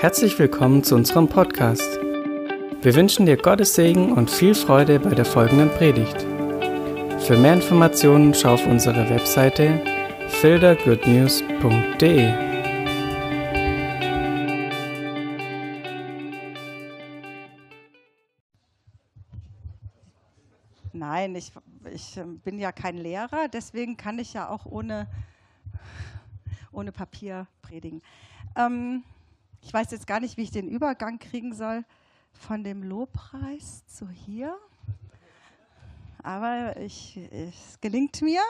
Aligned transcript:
Herzlich 0.00 0.38
willkommen 0.38 0.84
zu 0.84 0.94
unserem 0.94 1.28
Podcast. 1.28 1.98
Wir 2.82 2.94
wünschen 2.94 3.26
dir 3.26 3.36
Gottes 3.36 3.74
Segen 3.74 4.12
und 4.12 4.30
viel 4.30 4.54
Freude 4.54 5.00
bei 5.00 5.12
der 5.12 5.24
folgenden 5.24 5.70
Predigt. 5.70 6.22
Für 7.26 7.36
mehr 7.36 7.54
Informationen 7.54 8.32
schau 8.32 8.54
auf 8.54 8.64
unsere 8.64 9.10
Webseite 9.10 9.82
fildergoodnews.de. 10.28 12.32
Nein, 20.92 21.34
ich, 21.34 21.50
ich 21.92 22.16
ähm, 22.18 22.38
bin 22.38 22.60
ja 22.60 22.70
kein 22.70 22.98
Lehrer, 22.98 23.48
deswegen 23.52 23.96
kann 23.96 24.20
ich 24.20 24.32
ja 24.32 24.48
auch 24.48 24.64
ohne, 24.64 25.08
ohne 26.70 26.92
Papier 26.92 27.48
predigen. 27.62 28.00
Ähm, 28.54 29.02
ich 29.62 29.72
weiß 29.72 29.90
jetzt 29.90 30.06
gar 30.06 30.20
nicht, 30.20 30.36
wie 30.36 30.42
ich 30.42 30.50
den 30.50 30.68
Übergang 30.68 31.18
kriegen 31.18 31.54
soll 31.54 31.84
von 32.32 32.64
dem 32.64 32.82
Lobpreis 32.82 33.84
zu 33.86 34.08
hier. 34.08 34.56
Aber 36.22 36.76
ich, 36.78 37.18
es 37.30 37.80
gelingt 37.80 38.22
mir, 38.22 38.40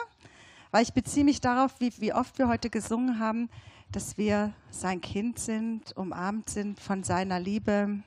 weil 0.71 0.83
ich 0.83 0.93
beziehe 0.93 1.25
mich 1.25 1.41
darauf, 1.41 1.79
wie, 1.79 1.91
wie 1.99 2.13
oft 2.13 2.37
wir 2.37 2.47
heute 2.47 2.69
gesungen 2.69 3.19
haben, 3.19 3.49
dass 3.91 4.17
wir 4.17 4.53
sein 4.69 5.01
Kind 5.01 5.39
sind, 5.39 5.95
umarmt 5.97 6.49
sind 6.49 6.79
von 6.79 7.03
seiner 7.03 7.39
Liebe 7.39 7.99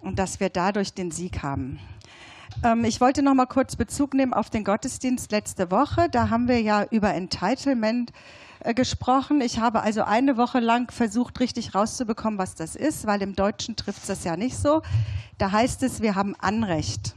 und 0.00 0.18
dass 0.18 0.40
wir 0.40 0.48
dadurch 0.48 0.94
den 0.94 1.10
Sieg 1.10 1.42
haben. 1.42 1.78
Ähm, 2.64 2.84
ich 2.84 3.00
wollte 3.00 3.22
noch 3.22 3.34
mal 3.34 3.46
kurz 3.46 3.76
Bezug 3.76 4.14
nehmen 4.14 4.32
auf 4.32 4.48
den 4.48 4.64
Gottesdienst 4.64 5.30
letzte 5.30 5.70
Woche. 5.70 6.08
Da 6.08 6.30
haben 6.30 6.48
wir 6.48 6.60
ja 6.60 6.84
über 6.90 7.12
Entitlement 7.14 8.10
äh, 8.10 8.14
gesprochen. 8.74 9.40
Ich 9.40 9.58
habe 9.58 9.82
also 9.82 10.02
eine 10.02 10.36
Woche 10.36 10.60
lang 10.60 10.90
versucht, 10.90 11.40
richtig 11.40 11.74
rauszubekommen, 11.74 12.38
was 12.38 12.54
das 12.54 12.76
ist, 12.76 13.06
weil 13.06 13.22
im 13.22 13.34
Deutschen 13.34 13.76
trifft 13.76 14.00
es 14.02 14.06
das 14.06 14.24
ja 14.24 14.36
nicht 14.36 14.56
so. 14.56 14.82
Da 15.38 15.52
heißt 15.52 15.82
es, 15.82 16.00
wir 16.00 16.14
haben 16.14 16.34
Anrecht. 16.38 17.14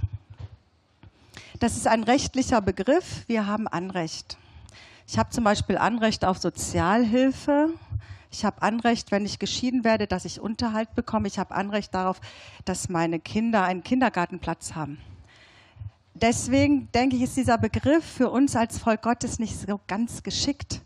Das 1.59 1.77
ist 1.77 1.87
ein 1.87 2.03
rechtlicher 2.03 2.61
Begriff. 2.61 3.23
Wir 3.27 3.45
haben 3.47 3.67
Anrecht. 3.67 4.37
Ich 5.07 5.19
habe 5.19 5.29
zum 5.29 5.43
Beispiel 5.43 5.77
Anrecht 5.77 6.25
auf 6.25 6.37
Sozialhilfe. 6.37 7.69
Ich 8.31 8.45
habe 8.45 8.61
Anrecht, 8.61 9.11
wenn 9.11 9.25
ich 9.25 9.39
geschieden 9.39 9.83
werde, 9.83 10.07
dass 10.07 10.25
ich 10.25 10.39
Unterhalt 10.39 10.95
bekomme. 10.95 11.27
Ich 11.27 11.37
habe 11.37 11.53
Anrecht 11.53 11.93
darauf, 11.93 12.21
dass 12.63 12.87
meine 12.87 13.19
Kinder 13.19 13.63
einen 13.63 13.83
Kindergartenplatz 13.83 14.73
haben. 14.73 14.99
Deswegen 16.13 16.91
denke 16.93 17.15
ich, 17.15 17.23
ist 17.23 17.35
dieser 17.35 17.57
Begriff 17.57 18.05
für 18.05 18.29
uns 18.29 18.55
als 18.55 18.77
Volk 18.77 19.01
Gottes 19.01 19.39
nicht 19.39 19.59
so 19.59 19.79
ganz 19.87 20.23
geschickt, 20.23 20.81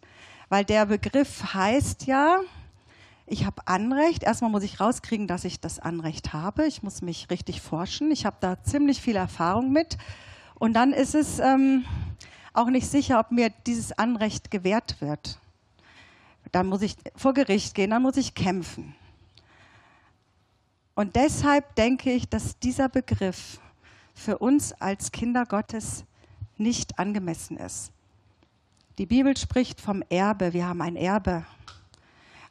weil 0.49 0.65
der 0.65 0.85
Begriff 0.85 1.53
heißt 1.53 2.05
ja, 2.05 2.41
ich 3.27 3.45
habe 3.45 3.67
Anrecht. 3.67 4.23
Erstmal 4.23 4.51
muss 4.51 4.63
ich 4.63 4.79
rauskriegen, 4.79 5.27
dass 5.27 5.45
ich 5.45 5.59
das 5.59 5.79
Anrecht 5.79 6.33
habe. 6.33 6.67
Ich 6.67 6.83
muss 6.83 7.01
mich 7.01 7.29
richtig 7.31 7.61
forschen. 7.61 8.11
Ich 8.11 8.25
habe 8.25 8.37
da 8.39 8.61
ziemlich 8.63 9.01
viel 9.01 9.15
Erfahrung 9.15 9.71
mit. 9.71 9.97
Und 10.55 10.73
dann 10.73 10.93
ist 10.93 11.15
es 11.15 11.39
ähm, 11.39 11.85
auch 12.53 12.67
nicht 12.67 12.87
sicher, 12.87 13.19
ob 13.19 13.31
mir 13.31 13.49
dieses 13.65 13.91
Anrecht 13.91 14.51
gewährt 14.51 15.01
wird. 15.01 15.39
Dann 16.51 16.67
muss 16.67 16.83
ich 16.83 16.95
vor 17.15 17.33
Gericht 17.33 17.73
gehen, 17.73 17.89
dann 17.89 18.03
muss 18.03 18.17
ich 18.17 18.35
kämpfen. 18.35 18.95
Und 20.93 21.15
deshalb 21.15 21.75
denke 21.75 22.11
ich, 22.11 22.29
dass 22.29 22.57
dieser 22.59 22.87
Begriff 22.87 23.59
für 24.13 24.37
uns 24.37 24.71
als 24.73 25.11
Kinder 25.11 25.45
Gottes 25.45 26.05
nicht 26.57 26.97
angemessen 26.97 27.57
ist. 27.57 27.91
Die 28.97 29.05
Bibel 29.05 29.35
spricht 29.35 29.81
vom 29.81 30.03
Erbe. 30.09 30.53
Wir 30.53 30.67
haben 30.67 30.81
ein 30.81 30.95
Erbe. 30.95 31.45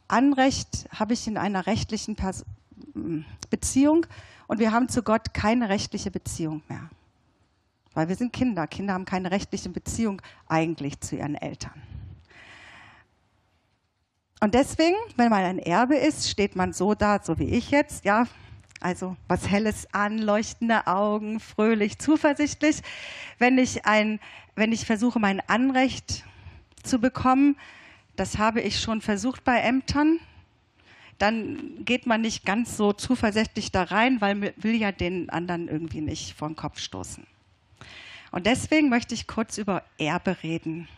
Anrecht 0.09 0.87
habe 0.91 1.15
ich 1.15 1.27
in 1.27 1.39
einer 1.39 1.67
rechtlichen 1.67 2.17
Pers 2.17 2.45
Beziehung 3.51 4.07
und 4.47 4.59
wir 4.59 4.73
haben 4.73 4.89
zu 4.89 5.03
Gott 5.03 5.33
keine 5.33 5.69
rechtliche 5.69 6.11
Beziehung 6.11 6.63
mehr. 6.69 6.91
Weil 7.95 8.09
wir 8.09 8.17
sind 8.17 8.33
Kinder. 8.33 8.67
Kinder 8.67 8.95
haben 8.95 9.05
keine 9.05 9.31
rechtliche 9.31 9.71
Beziehung 9.71 10.21
eigentlich 10.47 11.01
zu 11.01 11.17
ihren 11.17 11.35
Eltern. 11.35 11.81
Und 14.41 14.53
deswegen, 14.53 14.97
wenn 15.17 15.31
man 15.31 15.45
ein 15.45 15.59
Erbe 15.59 15.97
ist, 15.97 16.29
steht 16.29 16.57
man 16.57 16.73
so 16.73 16.95
da, 16.95 17.23
so 17.23 17.39
wie 17.39 17.49
ich 17.49 17.71
jetzt, 17.71 18.05
ja, 18.05 18.27
also 18.81 19.17
was 19.29 19.49
Helles 19.49 19.89
an, 19.95 20.19
leuchtende 20.19 20.87
Augen, 20.87 21.41
fröhlich, 21.41 21.99
zuversichtlich. 21.99 22.83
Wenn 23.39 23.57
ich, 23.57 23.87
ein, 23.87 24.21
wenn 24.57 24.73
ich 24.73 24.85
versuche, 24.85 25.19
mein 25.19 25.41
Anrecht 25.49 26.25
zu 26.85 26.99
bekommen. 26.99 27.57
Das 28.17 28.39
habe 28.39 28.61
ich 28.61 28.81
schon 28.81 29.01
versucht 29.01 29.45
bei 29.45 29.59
Ämtern. 29.61 30.21
Dann 31.19 31.85
geht 31.85 32.07
man 32.07 32.21
nicht 32.21 32.45
ganz 32.45 32.77
so 32.77 32.93
zuversichtlich 32.93 33.73
da 33.73 33.85
rein, 33.85 34.21
weil 34.21 34.35
man 34.35 34.53
will 34.57 34.75
ja 34.75 34.93
den 34.93 35.31
anderen 35.31 35.69
irgendwie 35.69 36.01
nicht 36.01 36.37
vor 36.37 36.49
den 36.49 36.57
Kopf 36.57 36.79
stoßen. 36.79 37.27
Und 38.31 38.47
deswegen 38.47 38.89
möchte 38.89 39.15
ich 39.15 39.27
kurz 39.27 39.59
über 39.59 39.85
Erbe 39.97 40.37
reden. 40.43 40.89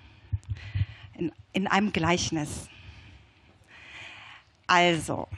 In, 1.15 1.33
in 1.53 1.67
einem 1.67 1.93
Gleichnis. 1.93 2.69
Also, 4.67 5.29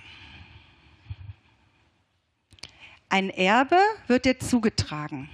ein 3.09 3.31
Erbe 3.31 3.79
wird 4.07 4.27
dir 4.27 4.39
zugetragen. 4.39 5.29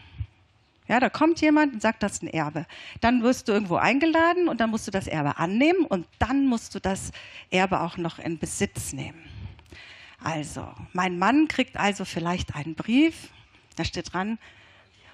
Ja, 0.86 1.00
da 1.00 1.08
kommt 1.08 1.40
jemand 1.40 1.72
und 1.72 1.82
sagt, 1.82 2.02
das 2.02 2.12
ist 2.12 2.22
ein 2.22 2.28
Erbe. 2.28 2.66
Dann 3.00 3.22
wirst 3.22 3.48
du 3.48 3.52
irgendwo 3.52 3.76
eingeladen 3.76 4.48
und 4.48 4.60
dann 4.60 4.70
musst 4.70 4.86
du 4.86 4.90
das 4.90 5.06
Erbe 5.06 5.38
annehmen 5.38 5.86
und 5.86 6.06
dann 6.18 6.46
musst 6.46 6.74
du 6.74 6.78
das 6.78 7.10
Erbe 7.50 7.80
auch 7.80 7.96
noch 7.96 8.18
in 8.18 8.38
Besitz 8.38 8.92
nehmen. 8.92 9.22
Also, 10.22 10.66
mein 10.92 11.18
Mann 11.18 11.48
kriegt 11.48 11.76
also 11.76 12.04
vielleicht 12.04 12.54
einen 12.54 12.74
Brief, 12.74 13.28
da 13.76 13.84
steht 13.84 14.12
dran, 14.12 14.38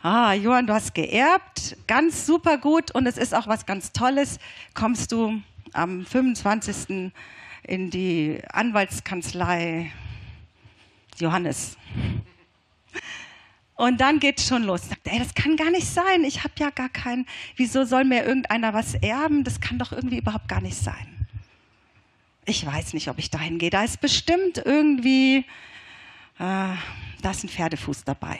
ah, 0.02 0.32
Johann, 0.32 0.66
du 0.66 0.74
hast 0.74 0.94
geerbt, 0.94 1.76
ganz 1.86 2.26
super 2.26 2.58
gut 2.58 2.92
und 2.92 3.06
es 3.06 3.16
ist 3.16 3.34
auch 3.34 3.46
was 3.46 3.66
ganz 3.66 3.92
Tolles, 3.92 4.38
kommst 4.74 5.12
du 5.12 5.40
am 5.72 6.04
25. 6.04 7.12
in 7.62 7.90
die 7.90 8.40
Anwaltskanzlei 8.52 9.92
Johannes. 11.18 11.76
Und 13.80 14.02
dann 14.02 14.20
geht 14.20 14.38
es 14.38 14.46
schon 14.46 14.64
los. 14.64 14.90
Sagt, 14.90 15.08
ey, 15.08 15.18
das 15.18 15.34
kann 15.34 15.56
gar 15.56 15.70
nicht 15.70 15.86
sein. 15.86 16.22
Ich 16.24 16.44
habe 16.44 16.52
ja 16.58 16.68
gar 16.68 16.90
keinen. 16.90 17.24
Wieso 17.56 17.84
soll 17.84 18.04
mir 18.04 18.26
irgendeiner 18.26 18.74
was 18.74 18.94
erben? 18.94 19.42
Das 19.42 19.58
kann 19.58 19.78
doch 19.78 19.90
irgendwie 19.90 20.18
überhaupt 20.18 20.48
gar 20.48 20.60
nicht 20.60 20.76
sein. 20.76 21.26
Ich 22.44 22.66
weiß 22.66 22.92
nicht, 22.92 23.08
ob 23.08 23.18
ich 23.18 23.30
dahin 23.30 23.56
gehe. 23.58 23.70
Da 23.70 23.82
ist 23.82 24.02
bestimmt 24.02 24.60
irgendwie, 24.62 25.38
äh, 25.38 25.42
da 26.38 27.30
ist 27.30 27.42
ein 27.42 27.48
Pferdefuß 27.48 28.04
dabei. 28.04 28.38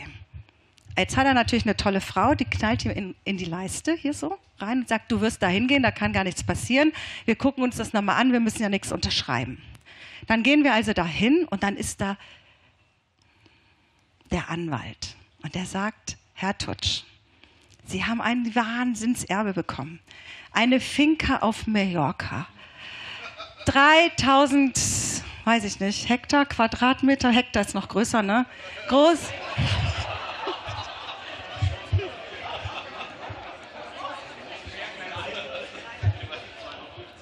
Jetzt 0.98 1.16
hat 1.16 1.24
er 1.24 1.32
natürlich 1.32 1.64
eine 1.64 1.74
tolle 1.76 2.02
Frau, 2.02 2.34
die 2.34 2.44
knallt 2.44 2.84
ihm 2.84 2.90
in, 2.90 3.14
in 3.24 3.38
die 3.38 3.46
Leiste 3.46 3.94
hier 3.94 4.12
so 4.12 4.36
rein 4.58 4.80
und 4.80 4.88
sagt, 4.88 5.10
du 5.10 5.22
wirst 5.22 5.42
da 5.42 5.48
hingehen, 5.48 5.82
da 5.82 5.90
kann 5.90 6.12
gar 6.12 6.24
nichts 6.24 6.44
passieren. 6.44 6.92
Wir 7.24 7.36
gucken 7.36 7.64
uns 7.64 7.76
das 7.76 7.94
nochmal 7.94 8.20
an, 8.20 8.32
wir 8.32 8.40
müssen 8.40 8.60
ja 8.60 8.68
nichts 8.68 8.92
unterschreiben. 8.92 9.56
Dann 10.26 10.42
gehen 10.42 10.64
wir 10.64 10.74
also 10.74 10.92
dahin 10.92 11.46
und 11.48 11.62
dann 11.62 11.78
ist 11.78 12.02
da 12.02 12.18
der 14.30 14.50
Anwalt. 14.50 15.16
Und 15.42 15.56
er 15.56 15.66
sagt, 15.66 16.16
Herr 16.34 16.56
Tutsch, 16.56 17.02
Sie 17.86 18.04
haben 18.04 18.20
ein 18.20 18.54
Wahnsinnserbe 18.54 19.52
bekommen. 19.52 20.00
Eine 20.52 20.80
Finca 20.80 21.38
auf 21.38 21.66
Mallorca. 21.66 22.46
3000, 23.66 24.78
weiß 25.44 25.64
ich 25.64 25.80
nicht, 25.80 26.08
Hektar, 26.08 26.46
Quadratmeter, 26.46 27.30
Hektar 27.30 27.62
ist 27.62 27.74
noch 27.74 27.88
größer, 27.88 28.22
ne? 28.22 28.46
Groß. 28.88 29.18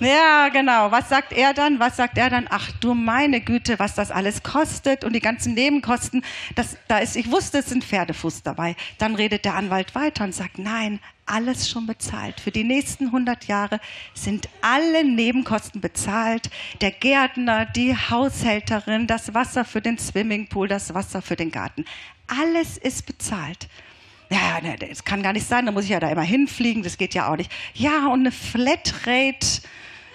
Ja, 0.00 0.48
genau. 0.48 0.92
Was 0.92 1.08
sagt 1.08 1.32
er 1.32 1.52
dann? 1.54 1.80
Was 1.80 1.96
sagt 1.96 2.18
er 2.18 2.30
dann? 2.30 2.46
Ach 2.50 2.70
du 2.80 2.94
meine 2.94 3.40
Güte, 3.40 3.78
was 3.78 3.94
das 3.94 4.12
alles 4.12 4.44
kostet 4.44 5.02
und 5.02 5.12
die 5.12 5.20
ganzen 5.20 5.54
Nebenkosten. 5.54 6.24
Das, 6.54 6.76
da 6.86 6.98
ist, 6.98 7.16
ich 7.16 7.30
wusste, 7.32 7.58
es 7.58 7.66
sind 7.66 7.84
Pferdefuß 7.84 8.44
dabei. 8.44 8.76
Dann 8.98 9.16
redet 9.16 9.44
der 9.44 9.54
Anwalt 9.54 9.96
weiter 9.96 10.22
und 10.22 10.34
sagt, 10.34 10.58
nein, 10.58 11.00
alles 11.26 11.68
schon 11.68 11.86
bezahlt. 11.86 12.40
Für 12.40 12.52
die 12.52 12.62
nächsten 12.62 13.06
100 13.06 13.46
Jahre 13.46 13.80
sind 14.14 14.48
alle 14.60 15.04
Nebenkosten 15.04 15.80
bezahlt. 15.80 16.48
Der 16.80 16.92
Gärtner, 16.92 17.66
die 17.66 17.96
Haushälterin, 17.96 19.08
das 19.08 19.34
Wasser 19.34 19.64
für 19.64 19.80
den 19.80 19.98
Swimmingpool, 19.98 20.68
das 20.68 20.94
Wasser 20.94 21.22
für 21.22 21.36
den 21.36 21.50
Garten. 21.50 21.84
Alles 22.28 22.78
ist 22.78 23.06
bezahlt. 23.06 23.68
Ja, 24.30 24.60
ne, 24.60 24.76
das 24.76 25.04
kann 25.04 25.22
gar 25.22 25.32
nicht 25.32 25.46
sein, 25.46 25.66
da 25.66 25.72
muss 25.72 25.84
ich 25.84 25.90
ja 25.90 26.00
da 26.00 26.10
immer 26.10 26.22
hinfliegen, 26.22 26.82
das 26.82 26.98
geht 26.98 27.14
ja 27.14 27.32
auch 27.32 27.36
nicht. 27.36 27.50
Ja, 27.74 28.08
und 28.08 28.20
eine 28.20 28.32
Flatrate 28.32 29.62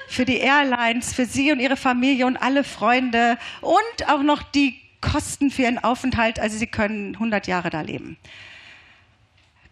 für 0.07 0.25
die 0.25 0.38
Airlines, 0.38 1.13
für 1.13 1.25
Sie 1.25 1.51
und 1.51 1.60
Ihre 1.60 1.77
Familie 1.77 2.27
und 2.27 2.38
alle 2.38 2.63
Freunde 2.63 3.38
und 3.62 4.10
auch 4.10 4.21
noch 4.21 4.44
die 4.44 4.80
Kosten 5.01 5.50
für 5.50 5.63
Ihren 5.63 5.80
Aufenthalt. 5.80 6.39
Also 6.39 6.57
Sie 6.57 6.68
können 6.68 7.15
100 7.15 7.48
Jahre 7.48 7.71
da 7.71 7.81
leben. 7.81 8.18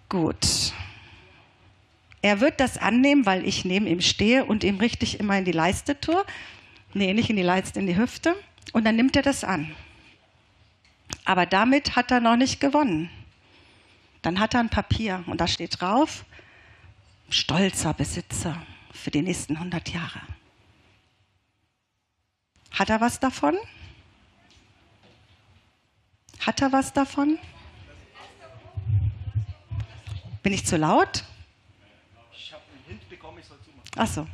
Gut. 0.10 0.74
Er 2.24 2.40
wird 2.40 2.60
das 2.60 2.78
annehmen, 2.78 3.26
weil 3.26 3.48
ich 3.48 3.66
neben 3.66 3.88
ihm 3.88 4.02
stehe 4.02 4.46
und 4.46 4.64
ihm 4.64 4.78
richtig 4.78 5.20
immer 5.20 5.38
in 5.38 5.46
die 5.46 5.52
Leiste 5.52 6.00
tue. 6.00 6.24
Nee, 6.94 7.14
nicht 7.14 7.30
in 7.30 7.36
die 7.36 7.42
Leiste, 7.44 7.80
in 7.80 7.88
die 7.88 7.98
Hüfte. 7.98 8.36
Und 8.74 8.86
dann 8.86 8.96
nimmt 8.96 9.16
er 9.16 9.22
das 9.22 9.44
an. 9.44 9.74
Aber 11.26 11.46
damit 11.46 11.96
hat 11.96 12.12
er 12.12 12.20
noch 12.20 12.36
nicht 12.36 12.60
gewonnen. 12.60 13.10
Dann 14.22 14.40
hat 14.40 14.54
er 14.54 14.60
ein 14.60 14.70
Papier 14.70 15.24
und 15.28 15.42
da 15.42 15.48
steht 15.48 15.82
drauf, 15.82 16.26
stolzer 17.30 17.94
Besitzer 17.94 18.62
für 18.92 19.10
die 19.10 19.22
nächsten 19.22 19.56
100 19.56 19.90
Jahre. 19.90 20.22
Hat 22.72 22.90
er 22.90 23.02
was 23.02 23.20
davon? 23.20 23.58
Hat 26.40 26.62
er 26.62 26.72
was 26.72 26.94
davon? 26.94 27.38
Bin 30.44 30.54
ich 30.54 30.66
zu 30.66 30.78
laut? 30.78 31.24
Ich 32.32 32.52
habe 32.52 32.64
einen 32.74 32.84
Hint 32.88 33.10
bekommen, 33.10 33.40
ich 33.40 33.46
soll 33.46 33.58
zumachen. 33.64 33.92
Ach 33.96 34.08
so. 34.08 34.28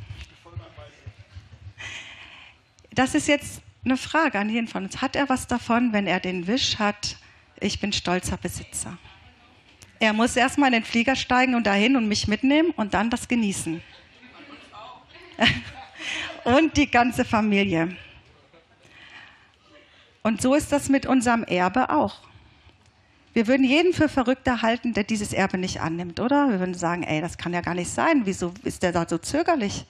Das 2.90 3.14
ist 3.14 3.28
jetzt 3.28 3.62
eine 3.84 3.96
Frage 3.96 4.38
an 4.38 4.50
jeden 4.50 4.68
von 4.68 4.84
uns. 4.84 5.00
Hat 5.00 5.16
er 5.16 5.28
was 5.28 5.46
davon, 5.46 5.92
wenn 5.92 6.06
er 6.06 6.20
den 6.20 6.46
Wisch 6.46 6.78
hat, 6.78 7.16
ich 7.60 7.80
bin 7.80 7.92
stolzer 7.92 8.36
Besitzer? 8.36 8.98
Er 10.00 10.12
muss 10.12 10.36
erstmal 10.36 10.68
in 10.68 10.80
den 10.80 10.84
Flieger 10.84 11.16
steigen 11.16 11.54
und 11.54 11.66
dahin 11.66 11.96
und 11.96 12.06
mich 12.06 12.28
mitnehmen 12.28 12.70
und 12.70 12.94
dann 12.94 13.10
das 13.10 13.26
genießen. 13.26 13.82
und 16.44 16.76
die 16.76 16.90
ganze 16.90 17.24
Familie. 17.24 17.96
Und 20.22 20.40
so 20.40 20.54
ist 20.54 20.72
das 20.72 20.88
mit 20.88 21.06
unserem 21.06 21.42
Erbe 21.44 21.90
auch. 21.90 22.28
Wir 23.32 23.46
würden 23.46 23.64
jeden 23.64 23.92
für 23.92 24.08
verrückter 24.08 24.62
halten, 24.62 24.94
der 24.94 25.04
dieses 25.04 25.32
Erbe 25.32 25.58
nicht 25.58 25.80
annimmt, 25.80 26.18
oder? 26.20 26.50
Wir 26.50 26.58
würden 26.58 26.74
sagen, 26.74 27.02
ey, 27.02 27.20
das 27.20 27.38
kann 27.38 27.52
ja 27.52 27.60
gar 27.60 27.74
nicht 27.74 27.90
sein. 27.90 28.22
Wieso 28.24 28.52
ist 28.64 28.82
der 28.82 28.92
da 28.92 29.08
so 29.08 29.18
zögerlich? 29.18 29.86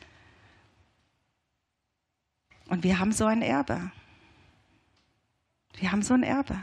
Und 2.69 2.82
wir 2.82 2.99
haben 2.99 3.12
so 3.12 3.25
ein 3.26 3.43
Erbe. 3.43 3.90
Wir 5.78 5.93
haben 5.93 6.02
so 6.02 6.14
ein 6.14 6.22
Erbe. 6.22 6.62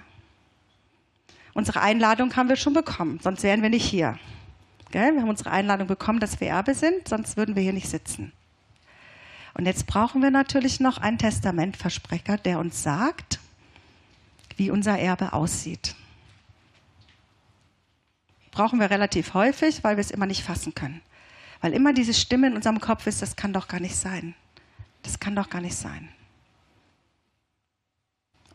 Unsere 1.56 1.80
Einladung 1.80 2.36
haben 2.36 2.50
wir 2.50 2.58
schon 2.58 2.74
bekommen, 2.74 3.20
sonst 3.24 3.42
wären 3.42 3.62
wir 3.62 3.70
nicht 3.70 3.86
hier. 3.86 4.20
Gell? 4.92 5.14
Wir 5.14 5.22
haben 5.22 5.30
unsere 5.30 5.52
Einladung 5.52 5.88
bekommen, 5.88 6.20
dass 6.20 6.42
wir 6.42 6.50
Erbe 6.50 6.76
sind, 6.76 7.08
sonst 7.08 7.38
würden 7.38 7.56
wir 7.56 7.64
hier 7.64 7.72
nicht 7.72 7.88
sitzen. 7.88 8.34
Und 9.54 9.66
jetzt 9.66 9.88
brauchen 9.88 10.22
wir 10.22 10.32
natürlich 10.32 10.82
noch 10.82 10.98
einen 10.98 11.18
Testamentversprecher, 11.18 12.36
der 12.38 12.60
uns 12.60 12.84
sagt, 12.84 13.40
wie 14.58 14.70
unser 14.70 15.00
Erbe 15.00 15.32
aussieht. 15.32 15.96
Brauchen 18.52 18.82
wir 18.82 18.90
relativ 18.90 19.34
häufig, 19.34 19.82
weil 19.82 19.96
wir 19.96 20.02
es 20.02 20.12
immer 20.12 20.26
nicht 20.26 20.44
fassen 20.44 20.76
können. 20.76 21.02
Weil 21.62 21.72
immer 21.72 21.94
diese 21.94 22.14
Stimme 22.14 22.48
in 22.48 22.56
unserem 22.58 22.82
Kopf 22.82 23.08
ist, 23.08 23.22
das 23.22 23.38
kann 23.38 23.54
doch 23.54 23.70
gar 23.70 23.80
nicht 23.80 23.96
sein. 23.96 24.36
Das 25.04 25.22
kann 25.22 25.38
doch 25.38 25.50
gar 25.50 25.62
nicht 25.62 25.76
sein. 25.76 26.10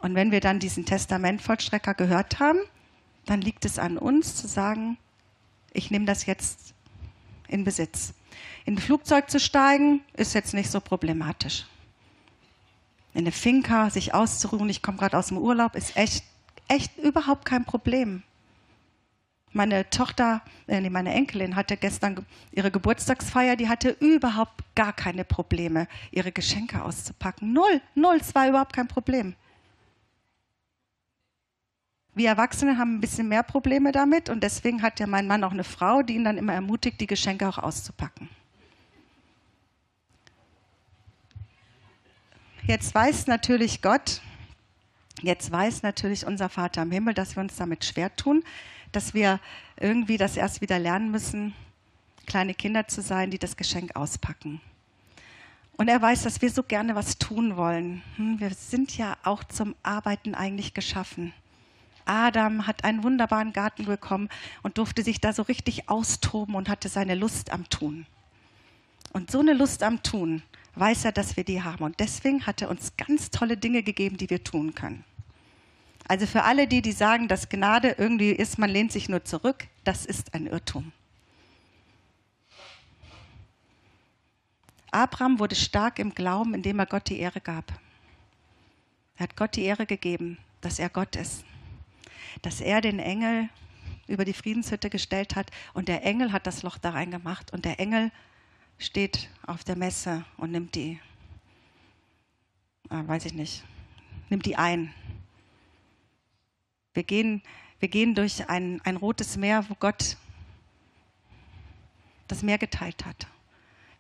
Und 0.00 0.14
wenn 0.14 0.32
wir 0.32 0.40
dann 0.40 0.58
diesen 0.58 0.84
Testamentvollstrecker 0.84 1.94
gehört 1.94 2.40
haben, 2.40 2.58
dann 3.26 3.40
liegt 3.40 3.64
es 3.64 3.78
an 3.78 3.98
uns 3.98 4.36
zu 4.36 4.48
sagen, 4.48 4.98
ich 5.72 5.90
nehme 5.90 6.06
das 6.06 6.26
jetzt 6.26 6.74
in 7.48 7.64
Besitz. 7.64 8.14
In 8.64 8.74
ein 8.74 8.78
Flugzeug 8.78 9.30
zu 9.30 9.40
steigen, 9.40 10.00
ist 10.14 10.34
jetzt 10.34 10.54
nicht 10.54 10.70
so 10.70 10.80
problematisch. 10.80 11.66
In 13.14 13.20
eine 13.20 13.32
Finca 13.32 13.90
sich 13.90 14.14
auszuruhen, 14.14 14.68
ich 14.68 14.82
komme 14.82 14.98
gerade 14.98 15.18
aus 15.18 15.28
dem 15.28 15.38
Urlaub, 15.38 15.74
ist 15.74 15.96
echt, 15.96 16.24
echt 16.68 16.96
überhaupt 16.98 17.44
kein 17.44 17.64
Problem. 17.64 18.22
Meine 19.52 19.90
Tochter, 19.90 20.42
äh, 20.68 20.88
meine 20.88 21.12
Enkelin 21.12 21.56
hatte 21.56 21.76
gestern 21.76 22.24
ihre 22.52 22.70
Geburtstagsfeier, 22.70 23.56
die 23.56 23.68
hatte 23.68 23.90
überhaupt 23.90 24.62
gar 24.76 24.92
keine 24.92 25.24
Probleme, 25.24 25.88
ihre 26.12 26.30
Geschenke 26.30 26.84
auszupacken. 26.84 27.52
Null, 27.52 27.80
null, 27.96 28.18
es 28.20 28.32
war 28.32 28.48
überhaupt 28.48 28.74
kein 28.74 28.86
Problem. 28.86 29.34
Wir 32.14 32.28
Erwachsene 32.28 32.76
haben 32.76 32.96
ein 32.96 33.00
bisschen 33.00 33.28
mehr 33.28 33.42
Probleme 33.42 33.92
damit 33.92 34.28
und 34.28 34.42
deswegen 34.42 34.82
hat 34.82 34.98
ja 34.98 35.06
mein 35.06 35.26
Mann 35.26 35.44
auch 35.44 35.52
eine 35.52 35.64
Frau, 35.64 36.02
die 36.02 36.14
ihn 36.14 36.24
dann 36.24 36.38
immer 36.38 36.54
ermutigt, 36.54 37.00
die 37.00 37.06
Geschenke 37.06 37.48
auch 37.48 37.58
auszupacken. 37.58 38.28
Jetzt 42.66 42.94
weiß 42.94 43.26
natürlich 43.26 43.80
Gott, 43.80 44.20
jetzt 45.22 45.50
weiß 45.50 45.82
natürlich 45.82 46.26
unser 46.26 46.48
Vater 46.48 46.82
im 46.82 46.90
Himmel, 46.90 47.14
dass 47.14 47.36
wir 47.36 47.42
uns 47.42 47.56
damit 47.56 47.84
schwer 47.84 48.14
tun, 48.14 48.44
dass 48.92 49.14
wir 49.14 49.40
irgendwie 49.78 50.16
das 50.16 50.36
erst 50.36 50.60
wieder 50.60 50.78
lernen 50.78 51.10
müssen, 51.10 51.54
kleine 52.26 52.54
Kinder 52.54 52.86
zu 52.86 53.02
sein, 53.02 53.30
die 53.30 53.38
das 53.38 53.56
Geschenk 53.56 53.96
auspacken. 53.96 54.60
Und 55.76 55.88
er 55.88 56.02
weiß, 56.02 56.24
dass 56.24 56.42
wir 56.42 56.50
so 56.50 56.62
gerne 56.62 56.94
was 56.94 57.18
tun 57.18 57.56
wollen. 57.56 58.02
Hm, 58.16 58.38
wir 58.38 58.50
sind 58.50 58.96
ja 58.98 59.16
auch 59.24 59.42
zum 59.44 59.74
Arbeiten 59.82 60.34
eigentlich 60.34 60.74
geschaffen. 60.74 61.32
Adam 62.10 62.66
hat 62.66 62.82
einen 62.82 63.04
wunderbaren 63.04 63.52
Garten 63.52 63.84
bekommen 63.84 64.28
und 64.62 64.78
durfte 64.78 65.04
sich 65.04 65.20
da 65.20 65.32
so 65.32 65.42
richtig 65.42 65.88
austoben 65.88 66.56
und 66.56 66.68
hatte 66.68 66.88
seine 66.88 67.14
Lust 67.14 67.52
am 67.52 67.68
Tun. 67.68 68.04
Und 69.12 69.30
so 69.30 69.38
eine 69.38 69.52
Lust 69.52 69.84
am 69.84 70.02
Tun 70.02 70.42
weiß 70.74 71.04
er, 71.04 71.12
dass 71.12 71.36
wir 71.36 71.44
die 71.44 71.62
haben. 71.62 71.84
Und 71.84 72.00
deswegen 72.00 72.46
hat 72.46 72.62
er 72.62 72.70
uns 72.70 72.96
ganz 72.96 73.30
tolle 73.30 73.56
Dinge 73.56 73.84
gegeben, 73.84 74.16
die 74.16 74.28
wir 74.28 74.42
tun 74.42 74.74
können. 74.74 75.04
Also 76.08 76.26
für 76.26 76.42
alle 76.42 76.66
die, 76.66 76.82
die 76.82 76.90
sagen, 76.90 77.28
dass 77.28 77.48
Gnade 77.48 77.94
irgendwie 77.96 78.30
ist, 78.30 78.58
man 78.58 78.70
lehnt 78.70 78.90
sich 78.90 79.08
nur 79.08 79.24
zurück, 79.24 79.68
das 79.84 80.04
ist 80.04 80.34
ein 80.34 80.48
Irrtum. 80.48 80.90
Abraham 84.90 85.38
wurde 85.38 85.54
stark 85.54 86.00
im 86.00 86.12
Glauben, 86.12 86.54
indem 86.54 86.80
er 86.80 86.86
Gott 86.86 87.08
die 87.08 87.20
Ehre 87.20 87.40
gab. 87.40 87.72
Er 89.16 89.24
hat 89.24 89.36
Gott 89.36 89.54
die 89.54 89.62
Ehre 89.62 89.86
gegeben, 89.86 90.38
dass 90.60 90.80
er 90.80 90.88
Gott 90.88 91.14
ist. 91.14 91.44
Dass 92.42 92.60
er 92.60 92.80
den 92.80 92.98
Engel 92.98 93.48
über 94.06 94.24
die 94.24 94.32
Friedenshütte 94.32 94.90
gestellt 94.90 95.36
hat 95.36 95.50
und 95.72 95.88
der 95.88 96.04
Engel 96.04 96.32
hat 96.32 96.46
das 96.46 96.62
Loch 96.62 96.78
da 96.78 96.90
reingemacht 96.90 97.52
und 97.52 97.64
der 97.64 97.78
Engel 97.78 98.10
steht 98.78 99.28
auf 99.46 99.62
der 99.62 99.76
Messe 99.76 100.24
und 100.36 100.50
nimmt 100.50 100.74
die, 100.74 100.98
äh, 102.90 103.06
weiß 103.06 103.26
ich 103.26 103.34
nicht, 103.34 103.62
nimmt 104.28 104.46
die 104.46 104.56
ein. 104.56 104.92
Wir 106.94 107.04
gehen, 107.04 107.42
wir 107.78 107.88
gehen 107.88 108.14
durch 108.14 108.48
ein, 108.48 108.80
ein 108.82 108.96
rotes 108.96 109.36
Meer, 109.36 109.64
wo 109.68 109.74
Gott 109.74 110.16
das 112.26 112.42
Meer 112.42 112.58
geteilt 112.58 113.04
hat. 113.04 113.26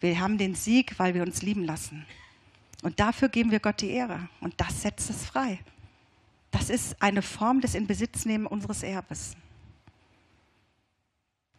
Wir 0.00 0.18
haben 0.18 0.38
den 0.38 0.54
Sieg, 0.54 0.98
weil 0.98 1.14
wir 1.14 1.22
uns 1.22 1.42
lieben 1.42 1.64
lassen. 1.64 2.06
Und 2.82 2.98
dafür 2.98 3.28
geben 3.28 3.50
wir 3.50 3.60
Gott 3.60 3.80
die 3.82 3.90
Ehre. 3.90 4.28
Und 4.40 4.54
das 4.58 4.82
setzt 4.82 5.10
es 5.10 5.24
frei. 5.24 5.60
Das 6.50 6.70
ist 6.70 7.00
eine 7.00 7.22
Form 7.22 7.60
des 7.60 7.74
Inbesitznehmen 7.74 8.46
unseres 8.46 8.82
Erbes. 8.82 9.36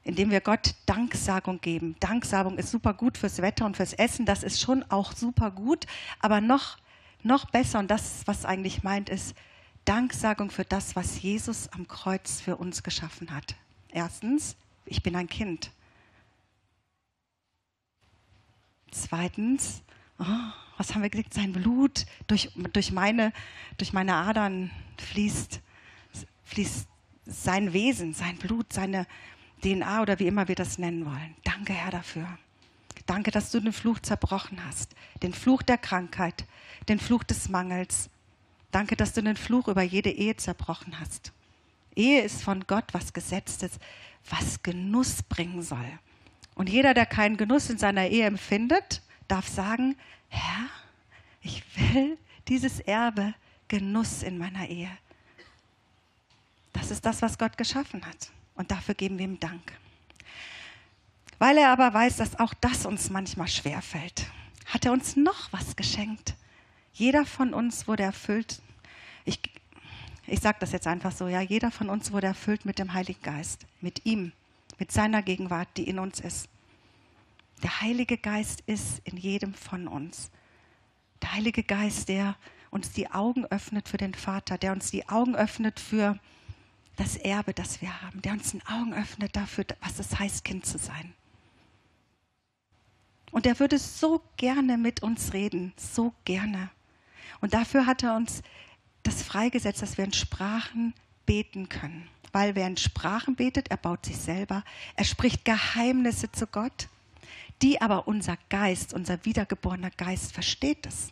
Indem 0.03 0.31
wir 0.31 0.41
Gott 0.41 0.75
Danksagung 0.85 1.61
geben. 1.61 1.95
Danksagung 1.99 2.57
ist 2.57 2.71
super 2.71 2.93
gut 2.93 3.17
fürs 3.17 3.41
Wetter 3.41 3.65
und 3.65 3.77
fürs 3.77 3.93
Essen. 3.93 4.25
Das 4.25 4.43
ist 4.43 4.59
schon 4.59 4.83
auch 4.89 5.13
super 5.13 5.51
gut. 5.51 5.85
Aber 6.19 6.41
noch, 6.41 6.77
noch 7.23 7.45
besser, 7.45 7.79
und 7.79 7.91
das, 7.91 8.23
was 8.25 8.45
eigentlich 8.45 8.83
meint, 8.83 9.09
ist, 9.09 9.35
Danksagung 9.85 10.51
für 10.51 10.65
das, 10.65 10.95
was 10.95 11.21
Jesus 11.21 11.67
am 11.69 11.87
Kreuz 11.87 12.41
für 12.41 12.57
uns 12.57 12.83
geschaffen 12.83 13.31
hat. 13.31 13.55
Erstens, 13.89 14.55
ich 14.85 15.03
bin 15.03 15.15
ein 15.15 15.27
Kind. 15.27 15.71
Zweitens, 18.91 19.81
oh, 20.21 20.53
was 20.77 20.93
haben 20.93 21.01
wir 21.01 21.09
gesagt? 21.09 21.33
Sein 21.33 21.53
Blut 21.53 22.05
durch, 22.27 22.51
durch, 22.73 22.91
meine, 22.91 23.33
durch 23.77 23.93
meine 23.93 24.15
Adern 24.15 24.71
fließt, 24.97 25.61
fließt 26.45 26.87
sein 27.25 27.73
Wesen, 27.73 28.13
sein 28.13 28.37
Blut, 28.37 28.73
seine 28.73 29.05
DNA 29.63 30.01
oder 30.01 30.19
wie 30.19 30.27
immer 30.27 30.47
wir 30.47 30.55
das 30.55 30.77
nennen 30.77 31.05
wollen. 31.05 31.35
Danke, 31.43 31.73
Herr, 31.73 31.91
dafür. 31.91 32.27
Danke, 33.05 33.31
dass 33.31 33.51
du 33.51 33.59
den 33.59 33.73
Fluch 33.73 33.99
zerbrochen 33.99 34.65
hast. 34.65 34.95
Den 35.21 35.33
Fluch 35.33 35.61
der 35.61 35.77
Krankheit, 35.77 36.45
den 36.87 36.99
Fluch 36.99 37.23
des 37.23 37.49
Mangels, 37.49 38.09
Danke, 38.71 38.95
dass 38.95 39.13
du 39.13 39.21
den 39.21 39.35
Fluch 39.35 39.67
über 39.67 39.81
jede 39.81 40.09
Ehe 40.09 40.37
zerbrochen 40.37 40.99
hast. 40.99 41.33
Ehe 41.93 42.21
ist 42.21 42.41
von 42.41 42.65
Gott 42.67 42.85
was 42.93 43.11
Gesetztes, 43.11 43.71
was 44.29 44.63
Genuss 44.63 45.23
bringen 45.23 45.61
soll. 45.61 45.99
Und 46.55 46.69
jeder, 46.69 46.93
der 46.93 47.05
keinen 47.05 47.35
Genuss 47.35 47.69
in 47.69 47.77
seiner 47.77 48.07
Ehe 48.07 48.25
empfindet, 48.25 49.01
darf 49.31 49.47
sagen, 49.47 49.95
Herr, 50.27 50.67
ich 51.41 51.63
will 51.77 52.17
dieses 52.47 52.81
Erbe 52.81 53.33
Genuss 53.69 54.23
in 54.23 54.37
meiner 54.37 54.67
Ehe. 54.67 54.91
Das 56.73 56.91
ist 56.91 57.05
das, 57.05 57.21
was 57.21 57.37
Gott 57.37 57.57
geschaffen 57.57 58.05
hat. 58.05 58.31
Und 58.55 58.71
dafür 58.71 58.93
geben 58.93 59.17
wir 59.17 59.25
ihm 59.25 59.39
Dank. 59.39 59.71
Weil 61.39 61.57
er 61.57 61.69
aber 61.69 61.93
weiß, 61.93 62.17
dass 62.17 62.39
auch 62.39 62.53
das 62.55 62.85
uns 62.85 63.09
manchmal 63.09 63.47
schwerfällt, 63.47 64.27
hat 64.65 64.85
er 64.85 64.91
uns 64.91 65.15
noch 65.15 65.51
was 65.51 65.75
geschenkt. 65.75 66.35
Jeder 66.93 67.25
von 67.25 67.53
uns 67.53 67.87
wurde 67.87 68.03
erfüllt. 68.03 68.61
Ich, 69.23 69.39
ich 70.27 70.41
sage 70.41 70.57
das 70.59 70.73
jetzt 70.73 70.87
einfach 70.87 71.13
so, 71.13 71.27
ja, 71.27 71.39
jeder 71.39 71.71
von 71.71 71.89
uns 71.89 72.11
wurde 72.11 72.27
erfüllt 72.27 72.65
mit 72.65 72.77
dem 72.79 72.93
Heiligen 72.93 73.21
Geist, 73.21 73.65
mit 73.79 74.05
ihm, 74.05 74.33
mit 74.77 74.91
seiner 74.91 75.21
Gegenwart, 75.21 75.69
die 75.77 75.87
in 75.87 75.99
uns 75.99 76.19
ist. 76.19 76.49
Der 77.63 77.81
Heilige 77.81 78.17
Geist 78.17 78.61
ist 78.65 78.99
in 79.03 79.17
jedem 79.17 79.53
von 79.53 79.87
uns. 79.87 80.31
Der 81.21 81.33
Heilige 81.33 81.63
Geist, 81.63 82.09
der 82.09 82.35
uns 82.71 82.91
die 82.91 83.11
Augen 83.11 83.45
öffnet 83.45 83.87
für 83.87 83.97
den 83.97 84.13
Vater, 84.13 84.57
der 84.57 84.71
uns 84.71 84.89
die 84.89 85.07
Augen 85.09 85.35
öffnet 85.35 85.79
für 85.79 86.17
das 86.95 87.17
Erbe, 87.17 87.53
das 87.53 87.81
wir 87.81 88.01
haben, 88.01 88.21
der 88.21 88.33
uns 88.33 88.51
die 88.51 88.65
Augen 88.65 88.93
öffnet 88.93 89.35
dafür, 89.35 89.65
was 89.81 89.99
es 89.99 90.17
heißt, 90.17 90.43
Kind 90.43 90.65
zu 90.65 90.77
sein. 90.77 91.13
Und 93.31 93.45
er 93.45 93.59
würde 93.59 93.77
so 93.77 94.21
gerne 94.37 94.77
mit 94.77 95.03
uns 95.03 95.33
reden, 95.33 95.73
so 95.77 96.13
gerne. 96.25 96.69
Und 97.39 97.53
dafür 97.53 97.85
hat 97.85 98.03
er 98.03 98.15
uns 98.15 98.41
das 99.03 99.23
freigesetzt, 99.23 99.81
dass 99.81 99.97
wir 99.97 100.05
in 100.05 100.13
Sprachen 100.13 100.93
beten 101.25 101.69
können. 101.69 102.07
Weil 102.33 102.55
wer 102.55 102.67
in 102.67 102.77
Sprachen 102.77 103.35
betet, 103.35 103.69
er 103.69 103.77
baut 103.77 104.05
sich 104.05 104.17
selber, 104.17 104.63
er 104.95 105.05
spricht 105.05 105.45
Geheimnisse 105.45 106.31
zu 106.31 106.47
Gott, 106.47 106.87
die 107.61 107.81
aber 107.81 108.07
unser 108.07 108.37
Geist, 108.49 108.93
unser 108.93 109.23
wiedergeborener 109.25 109.91
Geist 109.91 110.33
versteht 110.33 110.85
es. 110.85 111.11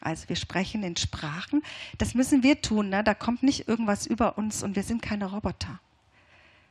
Also 0.00 0.28
wir 0.28 0.36
sprechen 0.36 0.82
in 0.82 0.96
Sprachen. 0.96 1.62
Das 1.98 2.14
müssen 2.14 2.42
wir 2.42 2.62
tun. 2.62 2.90
Ne? 2.90 3.02
Da 3.02 3.14
kommt 3.14 3.42
nicht 3.42 3.68
irgendwas 3.68 4.06
über 4.06 4.38
uns 4.38 4.62
und 4.62 4.76
wir 4.76 4.82
sind 4.82 5.02
keine 5.02 5.26
Roboter. 5.26 5.80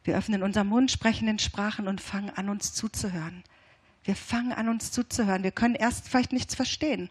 Wir 0.04 0.18
öffnen 0.18 0.44
unseren 0.44 0.68
Mund, 0.68 0.90
sprechen 0.90 1.28
in 1.28 1.40
Sprachen 1.40 1.88
und 1.88 2.00
fangen 2.00 2.30
an, 2.30 2.48
uns 2.48 2.74
zuzuhören. 2.74 3.44
Wir 4.06 4.16
fangen 4.16 4.54
an, 4.54 4.70
uns 4.70 4.92
zuzuhören. 4.92 5.44
Wir 5.44 5.52
können 5.52 5.76
erst 5.76 6.08
vielleicht 6.08 6.32
nichts 6.32 6.56
verstehen. 6.56 7.10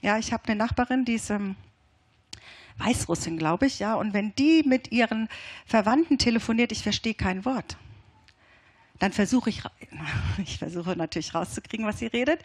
Ja, 0.00 0.16
ich 0.16 0.32
habe 0.32 0.44
eine 0.46 0.56
Nachbarin, 0.56 1.04
die 1.04 1.14
ist 1.14 1.28
ähm, 1.28 1.56
Weißrussin, 2.78 3.36
glaube 3.36 3.66
ich, 3.66 3.78
ja. 3.78 3.94
Und 3.94 4.14
wenn 4.14 4.34
die 4.36 4.62
mit 4.64 4.90
ihren 4.90 5.28
Verwandten 5.66 6.16
telefoniert, 6.16 6.72
ich 6.72 6.82
verstehe 6.82 7.12
kein 7.12 7.44
Wort. 7.44 7.76
Dann 9.00 9.12
versuche 9.12 9.50
ich, 9.50 9.62
ich 10.44 10.58
versuche 10.58 10.94
natürlich 10.94 11.34
rauszukriegen, 11.34 11.84
was 11.84 11.98
sie 11.98 12.06
redet. 12.06 12.40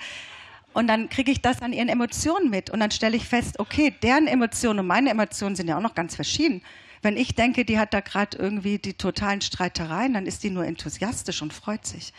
Und 0.74 0.88
dann 0.88 1.08
kriege 1.08 1.32
ich 1.32 1.42
das 1.42 1.62
an 1.62 1.72
ihren 1.72 1.88
Emotionen 1.88 2.50
mit. 2.50 2.70
Und 2.70 2.80
dann 2.80 2.92
stelle 2.92 3.16
ich 3.16 3.28
fest, 3.28 3.60
okay, 3.60 3.94
deren 4.02 4.28
Emotionen 4.28 4.80
und 4.80 4.88
meine 4.88 5.12
Emotionen 5.12 5.56
sind 5.56 5.68
ja 5.68 5.78
auch 5.78 5.82
noch 5.82 5.96
ganz 5.96 6.16
verschieden. 6.16 6.62
Wenn 7.02 7.18
ich 7.18 7.36
denke, 7.36 7.64
die 7.64 7.78
hat 7.78 7.94
da 7.94 8.00
gerade 8.00 8.36
irgendwie 8.38 8.80
die 8.80 8.94
totalen 8.94 9.40
Streitereien, 9.40 10.14
dann 10.14 10.26
ist 10.26 10.44
die 10.44 10.50
nur 10.50 10.66
enthusiastisch 10.66 11.42
und 11.42 11.54
freut 11.54 11.86
sich. 11.86 12.14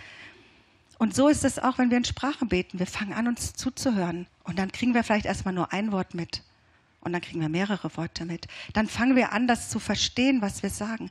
Und 0.98 1.14
so 1.14 1.28
ist 1.28 1.44
es 1.44 1.58
auch, 1.58 1.76
wenn 1.76 1.90
wir 1.90 1.98
in 1.98 2.04
Sprachen 2.04 2.48
beten. 2.48 2.78
Wir 2.78 2.86
fangen 2.86 3.12
an, 3.12 3.28
uns 3.28 3.52
zuzuhören. 3.52 4.26
Und 4.44 4.58
dann 4.58 4.72
kriegen 4.72 4.94
wir 4.94 5.04
vielleicht 5.04 5.26
erstmal 5.26 5.52
nur 5.52 5.72
ein 5.72 5.92
Wort 5.92 6.14
mit. 6.14 6.42
Und 7.00 7.12
dann 7.12 7.20
kriegen 7.20 7.40
wir 7.40 7.48
mehrere 7.48 7.94
Worte 7.96 8.24
mit. 8.24 8.48
Dann 8.72 8.88
fangen 8.88 9.16
wir 9.16 9.32
an, 9.32 9.46
das 9.46 9.68
zu 9.68 9.78
verstehen, 9.78 10.40
was 10.40 10.62
wir 10.62 10.70
sagen. 10.70 11.10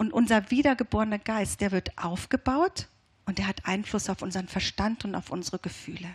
Und 0.00 0.14
unser 0.14 0.50
wiedergeborener 0.50 1.18
Geist, 1.18 1.60
der 1.60 1.72
wird 1.72 1.98
aufgebaut 1.98 2.88
und 3.26 3.36
der 3.36 3.46
hat 3.46 3.66
Einfluss 3.66 4.08
auf 4.08 4.22
unseren 4.22 4.48
Verstand 4.48 5.04
und 5.04 5.14
auf 5.14 5.28
unsere 5.30 5.58
Gefühle. 5.58 6.08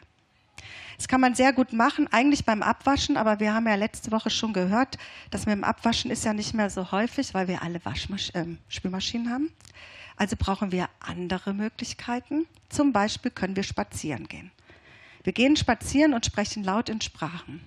Das 0.98 1.08
kann 1.08 1.22
man 1.22 1.36
sehr 1.36 1.54
gut 1.54 1.72
machen, 1.72 2.12
eigentlich 2.12 2.46
beim 2.46 2.63
Abwaschen, 2.63 3.15
aber 3.15 3.39
wir 3.39 3.54
haben 3.54 3.68
ja 3.68 3.75
letzte 3.75 4.12
Woche 4.12 4.32
schon 4.32 4.54
gehört, 4.54 4.98
dass 5.30 5.46
mit 5.46 5.54
dem 5.54 5.63
Abwaschen 5.63 6.10
ist 6.10 6.25
ja 6.25 6.34
nicht 6.34 6.56
mehr 6.56 6.72
so 6.72 6.92
häufig, 6.92 7.36
weil 7.36 7.48
wir 7.48 7.62
alle 7.62 7.86
Waschmasch 7.86 8.32
äh, 8.34 8.46
Spülmaschinen 8.70 9.32
haben. 9.32 9.51
Also 10.15 10.36
brauchen 10.36 10.72
wir 10.72 10.89
andere 11.00 11.54
Möglichkeiten. 11.54 12.48
Zum 12.70 12.92
Beispiel 12.92 13.30
können 13.30 13.56
wir 13.56 13.62
spazieren 13.62 14.27
gehen. 14.27 14.50
Wir 15.24 15.34
gehen 15.34 15.56
spazieren 15.58 16.15
und 16.15 16.25
sprechen 16.25 16.63
laut 16.63 16.89
in 16.89 17.01
Sprachen. 17.01 17.62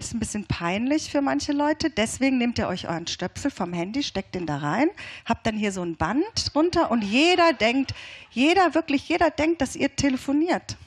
Ist 0.00 0.14
ein 0.14 0.18
bisschen 0.18 0.46
peinlich 0.46 1.10
für 1.10 1.20
manche 1.20 1.52
Leute. 1.52 1.90
Deswegen 1.90 2.38
nehmt 2.38 2.58
ihr 2.58 2.68
euch 2.68 2.88
euren 2.88 3.06
Stöpsel 3.06 3.50
vom 3.50 3.74
Handy, 3.74 4.02
steckt 4.02 4.34
den 4.34 4.46
da 4.46 4.56
rein, 4.56 4.88
habt 5.26 5.46
dann 5.46 5.58
hier 5.58 5.72
so 5.72 5.82
ein 5.82 5.96
Band 5.96 6.24
drunter 6.54 6.90
und 6.90 7.02
jeder 7.02 7.52
denkt, 7.52 7.92
jeder, 8.30 8.74
wirklich 8.74 9.06
jeder 9.10 9.30
denkt, 9.30 9.60
dass 9.60 9.76
ihr 9.76 9.94
telefoniert. 9.94 10.78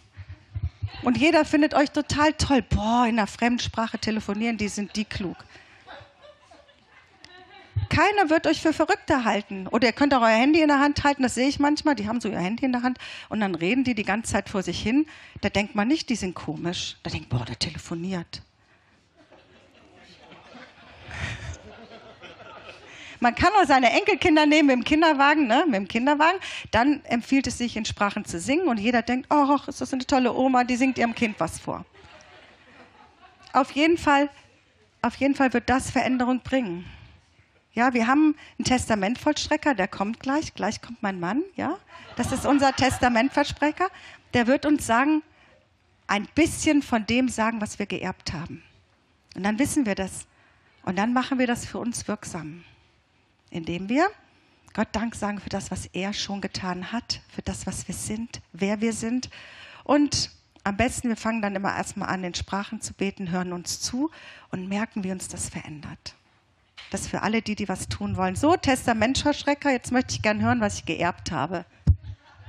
Und 1.03 1.19
jeder 1.19 1.45
findet 1.45 1.75
euch 1.75 1.91
total 1.91 2.33
toll. 2.33 2.63
Boah, 2.63 3.05
in 3.07 3.19
einer 3.19 3.27
Fremdsprache 3.27 3.99
telefonieren, 3.99 4.57
die 4.57 4.67
sind 4.67 4.95
die 4.95 5.05
klug. 5.05 5.37
Keiner 7.89 8.31
wird 8.31 8.47
euch 8.47 8.61
für 8.61 8.73
Verrückte 8.73 9.25
halten. 9.25 9.67
Oder 9.67 9.89
ihr 9.89 9.93
könnt 9.93 10.15
auch 10.15 10.23
euer 10.23 10.29
Handy 10.29 10.61
in 10.61 10.69
der 10.69 10.79
Hand 10.79 11.03
halten, 11.03 11.21
das 11.21 11.35
sehe 11.35 11.47
ich 11.47 11.59
manchmal. 11.59 11.93
Die 11.93 12.07
haben 12.07 12.19
so 12.19 12.29
ihr 12.29 12.39
Handy 12.39 12.65
in 12.65 12.71
der 12.71 12.81
Hand 12.81 12.97
und 13.29 13.41
dann 13.41 13.53
reden 13.53 13.83
die 13.83 13.93
die 13.93 14.05
ganze 14.05 14.31
Zeit 14.31 14.49
vor 14.49 14.63
sich 14.63 14.81
hin. 14.81 15.05
Da 15.41 15.49
denkt 15.49 15.75
man 15.75 15.87
nicht, 15.87 16.09
die 16.09 16.15
sind 16.15 16.33
komisch. 16.33 16.97
Da 17.03 17.11
denkt 17.11 17.31
man, 17.31 17.41
boah, 17.41 17.45
der 17.45 17.59
telefoniert. 17.59 18.41
Man 23.23 23.35
kann 23.35 23.53
auch 23.53 23.65
seine 23.65 23.89
Enkelkinder 23.89 24.45
nehmen 24.45 24.69
im 24.69 24.83
Kinderwagen, 24.83 25.47
ne, 25.47 25.63
mit 25.65 25.75
dem 25.75 25.87
Kinderwagen. 25.87 26.37
Dann 26.71 27.05
empfiehlt 27.05 27.47
es 27.47 27.57
sich, 27.57 27.77
in 27.77 27.85
Sprachen 27.85 28.25
zu 28.25 28.37
singen 28.37 28.67
und 28.67 28.77
jeder 28.77 29.01
denkt, 29.01 29.27
oh, 29.29 29.57
ist 29.65 29.79
das 29.79 29.93
eine 29.93 30.05
tolle 30.05 30.33
Oma, 30.33 30.65
die 30.65 30.75
singt 30.75 30.97
ihrem 30.97 31.15
Kind 31.15 31.39
was 31.39 31.57
vor. 31.57 31.85
Auf 33.53 33.71
jeden 33.71 33.97
Fall, 33.97 34.29
auf 35.01 35.15
jeden 35.15 35.35
Fall 35.35 35.53
wird 35.53 35.69
das 35.69 35.89
Veränderung 35.89 36.41
bringen. 36.41 36.83
Ja, 37.71 37.93
wir 37.93 38.07
haben 38.07 38.35
einen 38.59 38.65
Testamentvollstrecker, 38.65 39.73
der 39.73 39.87
kommt 39.87 40.19
gleich. 40.19 40.53
Gleich 40.53 40.81
kommt 40.81 41.01
mein 41.01 41.21
Mann, 41.21 41.43
ja. 41.55 41.77
Das 42.17 42.33
ist 42.33 42.45
unser 42.45 42.75
Testamentvollstrecker. 42.75 43.87
Der 44.33 44.47
wird 44.47 44.65
uns 44.65 44.85
sagen, 44.85 45.23
ein 46.07 46.27
bisschen 46.35 46.81
von 46.81 47.05
dem 47.05 47.29
sagen, 47.29 47.61
was 47.61 47.79
wir 47.79 47.85
geerbt 47.85 48.33
haben. 48.33 48.61
Und 49.33 49.43
dann 49.43 49.59
wissen 49.59 49.85
wir 49.85 49.95
das. 49.95 50.27
Und 50.83 50.97
dann 50.97 51.13
machen 51.13 51.39
wir 51.39 51.47
das 51.47 51.65
für 51.65 51.77
uns 51.77 52.05
wirksam 52.09 52.65
indem 53.53 53.89
wir 53.89 54.07
Gott 54.73 54.89
Dank 54.91 55.15
sagen 55.15 55.39
für 55.39 55.49
das, 55.49 55.69
was 55.69 55.85
er 55.87 56.13
schon 56.13 56.41
getan 56.41 56.91
hat, 56.91 57.21
für 57.29 57.43
das, 57.43 57.67
was 57.67 57.87
wir 57.87 57.93
sind, 57.93 58.41
wer 58.51 58.81
wir 58.81 58.91
sind. 58.91 59.29
Und 59.83 60.31
am 60.63 60.77
besten, 60.77 61.09
wir 61.09 61.17
fangen 61.17 61.41
dann 61.41 61.55
immer 61.55 61.75
erstmal 61.75 62.09
an, 62.09 62.23
in 62.23 62.33
Sprachen 62.33 62.81
zu 62.81 62.93
beten, 62.93 63.29
hören 63.29 63.53
uns 63.53 63.79
zu 63.81 64.09
und 64.49 64.67
merken, 64.67 65.03
wie 65.03 65.11
uns 65.11 65.27
das 65.27 65.49
verändert. 65.49 66.15
Das 66.89 67.07
für 67.07 67.21
alle, 67.21 67.41
die, 67.41 67.55
die 67.55 67.69
was 67.69 67.87
tun 67.87 68.17
wollen. 68.17 68.35
So, 68.35 68.55
Testamentverschrecker, 68.55 69.71
jetzt 69.71 69.91
möchte 69.91 70.15
ich 70.15 70.21
gerne 70.21 70.43
hören, 70.43 70.61
was 70.61 70.79
ich 70.79 70.85
geerbt 70.85 71.31
habe. 71.31 71.65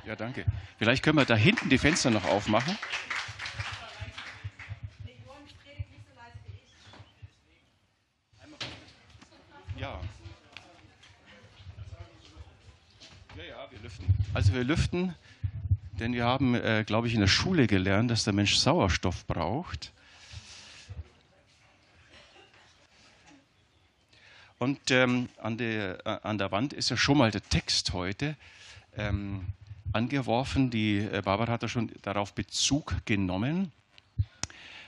Ja, 0.07 0.17
danke. 0.17 0.45
Vielleicht 0.79 1.03
können 1.03 1.19
wir 1.19 1.25
da 1.25 1.37
hinten 1.37 1.69
die 1.69 1.79
Fenster 1.79 2.11
noch 2.11 2.25
aufmachen. 2.25 2.79
Also 14.35 14.53
wir 14.53 14.65
lüften, 14.65 15.15
denn 16.01 16.13
wir 16.13 16.25
haben, 16.25 16.57
äh, 16.57 16.83
glaube 16.85 17.07
ich, 17.07 17.15
in 17.15 17.21
der 17.21 17.29
Schule 17.29 17.69
gelernt, 17.69 18.11
dass 18.11 18.25
der 18.25 18.33
Mensch 18.33 18.57
Sauerstoff 18.57 19.25
braucht. 19.29 19.93
Und 24.59 24.91
ähm, 24.91 25.29
an, 25.41 25.57
der, 25.57 26.05
äh, 26.05 26.19
an 26.25 26.39
der 26.39 26.51
Wand 26.51 26.73
ist 26.73 26.91
ja 26.91 26.97
schon 26.97 27.19
mal 27.19 27.31
der 27.31 27.45
Text 27.49 27.93
heute 27.93 28.35
ähm, 28.97 29.47
angeworfen. 29.93 30.69
Die 30.69 30.99
äh, 30.99 31.23
Barbara 31.25 31.53
hat 31.53 31.63
da 31.63 31.69
schon 31.69 31.93
darauf 32.03 32.35
Bezug 32.35 32.93
genommen. 33.05 33.71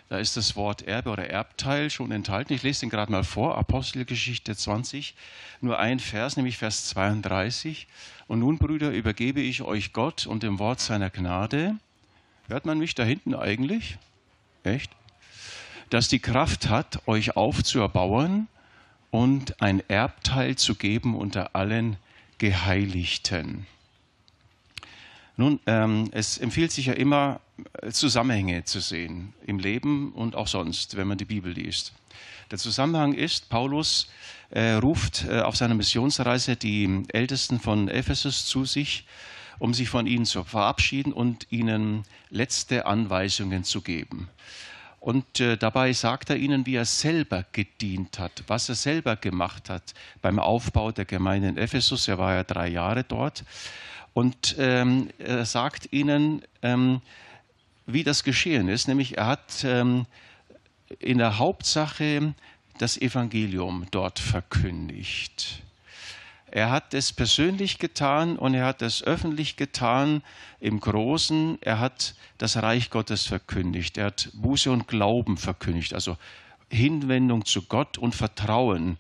Da 0.08 0.18
ist 0.18 0.36
das 0.36 0.54
Wort 0.54 0.82
Erbe 0.82 1.10
oder 1.10 1.28
Erbteil 1.28 1.90
schon 1.90 2.12
enthalten. 2.12 2.52
Ich 2.52 2.62
lese 2.62 2.80
den 2.80 2.90
gerade 2.90 3.10
mal 3.10 3.24
vor, 3.24 3.58
Apostelgeschichte 3.58 4.54
20, 4.54 5.14
nur 5.60 5.80
ein 5.80 5.98
Vers, 5.98 6.36
nämlich 6.36 6.58
Vers 6.58 6.86
32. 6.88 7.88
Und 8.28 8.38
nun, 8.38 8.58
Brüder, 8.58 8.90
übergebe 8.90 9.40
ich 9.40 9.62
euch 9.62 9.92
Gott 9.92 10.26
und 10.26 10.44
dem 10.44 10.60
Wort 10.60 10.80
seiner 10.80 11.10
Gnade. 11.10 11.76
Hört 12.46 12.66
man 12.66 12.78
mich 12.78 12.94
da 12.94 13.02
hinten 13.02 13.34
eigentlich? 13.34 13.98
Echt? 14.62 14.92
Dass 15.90 16.06
die 16.06 16.20
Kraft 16.20 16.68
hat, 16.68 17.06
euch 17.08 17.36
aufzuerbauen 17.36 18.46
und 19.10 19.60
ein 19.60 19.82
Erbteil 19.88 20.56
zu 20.56 20.76
geben 20.76 21.16
unter 21.16 21.56
allen 21.56 21.96
Geheiligten. 22.38 23.66
Nun, 25.36 25.58
ähm, 25.66 26.08
es 26.12 26.38
empfiehlt 26.38 26.70
sich 26.70 26.86
ja 26.86 26.92
immer, 26.92 27.40
Zusammenhänge 27.90 28.64
zu 28.64 28.80
sehen 28.80 29.32
im 29.46 29.58
Leben 29.58 30.12
und 30.12 30.34
auch 30.36 30.48
sonst, 30.48 30.96
wenn 30.96 31.08
man 31.08 31.18
die 31.18 31.24
Bibel 31.24 31.52
liest. 31.52 31.92
Der 32.50 32.58
Zusammenhang 32.58 33.12
ist, 33.12 33.48
Paulus 33.48 34.08
äh, 34.50 34.72
ruft 34.72 35.24
äh, 35.24 35.40
auf 35.40 35.56
seiner 35.56 35.74
Missionsreise 35.74 36.56
die 36.56 37.02
Ältesten 37.08 37.58
von 37.58 37.88
Ephesus 37.88 38.46
zu 38.46 38.64
sich, 38.64 39.06
um 39.58 39.74
sich 39.74 39.88
von 39.88 40.06
ihnen 40.06 40.26
zu 40.26 40.44
verabschieden 40.44 41.12
und 41.12 41.46
ihnen 41.50 42.04
letzte 42.30 42.86
Anweisungen 42.86 43.64
zu 43.64 43.80
geben. 43.80 44.28
Und 45.00 45.40
äh, 45.40 45.56
dabei 45.56 45.92
sagt 45.92 46.30
er 46.30 46.36
ihnen, 46.36 46.66
wie 46.66 46.74
er 46.74 46.84
selber 46.84 47.44
gedient 47.52 48.18
hat, 48.18 48.44
was 48.48 48.68
er 48.68 48.74
selber 48.74 49.16
gemacht 49.16 49.70
hat 49.70 49.94
beim 50.20 50.38
Aufbau 50.38 50.92
der 50.92 51.04
Gemeinde 51.04 51.48
in 51.48 51.56
Ephesus. 51.56 52.08
Er 52.08 52.18
war 52.18 52.34
ja 52.34 52.44
drei 52.44 52.68
Jahre 52.68 53.04
dort. 53.04 53.44
Und 54.14 54.56
ähm, 54.58 55.10
er 55.18 55.44
sagt 55.44 55.92
ihnen, 55.92 56.42
ähm, 56.62 57.02
wie 57.86 58.04
das 58.04 58.24
geschehen 58.24 58.68
ist, 58.68 58.88
nämlich 58.88 59.16
er 59.16 59.26
hat 59.26 59.64
ähm, 59.64 60.06
in 60.98 61.18
der 61.18 61.38
Hauptsache 61.38 62.34
das 62.78 62.98
Evangelium 62.98 63.86
dort 63.90 64.18
verkündigt. 64.18 65.62
Er 66.50 66.70
hat 66.70 66.94
es 66.94 67.12
persönlich 67.12 67.78
getan 67.78 68.36
und 68.36 68.54
er 68.54 68.66
hat 68.66 68.82
es 68.82 69.02
öffentlich 69.02 69.56
getan 69.56 70.22
im 70.60 70.80
Großen. 70.80 71.58
Er 71.60 71.80
hat 71.80 72.14
das 72.38 72.62
Reich 72.62 72.90
Gottes 72.90 73.26
verkündigt. 73.26 73.98
Er 73.98 74.06
hat 74.06 74.30
Buße 74.34 74.70
und 74.70 74.86
Glauben 74.86 75.36
verkündigt, 75.36 75.92
also 75.92 76.16
Hinwendung 76.70 77.44
zu 77.44 77.62
Gott 77.62 77.98
und 77.98 78.14
Vertrauen 78.14 78.98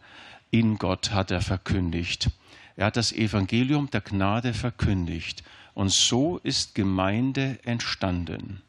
in 0.50 0.78
Gott 0.78 1.10
hat 1.10 1.30
er 1.30 1.40
verkündigt. 1.40 2.30
Er 2.76 2.86
hat 2.86 2.96
das 2.96 3.12
Evangelium 3.12 3.90
der 3.90 4.00
Gnade 4.00 4.54
verkündigt. 4.54 5.42
Und 5.74 5.90
so 5.90 6.38
ist 6.38 6.74
Gemeinde 6.74 7.58
entstanden. 7.64 8.62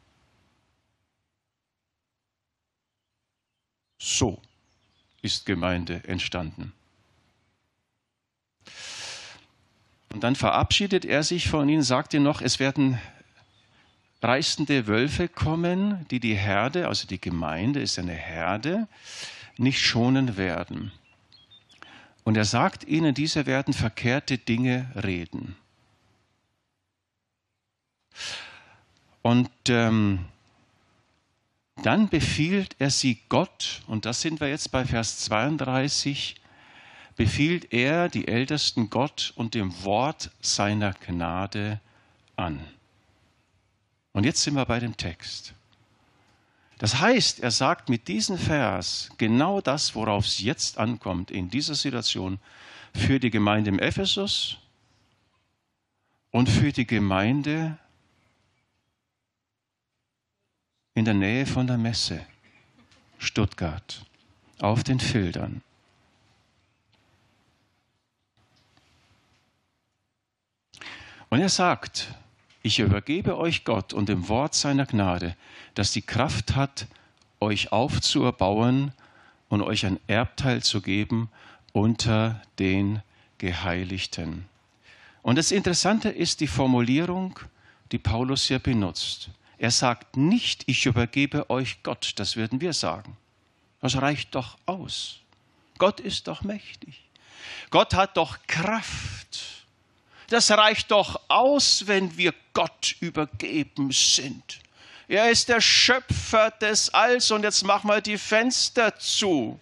So 3.98 4.40
ist 5.22 5.46
Gemeinde 5.46 6.02
entstanden. 6.04 6.72
Und 10.10 10.24
dann 10.24 10.36
verabschiedet 10.36 11.04
er 11.04 11.22
sich 11.22 11.48
von 11.48 11.68
ihnen, 11.68 11.82
sagt 11.82 12.14
ihr 12.14 12.20
noch, 12.20 12.40
es 12.40 12.58
werden 12.58 12.98
reißende 14.22 14.86
Wölfe 14.86 15.28
kommen, 15.28 16.06
die 16.10 16.20
die 16.20 16.34
Herde, 16.34 16.88
also 16.88 17.06
die 17.06 17.20
Gemeinde 17.20 17.80
ist 17.80 17.98
eine 17.98 18.14
Herde, 18.14 18.88
nicht 19.56 19.80
schonen 19.80 20.36
werden. 20.36 20.92
Und 22.24 22.36
er 22.36 22.44
sagt 22.44 22.84
ihnen, 22.84 23.14
diese 23.14 23.46
werden 23.46 23.74
verkehrte 23.74 24.38
Dinge 24.38 24.90
reden. 24.94 25.56
Und 29.22 29.50
ähm, 29.68 30.24
dann 31.82 32.08
befiehlt 32.08 32.76
er 32.78 32.90
sie 32.90 33.20
Gott, 33.28 33.82
und 33.86 34.04
das 34.04 34.20
sind 34.20 34.40
wir 34.40 34.48
jetzt 34.48 34.70
bei 34.70 34.84
Vers 34.84 35.20
32, 35.20 36.36
befiehlt 37.16 37.72
er 37.72 38.08
die 38.08 38.28
Ältesten 38.28 38.90
Gott 38.90 39.32
und 39.36 39.54
dem 39.54 39.84
Wort 39.84 40.30
seiner 40.40 40.92
Gnade 40.92 41.80
an. 42.36 42.60
Und 44.12 44.24
jetzt 44.24 44.42
sind 44.42 44.54
wir 44.54 44.64
bei 44.64 44.80
dem 44.80 44.96
Text. 44.96 45.54
Das 46.78 47.00
heißt, 47.00 47.40
er 47.40 47.50
sagt 47.50 47.88
mit 47.88 48.06
diesem 48.06 48.38
Vers 48.38 49.10
genau 49.18 49.60
das, 49.60 49.94
worauf 49.94 50.26
es 50.26 50.38
jetzt 50.38 50.78
ankommt 50.78 51.30
in 51.30 51.50
dieser 51.50 51.74
Situation 51.74 52.38
für 52.94 53.18
die 53.18 53.30
Gemeinde 53.30 53.70
im 53.70 53.80
Ephesus 53.80 54.58
und 56.30 56.48
für 56.48 56.72
die 56.72 56.86
Gemeinde 56.86 57.78
in 60.98 61.04
der 61.04 61.14
Nähe 61.14 61.46
von 61.46 61.66
der 61.66 61.78
Messe, 61.78 62.26
Stuttgart, 63.18 64.04
auf 64.60 64.82
den 64.82 64.98
Filtern. 64.98 65.62
Und 71.30 71.40
er 71.40 71.48
sagt, 71.48 72.08
ich 72.62 72.80
übergebe 72.80 73.38
euch 73.38 73.64
Gott 73.64 73.92
und 73.92 74.08
dem 74.08 74.28
Wort 74.28 74.54
seiner 74.54 74.86
Gnade, 74.86 75.36
das 75.74 75.92
die 75.92 76.02
Kraft 76.02 76.56
hat, 76.56 76.86
euch 77.38 77.70
aufzuerbauen 77.70 78.92
und 79.48 79.62
euch 79.62 79.86
ein 79.86 80.00
Erbteil 80.08 80.62
zu 80.62 80.80
geben 80.80 81.30
unter 81.72 82.42
den 82.58 83.02
Geheiligten. 83.38 84.46
Und 85.22 85.36
das 85.36 85.52
Interessante 85.52 86.08
ist 86.08 86.40
die 86.40 86.48
Formulierung, 86.48 87.38
die 87.92 87.98
Paulus 87.98 88.44
hier 88.44 88.58
benutzt. 88.58 89.30
Er 89.58 89.70
sagt 89.72 90.16
nicht, 90.16 90.62
ich 90.66 90.86
übergebe 90.86 91.50
euch 91.50 91.82
Gott, 91.82 92.12
das 92.16 92.36
würden 92.36 92.60
wir 92.60 92.72
sagen. 92.72 93.16
Das 93.80 94.00
reicht 94.00 94.34
doch 94.34 94.56
aus. 94.66 95.18
Gott 95.78 96.00
ist 96.00 96.28
doch 96.28 96.42
mächtig. 96.42 97.02
Gott 97.70 97.94
hat 97.94 98.16
doch 98.16 98.38
Kraft. 98.46 99.66
Das 100.28 100.50
reicht 100.50 100.90
doch 100.90 101.20
aus, 101.28 101.86
wenn 101.86 102.16
wir 102.16 102.34
Gott 102.52 102.96
übergeben 103.00 103.90
sind. 103.92 104.60
Er 105.08 105.30
ist 105.30 105.48
der 105.48 105.60
Schöpfer 105.60 106.50
des 106.50 106.92
Alls 106.92 107.30
und 107.30 107.42
jetzt 107.42 107.64
machen 107.64 107.88
wir 107.88 108.00
die 108.00 108.18
Fenster 108.18 108.96
zu. 108.98 109.58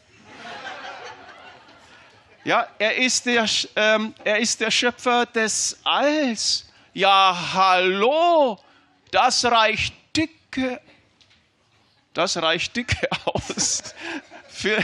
Ja, 2.45 2.69
er 2.79 2.97
ist 2.97 3.27
der, 3.27 3.47
ähm, 3.77 4.15
er 4.25 4.39
ist 4.39 4.61
der 4.61 4.71
Schöpfer 4.71 5.27
des 5.27 5.79
Alls. 5.85 6.67
Ja, 6.95 7.53
hallo, 7.55 8.59
das 9.11 9.45
reicht 9.45 9.95
dicke, 10.17 10.81
das 12.15 12.37
reicht 12.37 12.77
dicke 12.77 13.09
aus 13.25 13.95
für, 14.49 14.83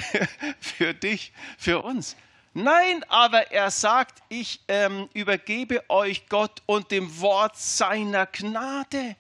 für 0.61 0.95
dich, 0.95 1.33
für 1.59 1.83
uns. 1.83 2.17
Nein, 2.55 3.03
aber 3.09 3.51
er 3.51 3.71
sagt, 3.71 4.23
ich 4.29 4.61
ähm, 4.69 5.09
übergebe 5.15 5.89
euch 5.89 6.29
Gott 6.29 6.63
und 6.67 6.91
dem 6.91 7.21
Wort 7.21 7.57
seiner 7.57 8.27
Gnade. 8.27 9.17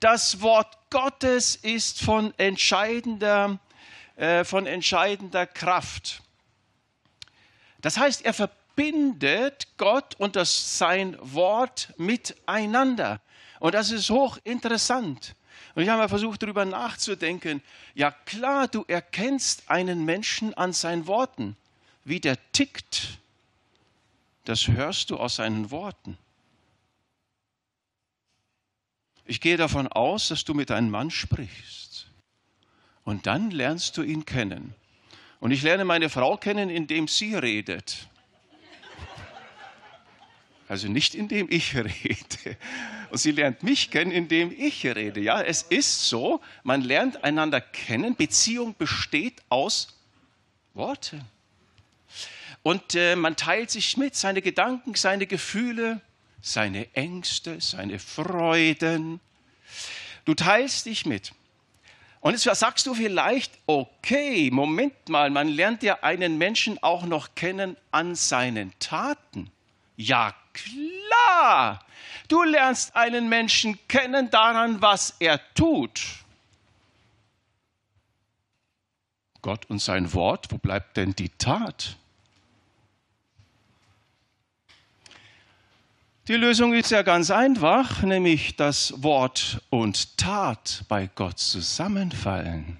Das 0.00 0.42
Wort 0.42 0.76
Gottes 0.90 1.56
ist 1.56 2.02
von 2.02 2.34
entscheidender, 2.36 3.58
äh, 4.16 4.44
von 4.44 4.66
entscheidender 4.66 5.46
Kraft. 5.46 6.22
Das 7.80 7.96
heißt, 7.96 8.24
er 8.26 8.34
verbindet 8.34 9.68
Gott 9.78 10.14
und 10.18 10.36
das, 10.36 10.76
sein 10.76 11.16
Wort 11.20 11.94
miteinander. 11.96 13.22
Und 13.62 13.76
das 13.76 13.92
ist 13.92 14.10
hochinteressant. 14.10 15.36
Und 15.76 15.84
ich 15.84 15.88
habe 15.88 16.02
mal 16.02 16.08
versucht, 16.08 16.42
darüber 16.42 16.64
nachzudenken. 16.64 17.62
Ja 17.94 18.10
klar, 18.10 18.66
du 18.66 18.84
erkennst 18.88 19.70
einen 19.70 20.04
Menschen 20.04 20.52
an 20.54 20.72
seinen 20.72 21.06
Worten 21.06 21.56
wie 22.04 22.18
der 22.18 22.36
tickt, 22.50 23.18
das 24.46 24.66
hörst 24.66 25.10
du 25.10 25.16
aus 25.16 25.36
seinen 25.36 25.70
Worten. 25.70 26.18
Ich 29.26 29.40
gehe 29.40 29.56
davon 29.56 29.86
aus, 29.86 30.26
dass 30.26 30.42
du 30.42 30.54
mit 30.54 30.72
einem 30.72 30.90
Mann 30.90 31.12
sprichst. 31.12 32.08
Und 33.04 33.28
dann 33.28 33.52
lernst 33.52 33.96
du 33.96 34.02
ihn 34.02 34.26
kennen. 34.26 34.74
Und 35.38 35.52
ich 35.52 35.62
lerne 35.62 35.84
meine 35.84 36.08
Frau 36.08 36.36
kennen, 36.36 36.68
indem 36.68 37.06
sie 37.06 37.36
redet. 37.36 38.08
Also 40.72 40.88
nicht 40.88 41.14
indem 41.14 41.48
ich 41.50 41.76
rede. 41.76 42.56
Und 43.10 43.18
sie 43.18 43.32
lernt 43.32 43.62
mich 43.62 43.90
kennen, 43.90 44.10
indem 44.10 44.50
ich 44.58 44.86
rede. 44.86 45.20
Ja, 45.20 45.42
es 45.42 45.60
ist 45.60 46.08
so, 46.08 46.40
man 46.62 46.80
lernt 46.80 47.22
einander 47.24 47.60
kennen. 47.60 48.16
Beziehung 48.16 48.74
besteht 48.78 49.42
aus 49.50 49.88
Worten. 50.72 51.20
Und 52.62 52.94
äh, 52.94 53.16
man 53.16 53.36
teilt 53.36 53.70
sich 53.70 53.98
mit, 53.98 54.14
seine 54.14 54.40
Gedanken, 54.40 54.94
seine 54.94 55.26
Gefühle, 55.26 56.00
seine 56.40 56.90
Ängste, 56.94 57.60
seine 57.60 57.98
Freuden. 57.98 59.20
Du 60.24 60.32
teilst 60.32 60.86
dich 60.86 61.04
mit. 61.04 61.32
Und 62.20 62.32
jetzt 62.32 62.44
sagst 62.58 62.86
du 62.86 62.94
vielleicht, 62.94 63.52
okay, 63.66 64.48
Moment 64.50 65.10
mal, 65.10 65.28
man 65.28 65.48
lernt 65.48 65.82
ja 65.82 66.02
einen 66.02 66.38
Menschen 66.38 66.82
auch 66.82 67.04
noch 67.04 67.34
kennen 67.34 67.76
an 67.90 68.14
seinen 68.14 68.72
Taten. 68.78 69.50
Ja, 69.96 70.34
klar. 70.52 71.84
Du 72.28 72.42
lernst 72.42 72.96
einen 72.96 73.28
Menschen 73.28 73.78
kennen 73.88 74.30
daran, 74.30 74.80
was 74.80 75.14
er 75.18 75.40
tut. 75.54 76.00
Gott 79.42 79.66
und 79.66 79.80
sein 79.80 80.12
Wort, 80.14 80.50
wo 80.50 80.58
bleibt 80.58 80.96
denn 80.96 81.14
die 81.14 81.28
Tat? 81.30 81.96
Die 86.28 86.34
Lösung 86.34 86.72
ist 86.72 86.92
ja 86.92 87.02
ganz 87.02 87.32
einfach, 87.32 88.02
nämlich 88.02 88.54
dass 88.54 89.02
Wort 89.02 89.60
und 89.70 90.16
Tat 90.16 90.84
bei 90.88 91.10
Gott 91.12 91.40
zusammenfallen. 91.40 92.78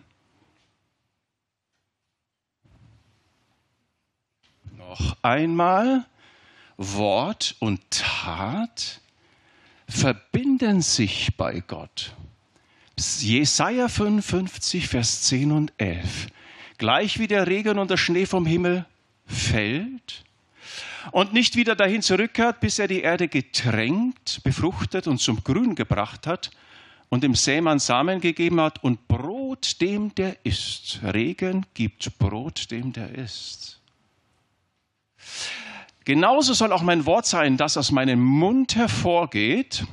Noch 4.76 5.16
einmal, 5.22 6.06
Wort 6.82 7.54
und 7.60 7.80
Tat 7.90 9.00
verbinden 9.88 10.82
sich 10.82 11.36
bei 11.36 11.60
Gott. 11.60 12.12
Jesaja 12.98 13.88
55, 13.88 14.88
Vers 14.88 15.22
10 15.22 15.52
und 15.52 15.72
11. 15.78 16.26
Gleich 16.78 17.18
wie 17.18 17.28
der 17.28 17.46
Regen 17.46 17.78
und 17.78 17.90
der 17.90 17.96
Schnee 17.96 18.26
vom 18.26 18.46
Himmel 18.46 18.84
fällt 19.26 20.24
und 21.12 21.32
nicht 21.32 21.56
wieder 21.56 21.76
dahin 21.76 22.02
zurückkehrt, 22.02 22.60
bis 22.60 22.78
er 22.78 22.88
die 22.88 23.00
Erde 23.00 23.28
getränkt, 23.28 24.40
befruchtet 24.42 25.06
und 25.06 25.18
zum 25.18 25.42
Grün 25.44 25.74
gebracht 25.74 26.26
hat 26.26 26.50
und 27.08 27.22
dem 27.22 27.34
Sämann 27.34 27.78
Samen 27.78 28.20
gegeben 28.20 28.60
hat 28.60 28.82
und 28.82 29.06
Brot 29.06 29.80
dem, 29.80 30.14
der 30.14 30.44
isst. 30.44 31.00
Regen 31.04 31.64
gibt 31.74 32.18
Brot 32.18 32.70
dem, 32.70 32.92
der 32.92 33.14
isst. 33.14 33.80
Genauso 36.04 36.52
soll 36.52 36.72
auch 36.72 36.82
mein 36.82 37.06
Wort 37.06 37.26
sein, 37.26 37.56
das 37.56 37.76
aus 37.76 37.92
meinem 37.92 38.20
Mund 38.20 38.74
hervorgeht. 38.74 39.84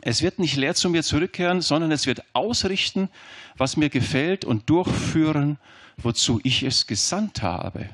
Es 0.00 0.22
wird 0.22 0.38
nicht 0.38 0.56
leer 0.56 0.74
zu 0.74 0.90
mir 0.90 1.02
zurückkehren, 1.02 1.60
sondern 1.60 1.90
es 1.92 2.06
wird 2.06 2.22
ausrichten, 2.32 3.08
was 3.56 3.76
mir 3.76 3.88
gefällt 3.88 4.44
und 4.44 4.68
durchführen, 4.68 5.58
wozu 5.96 6.40
ich 6.42 6.62
es 6.62 6.86
gesandt 6.86 7.42
habe. 7.42 7.90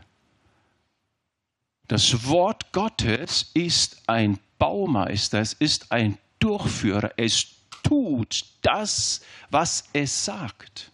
Das 1.87 2.27
Wort 2.27 2.73
Gottes 2.73 3.51
ist 3.55 4.03
ein 4.07 4.39
Baumeister, 4.59 5.41
es 5.41 5.55
ist 5.55 5.91
ein 5.91 6.19
Durchführer, 6.39 7.13
es 7.17 7.47
tut 7.83 8.45
das, 8.63 9.23
was 9.51 9.85
es 9.93 10.25
sagt. 10.25 10.91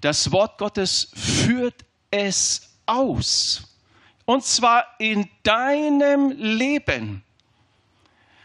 Das 0.00 0.32
Wort 0.32 0.58
Gottes 0.58 1.12
führt 1.14 1.84
es 2.10 2.74
aus. 2.86 3.71
Und 4.32 4.46
zwar 4.46 4.86
in 4.98 5.28
deinem 5.42 6.30
Leben. 6.30 7.22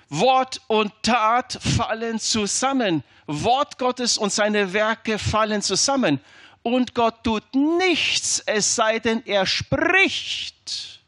Wort 0.10 0.60
und 0.68 0.92
Tat 1.02 1.58
fallen 1.62 2.20
zusammen. 2.20 3.06
Wort 3.26 3.80
Gottes 3.80 4.18
und 4.18 4.34
seine 4.34 4.74
Werke 4.74 5.18
fallen 5.18 5.62
zusammen. 5.62 6.20
Und 6.62 6.94
Gott 6.94 7.24
tut 7.24 7.56
nichts, 7.56 8.44
es 8.46 8.76
sei 8.76 9.00
denn, 9.00 9.26
er 9.26 9.46
spricht. 9.46 11.00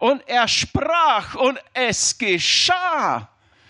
Und 0.00 0.26
er 0.26 0.48
sprach 0.48 1.36
und 1.36 1.60
es 1.72 2.18
geschah. 2.18 3.28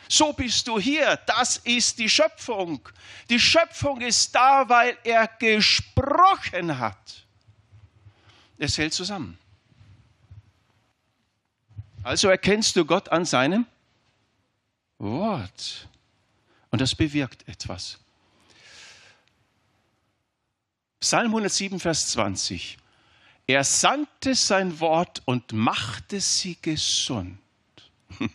So 0.08 0.32
bist 0.32 0.66
du 0.66 0.78
hier. 0.78 1.16
Das 1.26 1.58
ist 1.58 1.98
die 1.98 2.08
Schöpfung. 2.08 2.80
Die 3.28 3.38
Schöpfung 3.38 4.00
ist 4.00 4.34
da, 4.34 4.66
weil 4.66 4.96
er 5.04 5.28
gesprochen 5.28 6.78
hat. 6.78 7.21
Es 8.62 8.78
hält 8.78 8.94
zusammen. 8.94 9.36
Also 12.04 12.28
erkennst 12.28 12.76
du 12.76 12.84
Gott 12.84 13.08
an 13.08 13.24
seinem 13.24 13.66
Wort. 14.98 15.88
Und 16.70 16.80
das 16.80 16.94
bewirkt 16.94 17.48
etwas. 17.48 17.98
Psalm 21.00 21.30
107, 21.30 21.80
Vers 21.80 22.12
20. 22.12 22.78
Er 23.48 23.64
sandte 23.64 24.36
sein 24.36 24.78
Wort 24.78 25.22
und 25.24 25.52
machte 25.52 26.20
sie 26.20 26.56
gesund 26.62 27.40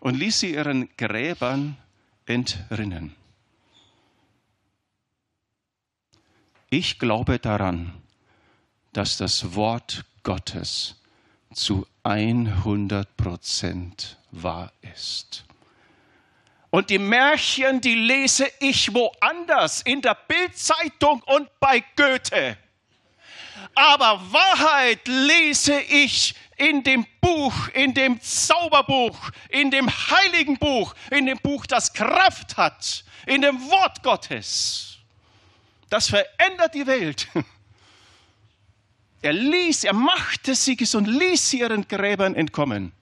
und 0.00 0.16
ließ 0.16 0.40
sie 0.40 0.52
ihren 0.52 0.94
Gräbern 0.98 1.78
entrinnen. 2.26 3.16
Ich 6.68 6.98
glaube 6.98 7.38
daran, 7.38 8.03
dass 8.94 9.16
das 9.16 9.54
Wort 9.54 10.04
Gottes 10.22 10.94
zu 11.52 11.86
100 12.04 13.16
Prozent 13.16 14.16
wahr 14.30 14.72
ist. 14.94 15.44
Und 16.70 16.90
die 16.90 16.98
Märchen, 16.98 17.80
die 17.80 17.94
lese 17.94 18.50
ich 18.60 18.92
woanders, 18.94 19.82
in 19.82 20.00
der 20.00 20.16
Bildzeitung 20.26 21.22
und 21.26 21.48
bei 21.60 21.84
Goethe. 21.96 22.56
Aber 23.74 24.20
Wahrheit 24.32 25.06
lese 25.06 25.80
ich 25.80 26.34
in 26.56 26.82
dem 26.82 27.06
Buch, 27.20 27.68
in 27.74 27.94
dem 27.94 28.20
Zauberbuch, 28.20 29.30
in 29.48 29.70
dem 29.70 29.88
heiligen 29.88 30.56
Buch, 30.58 30.94
in 31.10 31.26
dem 31.26 31.38
Buch, 31.38 31.66
das 31.66 31.92
Kraft 31.92 32.56
hat, 32.56 33.04
in 33.26 33.42
dem 33.42 33.60
Wort 33.70 34.02
Gottes. 34.02 34.98
Das 35.90 36.08
verändert 36.08 36.74
die 36.74 36.86
Welt. 36.86 37.28
Er 39.24 39.32
ließ, 39.32 39.84
er 39.84 39.94
machte 39.94 40.54
sie 40.54 40.76
gesund, 40.76 41.08
ließ 41.08 41.48
sie 41.48 41.60
ihren 41.60 41.88
Gräbern 41.88 42.34
entkommen. 42.34 42.92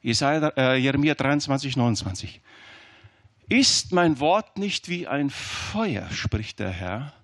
Jesaja, 0.00 0.52
äh, 0.56 0.76
Jeremia 0.76 1.16
23, 1.16 1.76
29. 1.76 2.40
Ist 3.48 3.90
mein 3.90 4.20
Wort 4.20 4.58
nicht 4.58 4.88
wie 4.88 5.08
ein 5.08 5.30
Feuer, 5.30 6.08
spricht 6.12 6.60
der 6.60 6.70
Herr, 6.70 7.14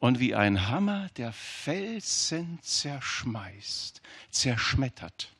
und 0.00 0.18
wie 0.18 0.34
ein 0.34 0.66
Hammer, 0.66 1.10
der 1.16 1.32
Felsen 1.32 2.58
zerschmeißt, 2.60 4.02
zerschmettert? 4.32 5.30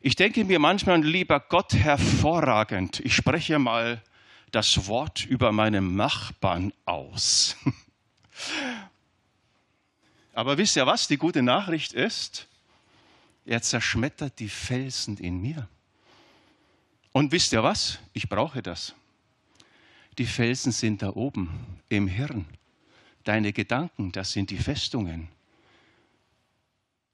Ich 0.00 0.14
denke 0.14 0.44
mir 0.44 0.60
manchmal, 0.60 1.02
lieber 1.02 1.40
Gott, 1.40 1.74
hervorragend, 1.74 3.00
ich 3.00 3.16
spreche 3.16 3.58
mal 3.58 4.00
das 4.52 4.86
Wort 4.86 5.26
über 5.26 5.50
meinen 5.50 5.96
Nachbarn 5.96 6.72
aus. 6.84 7.56
Aber 10.34 10.56
wisst 10.58 10.76
ihr 10.76 10.86
was? 10.86 11.08
Die 11.08 11.16
gute 11.16 11.42
Nachricht 11.42 11.92
ist, 11.92 12.46
er 13.44 13.62
zerschmettert 13.62 14.38
die 14.38 14.48
Felsen 14.48 15.16
in 15.16 15.40
mir. 15.40 15.68
Und 17.12 17.32
wisst 17.32 17.52
ihr 17.52 17.62
was? 17.62 17.98
Ich 18.12 18.28
brauche 18.28 18.62
das. 18.62 18.94
Die 20.18 20.26
Felsen 20.26 20.72
sind 20.72 21.02
da 21.02 21.10
oben 21.10 21.80
im 21.88 22.06
Hirn. 22.06 22.46
Deine 23.24 23.52
Gedanken, 23.52 24.12
das 24.12 24.32
sind 24.32 24.50
die 24.50 24.58
Festungen, 24.58 25.28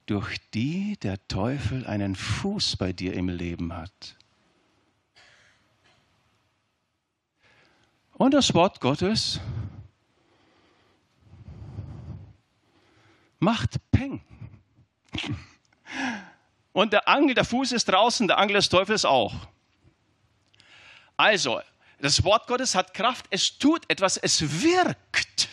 durch 0.05 0.37
die 0.53 0.97
der 0.97 1.25
Teufel 1.27 1.85
einen 1.87 2.15
Fuß 2.15 2.77
bei 2.77 2.93
dir 2.93 3.13
im 3.13 3.29
Leben 3.29 3.73
hat. 3.73 4.15
Und 8.13 8.33
das 8.33 8.53
Wort 8.53 8.79
Gottes 8.81 9.39
macht 13.45 13.77
Peng. 13.91 14.21
Und 16.73 16.91
der 16.93 17.07
Angel, 17.07 17.35
der 17.35 17.45
Fuß 17.45 17.71
ist 17.73 17.85
draußen, 17.85 18.27
der 18.27 18.39
Angel 18.39 18.55
des 18.55 18.69
Teufels 18.69 19.05
auch. 19.05 19.33
Also, 21.15 21.61
das 21.99 22.23
Wort 22.23 22.47
Gottes 22.47 22.75
hat 22.75 22.93
Kraft, 22.93 23.27
es 23.29 23.57
tut 23.57 23.83
etwas, 23.87 24.17
es 24.17 24.61
wirkt. 24.63 25.47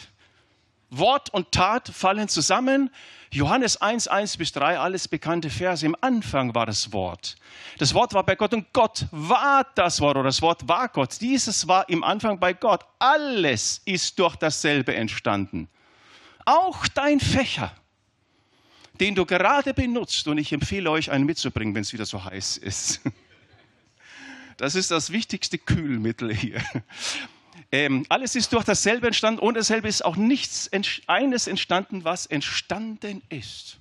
Wort 0.88 1.30
und 1.30 1.52
Tat 1.52 1.88
fallen 1.88 2.28
zusammen. 2.28 2.90
Johannes 3.30 3.80
1, 3.80 4.08
1 4.08 4.36
bis 4.36 4.52
3, 4.52 4.78
alles 4.78 5.06
bekannte 5.06 5.48
Verse. 5.48 5.84
Im 5.86 5.96
Anfang 6.00 6.54
war 6.54 6.66
das 6.66 6.92
Wort. 6.92 7.36
Das 7.78 7.94
Wort 7.94 8.12
war 8.14 8.24
bei 8.24 8.36
Gott 8.36 8.52
und 8.52 8.72
Gott 8.72 9.06
war 9.10 9.66
das 9.74 10.00
Wort 10.00 10.16
oder 10.16 10.28
das 10.28 10.42
Wort 10.42 10.66
war 10.68 10.88
Gott. 10.88 11.20
Dieses 11.20 11.68
war 11.68 11.88
im 11.88 12.04
Anfang 12.04 12.40
bei 12.40 12.52
Gott. 12.52 12.84
Alles 12.98 13.80
ist 13.84 14.18
durch 14.18 14.36
dasselbe 14.36 14.94
entstanden. 14.94 15.68
Auch 16.44 16.86
dein 16.88 17.20
Fächer 17.20 17.72
den 19.00 19.14
du 19.14 19.26
gerade 19.26 19.74
benutzt. 19.74 20.26
Und 20.28 20.38
ich 20.38 20.52
empfehle 20.52 20.90
euch, 20.90 21.10
einen 21.10 21.24
mitzubringen, 21.24 21.74
wenn 21.74 21.82
es 21.82 21.92
wieder 21.92 22.06
so 22.06 22.24
heiß 22.24 22.58
ist. 22.58 23.00
Das 24.58 24.74
ist 24.76 24.92
das 24.92 25.10
wichtigste 25.10 25.58
Kühlmittel 25.58 26.32
hier. 26.32 26.62
Ähm, 27.72 28.04
alles 28.10 28.36
ist 28.36 28.52
durch 28.52 28.64
dasselbe 28.64 29.06
entstanden 29.06 29.40
und 29.40 29.54
dasselbe 29.54 29.88
ist 29.88 30.04
auch 30.04 30.14
nichts 30.14 30.70
eines 31.06 31.46
entstanden, 31.46 32.04
was 32.04 32.26
entstanden 32.26 33.22
ist. 33.30 33.78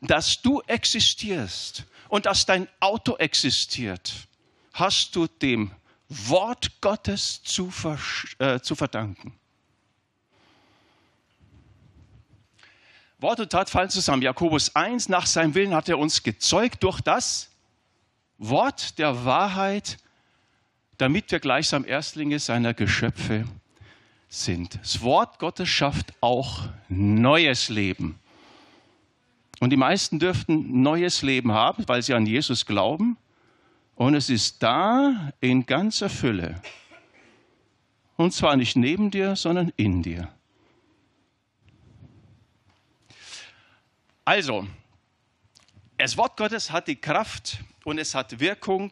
Dass 0.00 0.42
du 0.42 0.60
existierst 0.66 1.84
und 2.08 2.26
dass 2.26 2.44
dein 2.44 2.68
Auto 2.80 3.16
existiert, 3.16 4.12
hast 4.74 5.14
du 5.14 5.28
dem 5.28 5.70
Wort 6.08 6.80
Gottes 6.80 7.42
zu, 7.44 7.72
äh, 8.38 8.60
zu 8.60 8.74
verdanken. 8.74 9.38
Wort 13.26 13.40
und 13.40 13.50
Tat 13.50 13.68
fallen 13.68 13.90
zusammen. 13.90 14.22
Jakobus 14.22 14.76
1, 14.76 15.08
nach 15.08 15.26
seinem 15.26 15.56
Willen 15.56 15.74
hat 15.74 15.88
er 15.88 15.98
uns 15.98 16.22
gezeugt 16.22 16.84
durch 16.84 17.00
das 17.00 17.50
Wort 18.38 19.00
der 19.00 19.24
Wahrheit, 19.24 19.96
damit 20.96 21.32
wir 21.32 21.40
gleichsam 21.40 21.84
Erstlinge 21.84 22.38
seiner 22.38 22.72
Geschöpfe 22.72 23.44
sind. 24.28 24.78
Das 24.80 25.02
Wort 25.02 25.40
Gottes 25.40 25.68
schafft 25.68 26.12
auch 26.20 26.68
neues 26.88 27.68
Leben. 27.68 28.16
Und 29.58 29.70
die 29.70 29.76
meisten 29.76 30.20
dürften 30.20 30.82
neues 30.82 31.22
Leben 31.22 31.50
haben, 31.50 31.82
weil 31.88 32.02
sie 32.02 32.14
an 32.14 32.26
Jesus 32.26 32.64
glauben. 32.64 33.16
Und 33.96 34.14
es 34.14 34.30
ist 34.30 34.62
da 34.62 35.32
in 35.40 35.66
ganzer 35.66 36.10
Fülle. 36.10 36.62
Und 38.14 38.32
zwar 38.32 38.54
nicht 38.54 38.76
neben 38.76 39.10
dir, 39.10 39.34
sondern 39.34 39.72
in 39.76 40.04
dir. 40.04 40.28
Also, 44.26 44.66
das 45.98 46.16
Wort 46.16 46.36
Gottes 46.36 46.72
hat 46.72 46.88
die 46.88 46.96
Kraft 46.96 47.60
und 47.84 47.98
es 47.98 48.12
hat 48.12 48.40
Wirkung. 48.40 48.90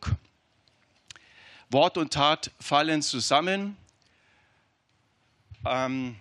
Wort 1.70 1.98
und 1.98 2.12
Tat 2.12 2.52
fallen 2.60 3.02
zusammen. 3.02 3.76
Ähm, 5.66 6.14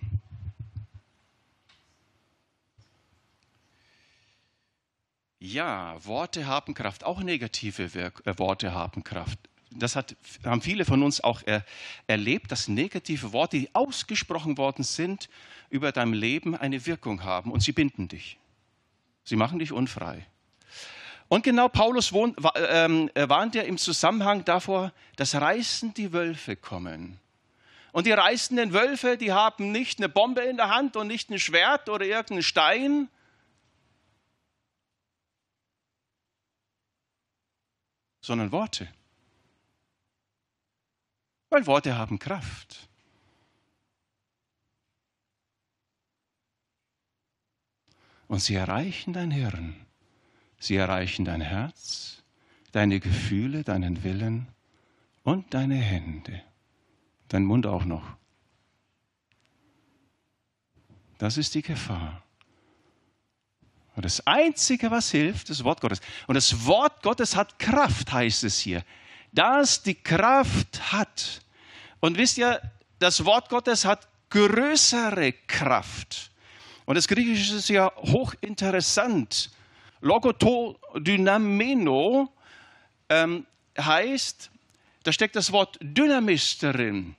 ja, 5.38 5.94
Worte 6.04 6.46
haben 6.46 6.74
Kraft, 6.74 7.04
auch 7.04 7.20
negative 7.20 7.94
Wirk 7.94 8.20
äh, 8.26 8.36
Worte 8.36 8.74
haben 8.74 9.04
Kraft. 9.04 9.38
Das 9.70 9.94
hat, 9.94 10.16
haben 10.44 10.60
viele 10.60 10.84
von 10.84 11.04
uns 11.04 11.22
auch 11.22 11.40
er, 11.46 11.64
erlebt, 12.08 12.50
dass 12.50 12.66
negative 12.66 13.32
Worte, 13.32 13.60
die 13.60 13.72
ausgesprochen 13.76 14.58
worden 14.58 14.82
sind, 14.82 15.28
über 15.70 15.92
dein 15.92 16.12
Leben 16.14 16.56
eine 16.56 16.84
Wirkung 16.84 17.22
haben 17.22 17.52
und 17.52 17.62
sie 17.62 17.70
binden 17.70 18.08
dich. 18.08 18.38
Sie 19.24 19.36
machen 19.36 19.58
dich 19.58 19.72
unfrei. 19.72 20.26
Und 21.28 21.42
genau 21.42 21.68
Paulus 21.68 22.12
wohnt, 22.12 22.38
ähm, 22.54 23.10
warnt 23.14 23.54
ja 23.54 23.62
im 23.62 23.78
Zusammenhang 23.78 24.44
davor, 24.44 24.92
dass 25.16 25.34
reißen 25.34 25.94
die 25.94 26.12
Wölfe 26.12 26.54
kommen. 26.54 27.18
Und 27.92 28.06
die 28.06 28.12
reißenden 28.12 28.72
Wölfe, 28.72 29.16
die 29.16 29.32
haben 29.32 29.72
nicht 29.72 29.98
eine 29.98 30.08
Bombe 30.08 30.42
in 30.42 30.56
der 30.56 30.68
Hand 30.68 30.96
und 30.96 31.06
nicht 31.06 31.30
ein 31.30 31.38
Schwert 31.38 31.88
oder 31.88 32.04
irgendeinen 32.04 32.42
Stein, 32.42 33.08
sondern 38.20 38.52
Worte. 38.52 38.88
Weil 41.50 41.66
Worte 41.66 41.96
haben 41.96 42.18
Kraft. 42.18 42.88
Und 48.34 48.40
sie 48.40 48.56
erreichen 48.56 49.12
dein 49.12 49.30
Hirn, 49.30 49.76
sie 50.58 50.74
erreichen 50.74 51.24
dein 51.24 51.40
Herz, 51.40 52.24
deine 52.72 52.98
Gefühle, 52.98 53.62
deinen 53.62 54.02
Willen 54.02 54.48
und 55.22 55.54
deine 55.54 55.76
Hände, 55.76 56.42
dein 57.28 57.44
Mund 57.44 57.64
auch 57.64 57.84
noch. 57.84 58.02
Das 61.18 61.36
ist 61.38 61.54
die 61.54 61.62
Gefahr. 61.62 62.24
Und 63.94 64.04
das 64.04 64.26
Einzige, 64.26 64.90
was 64.90 65.12
hilft, 65.12 65.48
ist 65.48 65.60
das 65.60 65.64
Wort 65.64 65.80
Gottes. 65.80 66.00
Und 66.26 66.34
das 66.34 66.66
Wort 66.66 67.04
Gottes 67.04 67.36
hat 67.36 67.60
Kraft, 67.60 68.12
heißt 68.12 68.42
es 68.42 68.58
hier. 68.58 68.84
Das 69.30 69.84
die 69.84 69.94
Kraft 69.94 70.90
hat. 70.90 71.40
Und 72.00 72.18
wisst 72.18 72.38
ihr, 72.38 72.60
das 72.98 73.24
Wort 73.24 73.48
Gottes 73.48 73.84
hat 73.84 74.08
größere 74.30 75.34
Kraft. 75.46 76.32
Und 76.86 76.96
das 76.96 77.08
Griechische 77.08 77.56
ist 77.56 77.68
ja 77.68 77.92
hochinteressant. 77.96 79.50
Logoto 80.00 80.78
dynameno 80.96 82.30
ähm, 83.08 83.46
heißt, 83.78 84.50
da 85.02 85.12
steckt 85.12 85.36
das 85.36 85.52
Wort 85.52 85.78
Dynamis 85.80 86.58
darin. 86.58 87.16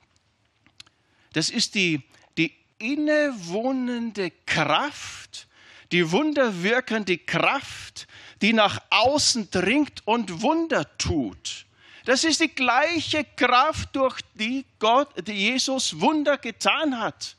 Das 1.32 1.50
ist 1.50 1.74
die, 1.74 2.02
die 2.38 2.52
innewohnende 2.78 4.32
Kraft, 4.46 5.48
die 5.92 6.10
wunderwirkende 6.10 7.18
Kraft, 7.18 8.06
die 8.42 8.52
nach 8.52 8.80
außen 8.90 9.50
dringt 9.50 10.02
und 10.06 10.42
Wunder 10.42 10.96
tut. 10.98 11.66
Das 12.04 12.22
ist 12.22 12.40
die 12.40 12.48
gleiche 12.54 13.24
Kraft, 13.24 13.96
durch 13.96 14.20
die 14.34 14.64
Gott, 14.78 15.26
die 15.26 15.32
Jesus 15.32 16.00
Wunder 16.00 16.38
getan 16.38 16.98
hat, 16.98 17.35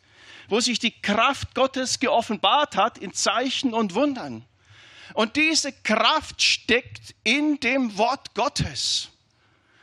wo 0.48 0.60
sich 0.60 0.80
die 0.80 1.02
Kraft 1.02 1.56
Gottes 1.56 2.00
geoffenbart 2.00 2.76
hat 2.76 2.98
in 2.98 3.14
Zeichen 3.14 3.74
und 3.74 3.94
Wundern. 3.94 4.46
Und 5.14 5.36
diese 5.36 5.72
Kraft 5.72 6.42
steckt 6.42 7.16
in 7.24 7.60
dem 7.60 7.98
Wort 7.98 8.34
Gottes. 8.36 9.10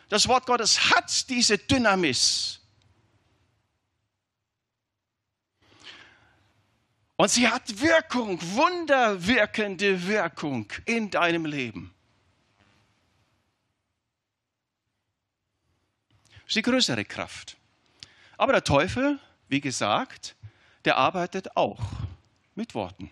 Das 0.09 0.29
Wort 0.29 0.47
Gottes 0.47 0.91
hat 0.91 1.29
diese 1.29 1.59
Dynamis. 1.59 2.61
Und 7.17 7.31
sie 7.31 7.49
hat 7.49 7.81
Wirkung, 7.81 8.41
wunderwirkende 8.55 10.07
Wirkung 10.07 10.73
in 10.85 11.11
deinem 11.11 11.47
Leben. 11.47 11.95
Das 16.45 16.49
ist 16.49 16.57
die 16.57 16.63
größere 16.63 17.05
Kraft. 17.05 17.57
Aber 18.37 18.53
der 18.53 18.65
Teufel, 18.65 19.19
wie 19.49 19.61
gesagt, 19.61 20.35
der 20.85 20.97
arbeitet 20.97 21.57
auch 21.57 21.81
mit 22.55 22.75
Worten. 22.75 23.11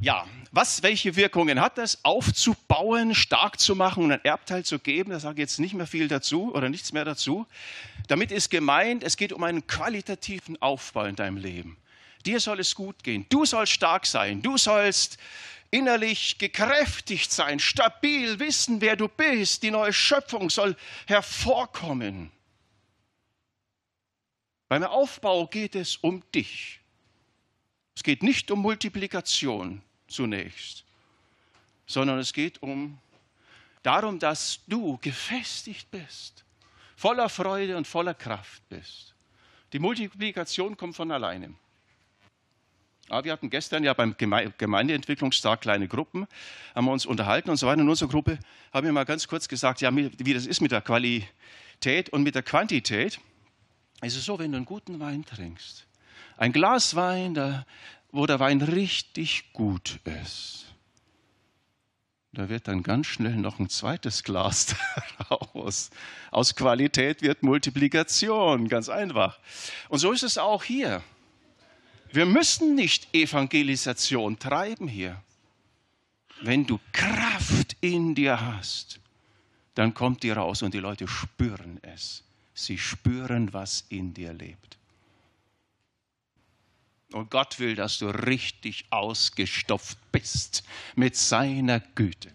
Ja, 0.00 0.26
was, 0.52 0.84
welche 0.84 1.16
Wirkungen 1.16 1.60
hat 1.60 1.76
das? 1.76 2.04
Aufzubauen, 2.04 3.16
stark 3.16 3.58
zu 3.58 3.74
machen 3.74 4.04
und 4.04 4.12
ein 4.12 4.24
Erbteil 4.24 4.64
zu 4.64 4.78
geben, 4.78 5.10
da 5.10 5.18
sage 5.18 5.34
ich 5.34 5.40
jetzt 5.40 5.58
nicht 5.58 5.74
mehr 5.74 5.88
viel 5.88 6.06
dazu 6.06 6.54
oder 6.54 6.68
nichts 6.68 6.92
mehr 6.92 7.04
dazu. 7.04 7.46
Damit 8.06 8.30
ist 8.30 8.48
gemeint, 8.48 9.02
es 9.02 9.16
geht 9.16 9.32
um 9.32 9.42
einen 9.42 9.66
qualitativen 9.66 10.60
Aufbau 10.62 11.04
in 11.04 11.16
deinem 11.16 11.36
Leben. 11.36 11.76
Dir 12.24 12.38
soll 12.38 12.60
es 12.60 12.76
gut 12.76 13.02
gehen, 13.02 13.26
du 13.28 13.44
sollst 13.44 13.72
stark 13.72 14.06
sein, 14.06 14.40
du 14.40 14.56
sollst 14.56 15.18
innerlich 15.70 16.38
gekräftigt 16.38 17.32
sein, 17.32 17.58
stabil 17.58 18.38
wissen, 18.38 18.80
wer 18.80 18.94
du 18.94 19.08
bist, 19.08 19.64
die 19.64 19.70
neue 19.72 19.92
Schöpfung 19.92 20.48
soll 20.48 20.76
hervorkommen. 21.06 22.30
Beim 24.68 24.82
Aufbau 24.82 25.46
geht 25.46 25.74
es 25.74 25.96
um 25.96 26.22
dich. 26.34 26.80
Es 27.96 28.02
geht 28.02 28.22
nicht 28.22 28.50
um 28.50 28.60
Multiplikation 28.60 29.82
zunächst, 30.06 30.84
sondern 31.86 32.18
es 32.18 32.32
geht 32.32 32.62
um 32.62 32.98
darum, 33.82 34.18
dass 34.18 34.60
du 34.66 34.98
gefestigt 34.98 35.90
bist, 35.90 36.44
voller 36.96 37.28
Freude 37.28 37.76
und 37.76 37.86
voller 37.86 38.14
Kraft 38.14 38.62
bist. 38.68 39.14
Die 39.72 39.78
Multiplikation 39.78 40.76
kommt 40.76 40.96
von 40.96 41.10
alleine. 41.10 41.54
Aber 43.08 43.24
wir 43.24 43.32
hatten 43.32 43.48
gestern 43.48 43.84
ja 43.84 43.94
beim 43.94 44.14
Gemeindeentwicklungstag 44.18 45.62
kleine 45.62 45.88
Gruppen, 45.88 46.26
haben 46.74 46.84
wir 46.84 46.92
uns 46.92 47.06
unterhalten 47.06 47.48
und 47.48 47.56
so 47.56 47.66
weiter. 47.66 47.80
In 47.80 47.88
unserer 47.88 48.10
Gruppe 48.10 48.38
haben 48.72 48.84
wir 48.84 48.92
mal 48.92 49.04
ganz 49.04 49.26
kurz 49.26 49.48
gesagt, 49.48 49.80
ja, 49.80 49.94
wie 49.94 50.34
das 50.34 50.46
ist 50.46 50.60
mit 50.60 50.72
der 50.72 50.82
Qualität 50.82 52.10
und 52.10 52.22
mit 52.22 52.34
der 52.34 52.42
Quantität. 52.42 53.18
Es 54.00 54.14
ist 54.14 54.24
so, 54.24 54.38
wenn 54.38 54.52
du 54.52 54.56
einen 54.56 54.66
guten 54.66 55.00
Wein 55.00 55.24
trinkst, 55.24 55.86
ein 56.36 56.52
Glas 56.52 56.94
Wein, 56.94 57.34
da 57.34 57.66
wo 58.10 58.26
der 58.26 58.40
Wein 58.40 58.62
richtig 58.62 59.52
gut 59.52 60.00
ist, 60.04 60.66
da 62.32 62.48
wird 62.48 62.68
dann 62.68 62.82
ganz 62.82 63.06
schnell 63.06 63.36
noch 63.36 63.58
ein 63.58 63.68
zweites 63.68 64.22
Glas 64.22 64.76
daraus. 65.18 65.90
Aus 66.30 66.54
Qualität 66.54 67.22
wird 67.22 67.42
Multiplikation, 67.42 68.68
ganz 68.68 68.88
einfach. 68.88 69.38
Und 69.88 69.98
so 69.98 70.12
ist 70.12 70.22
es 70.22 70.38
auch 70.38 70.62
hier. 70.62 71.02
Wir 72.12 72.26
müssen 72.26 72.74
nicht 72.74 73.12
Evangelisation 73.14 74.38
treiben 74.38 74.88
hier. 74.88 75.20
Wenn 76.40 76.66
du 76.66 76.78
Kraft 76.92 77.76
in 77.80 78.14
dir 78.14 78.40
hast, 78.40 79.00
dann 79.74 79.92
kommt 79.92 80.22
die 80.22 80.30
raus 80.30 80.62
und 80.62 80.72
die 80.72 80.78
Leute 80.78 81.08
spüren 81.08 81.78
es. 81.82 82.22
Sie 82.58 82.76
spüren, 82.76 83.52
was 83.52 83.84
in 83.88 84.14
dir 84.14 84.32
lebt. 84.32 84.78
Und 87.12 87.30
Gott 87.30 87.60
will, 87.60 87.76
dass 87.76 87.98
du 87.98 88.08
richtig 88.08 88.84
ausgestopft 88.90 89.96
bist 90.10 90.64
mit 90.96 91.14
seiner 91.14 91.78
Güte. 91.78 92.34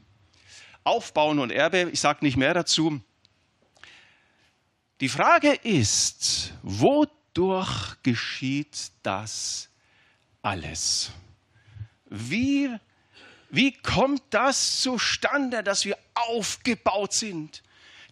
Aufbauen 0.86 1.39
und 1.39 1.51
Erbe, 1.51 1.89
ich 1.91 1.99
sage 1.99 2.23
nicht 2.23 2.38
mehr 2.38 2.53
dazu. 2.53 3.01
Die 5.01 5.09
Frage 5.09 5.51
ist, 5.51 6.53
wodurch 6.62 8.01
geschieht 8.01 8.93
das 9.03 9.67
alles? 10.41 11.12
Wie, 12.05 12.73
wie 13.49 13.73
kommt 13.73 14.23
das 14.29 14.79
zustande, 14.79 15.63
dass 15.63 15.83
wir 15.83 15.97
aufgebaut 16.13 17.12
sind? 17.12 17.62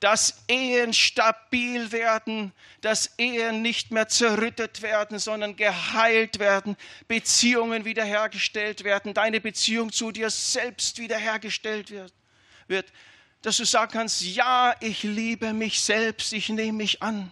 Dass 0.02 0.44
Ehen 0.48 0.94
stabil 0.94 1.92
werden, 1.92 2.52
dass 2.82 3.12
Ehen 3.18 3.62
nicht 3.62 3.92
mehr 3.92 4.10
zerrüttet 4.10 4.82
werden, 4.82 5.20
sondern 5.20 5.56
geheilt 5.56 6.40
werden, 6.40 6.76
Beziehungen 7.08 7.86
wiederhergestellt 7.86 8.84
werden, 8.84 9.14
deine 9.14 9.40
Beziehung 9.40 9.92
zu 9.92 10.12
dir 10.12 10.30
selbst 10.30 10.98
wiederhergestellt 10.98 11.92
wird, 11.92 12.14
wird 12.68 12.92
dass 13.42 13.58
du 13.58 13.66
sagen 13.66 13.92
kannst, 13.92 14.22
ja, 14.22 14.76
ich 14.80 15.04
liebe 15.04 15.54
mich 15.54 15.82
selbst, 15.82 16.34
ich 16.34 16.50
nehme 16.50 16.78
mich 16.78 17.02
an. 17.02 17.32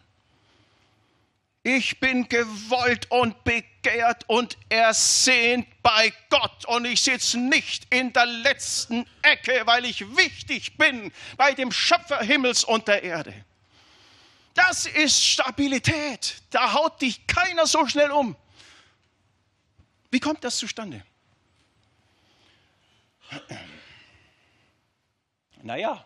Ich 1.71 1.99
bin 1.99 2.27
gewollt 2.27 3.11
und 3.11 3.43
begehrt 3.43 4.23
und 4.27 4.57
ersehnt 4.69 5.67
bei 5.83 6.11
Gott 6.31 6.65
und 6.65 6.85
ich 6.85 6.99
sitze 6.99 7.37
nicht 7.37 7.85
in 7.93 8.11
der 8.11 8.25
letzten 8.25 9.05
Ecke, 9.21 9.61
weil 9.65 9.85
ich 9.85 10.17
wichtig 10.17 10.77
bin 10.79 11.13
bei 11.37 11.53
dem 11.53 11.71
Schöpfer 11.71 12.21
Himmels 12.21 12.63
und 12.63 12.87
der 12.87 13.03
Erde. 13.03 13.45
Das 14.55 14.87
ist 14.87 15.23
Stabilität. 15.23 16.41
Da 16.49 16.73
haut 16.73 16.99
dich 17.03 17.27
keiner 17.27 17.67
so 17.67 17.85
schnell 17.85 18.09
um. 18.09 18.35
Wie 20.09 20.19
kommt 20.19 20.43
das 20.43 20.57
zustande? 20.57 21.05
Naja, 25.61 26.03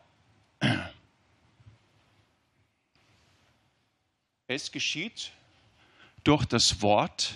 es 4.48 4.70
geschieht 4.70 5.32
durch 6.24 6.46
das 6.46 6.82
Wort 6.82 7.34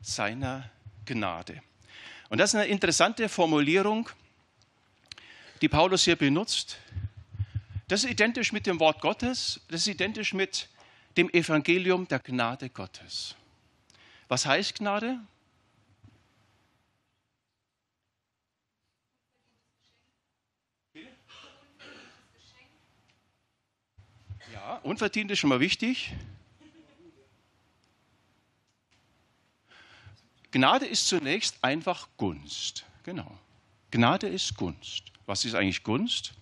seiner 0.00 0.70
Gnade. 1.04 1.62
Und 2.28 2.38
das 2.38 2.50
ist 2.50 2.60
eine 2.60 2.66
interessante 2.66 3.28
Formulierung, 3.28 4.08
die 5.60 5.68
Paulus 5.68 6.04
hier 6.04 6.16
benutzt. 6.16 6.78
Das 7.88 8.04
ist 8.04 8.10
identisch 8.10 8.52
mit 8.52 8.66
dem 8.66 8.80
Wort 8.80 9.00
Gottes, 9.00 9.60
das 9.68 9.82
ist 9.82 9.88
identisch 9.88 10.32
mit 10.32 10.68
dem 11.16 11.28
Evangelium 11.30 12.08
der 12.08 12.20
Gnade 12.20 12.70
Gottes. 12.70 13.34
Was 14.28 14.46
heißt 14.46 14.76
Gnade? 14.76 15.18
Ja, 24.52 24.76
unverdient 24.84 25.30
ist 25.30 25.38
schon 25.38 25.50
mal 25.50 25.60
wichtig. 25.60 26.14
Gnade 30.52 30.84
ist 30.84 31.08
zunächst 31.08 31.56
einfach 31.64 32.08
Gunst. 32.18 32.84
Genau. 33.04 33.38
Gnade 33.90 34.28
ist 34.28 34.54
Gunst. 34.54 35.04
Was 35.24 35.46
ist 35.46 35.54
eigentlich 35.54 35.82
Gunst? 35.82 36.34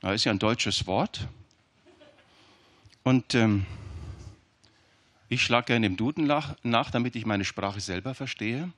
Das 0.00 0.14
ist 0.14 0.24
ja 0.24 0.32
ein 0.32 0.38
deutsches 0.38 0.86
Wort. 0.86 1.26
Und 3.02 3.34
ähm, 3.34 3.66
ich 5.28 5.42
schlage 5.42 5.66
gerne 5.66 5.86
im 5.86 5.96
Duden 5.96 6.26
nach, 6.26 6.56
nach, 6.62 6.92
damit 6.92 7.16
ich 7.16 7.26
meine 7.26 7.44
Sprache 7.44 7.80
selber 7.80 8.14
verstehe. 8.14 8.72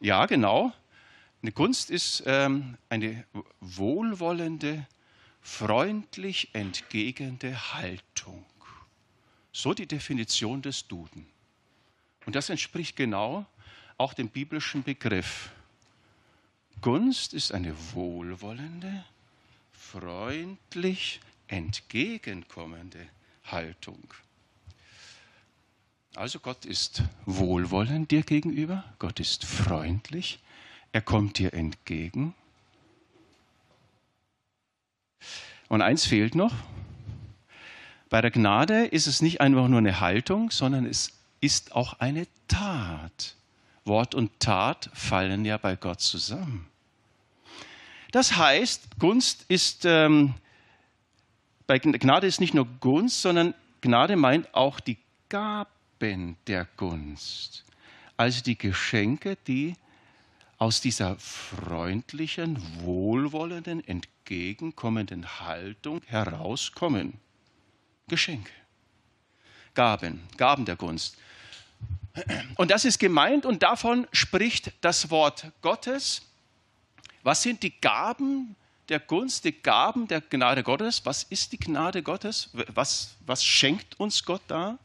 Ja, 0.00 0.26
genau. 0.26 0.72
Eine 1.40 1.52
Gunst 1.52 1.90
ist 1.90 2.24
ähm, 2.26 2.76
eine 2.88 3.24
wohlwollende, 3.60 4.88
freundlich 5.40 6.48
entgegende 6.52 7.74
Haltung. 7.74 8.44
So 9.52 9.72
die 9.72 9.86
Definition 9.86 10.62
des 10.62 10.88
Duden. 10.88 11.28
Und 12.26 12.36
das 12.36 12.50
entspricht 12.50 12.96
genau 12.96 13.46
auch 13.96 14.14
dem 14.14 14.28
biblischen 14.28 14.82
Begriff. 14.82 15.50
Gunst 16.80 17.32
ist 17.34 17.52
eine 17.52 17.74
wohlwollende, 17.92 19.04
freundlich 19.72 21.20
entgegenkommende 21.48 23.06
Haltung. 23.44 24.02
Also 26.14 26.38
Gott 26.38 26.64
ist 26.64 27.02
wohlwollend 27.26 28.10
dir 28.10 28.22
gegenüber, 28.22 28.84
Gott 28.98 29.18
ist 29.18 29.44
freundlich, 29.44 30.38
er 30.92 31.00
kommt 31.00 31.38
dir 31.38 31.52
entgegen. 31.54 32.34
Und 35.68 35.82
eins 35.82 36.06
fehlt 36.06 36.34
noch. 36.34 36.54
Bei 38.10 38.20
der 38.20 38.30
Gnade 38.30 38.84
ist 38.84 39.08
es 39.08 39.22
nicht 39.22 39.40
einfach 39.40 39.66
nur 39.66 39.78
eine 39.78 39.98
Haltung, 39.98 40.52
sondern 40.52 40.86
es 40.86 41.12
ist 41.44 41.74
auch 41.74 42.00
eine 42.00 42.26
Tat. 42.48 43.36
Wort 43.84 44.14
und 44.14 44.40
Tat 44.40 44.88
fallen 44.94 45.44
ja 45.44 45.58
bei 45.58 45.76
Gott 45.76 46.00
zusammen. 46.00 46.66
Das 48.12 48.36
heißt, 48.36 48.98
Gunst 48.98 49.44
ist, 49.48 49.84
ähm, 49.84 50.34
bei 51.66 51.78
Gnade 51.78 52.26
ist 52.26 52.40
nicht 52.40 52.54
nur 52.54 52.66
Gunst, 52.80 53.20
sondern 53.20 53.52
Gnade 53.82 54.16
meint 54.16 54.54
auch 54.54 54.80
die 54.80 54.96
Gaben 55.28 56.38
der 56.46 56.66
Gunst. 56.78 57.64
Also 58.16 58.42
die 58.42 58.56
Geschenke, 58.56 59.36
die 59.46 59.74
aus 60.56 60.80
dieser 60.80 61.18
freundlichen, 61.18 62.56
wohlwollenden, 62.80 63.86
entgegenkommenden 63.86 65.40
Haltung 65.40 66.00
herauskommen. 66.06 67.20
Geschenke. 68.08 68.52
Gaben, 69.74 70.20
Gaben 70.38 70.64
der 70.64 70.76
Gunst. 70.76 71.18
Und 72.56 72.70
das 72.70 72.84
ist 72.84 72.98
gemeint 72.98 73.44
und 73.44 73.62
davon 73.62 74.06
spricht 74.12 74.72
das 74.80 75.10
Wort 75.10 75.50
Gottes. 75.62 76.22
Was 77.22 77.42
sind 77.42 77.62
die 77.62 77.78
Gaben 77.80 78.54
der 78.88 79.00
Gunst, 79.00 79.44
die 79.44 79.52
Gaben 79.52 80.06
der 80.06 80.20
Gnade 80.20 80.62
Gottes? 80.62 81.04
Was 81.04 81.24
ist 81.24 81.52
die 81.52 81.58
Gnade 81.58 82.02
Gottes? 82.02 82.50
Was, 82.52 83.16
was 83.26 83.44
schenkt 83.44 83.98
uns 83.98 84.24
Gott 84.24 84.42
da? 84.46 84.78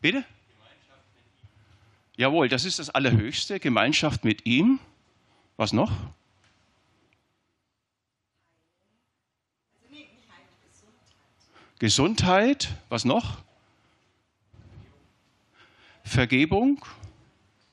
Bitte? 0.00 0.24
Jawohl, 2.16 2.48
das 2.48 2.64
ist 2.64 2.78
das 2.78 2.90
Allerhöchste, 2.90 3.58
Gemeinschaft 3.60 4.24
mit 4.24 4.44
ihm. 4.44 4.80
Was 5.56 5.72
noch? 5.72 5.92
Gesundheit, 11.82 12.68
was 12.90 13.04
noch? 13.04 13.38
Vergebung, 16.04 16.84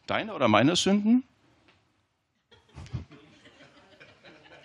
deine 0.08 0.34
oder 0.34 0.48
meiner 0.48 0.76
Sünden? 0.76 1.24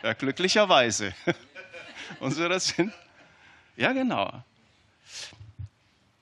Ja, 0.02 0.14
glücklicherweise. 0.14 1.12
Unsere 2.20 2.59
sind. 2.59 2.90
Ja, 3.76 3.92
genau. 3.92 4.33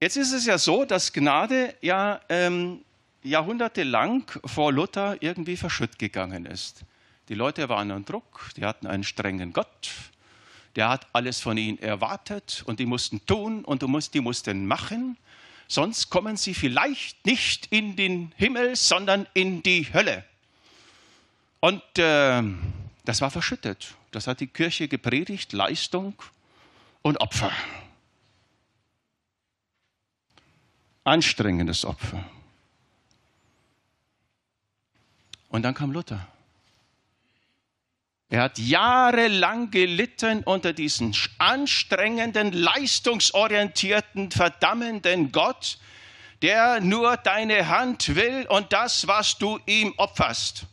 Jetzt 0.01 0.17
ist 0.17 0.33
es 0.33 0.45
ja 0.45 0.59
so, 0.59 0.85
dass 0.85 1.13
Gnade 1.13 1.77
ja 1.81 2.21
ähm, 2.29 2.85
jahrhundertelang 3.23 4.25
vor 4.45 4.73
Luther 4.73 5.17
irgendwie 5.21 5.57
verschütt 5.57 5.97
gegangen 5.97 6.45
ist. 6.45 6.81
Die 7.29 7.35
Leute 7.35 7.69
waren 7.69 7.93
unter 7.93 8.15
Druck, 8.15 8.51
die 8.57 8.65
hatten 8.65 8.89
einen 8.89 9.05
strengen 9.05 9.53
Gott, 9.53 9.93
der 10.77 10.89
hat 10.89 11.07
alles 11.13 11.41
von 11.41 11.57
ihnen 11.57 11.79
erwartet 11.79 12.63
und 12.67 12.81
die 12.81 12.87
mussten 12.87 13.25
tun 13.27 13.65
und 13.65 13.83
die 13.83 14.21
mussten 14.21 14.67
machen, 14.67 15.17
sonst 15.69 16.11
kommen 16.11 16.37
sie 16.37 16.55
vielleicht 16.55 17.25
nicht 17.27 17.67
in 17.71 17.97
den 17.97 18.33
Himmel, 18.37 18.77
sondern 18.77 19.27
in 19.35 19.63
die 19.63 19.93
Hölle. 19.93 20.25
Und 21.61 21.83
äh, 21.99 22.43
das 23.05 23.21
war 23.21 23.31
verschüttet. 23.31 23.95
Das 24.11 24.27
hat 24.27 24.41
die 24.41 24.47
Kirche 24.47 24.89
gepredigt, 24.89 25.53
Leistung 25.53 26.15
und 27.03 27.21
Opfer. 27.21 27.53
anstrengendes 31.05 31.85
Opfer. 31.85 32.25
Und 35.49 35.63
dann 35.63 35.75
kam 35.75 35.93
Luther. 35.93 36.27
Er 38.33 38.45
hat 38.45 38.59
jahrelang 38.59 39.71
gelitten 39.71 40.43
unter 40.43 40.73
diesem 40.73 41.13
anstrengenden, 41.37 42.51
leistungsorientierten, 42.51 44.31
verdammenden 44.31 45.33
Gott, 45.33 45.79
der 46.41 46.81
nur 46.81 47.19
deine 47.19 47.69
Hand 47.69 48.15
will 48.15 48.47
und 48.49 48.73
das, 48.73 49.07
was 49.07 49.37
du 49.37 49.61
ihm 49.67 49.93
opferst. 49.99 50.65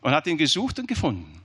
Und 0.00 0.12
hat 0.12 0.28
ihn 0.28 0.38
gesucht 0.38 0.78
und 0.78 0.86
gefunden. 0.86 1.42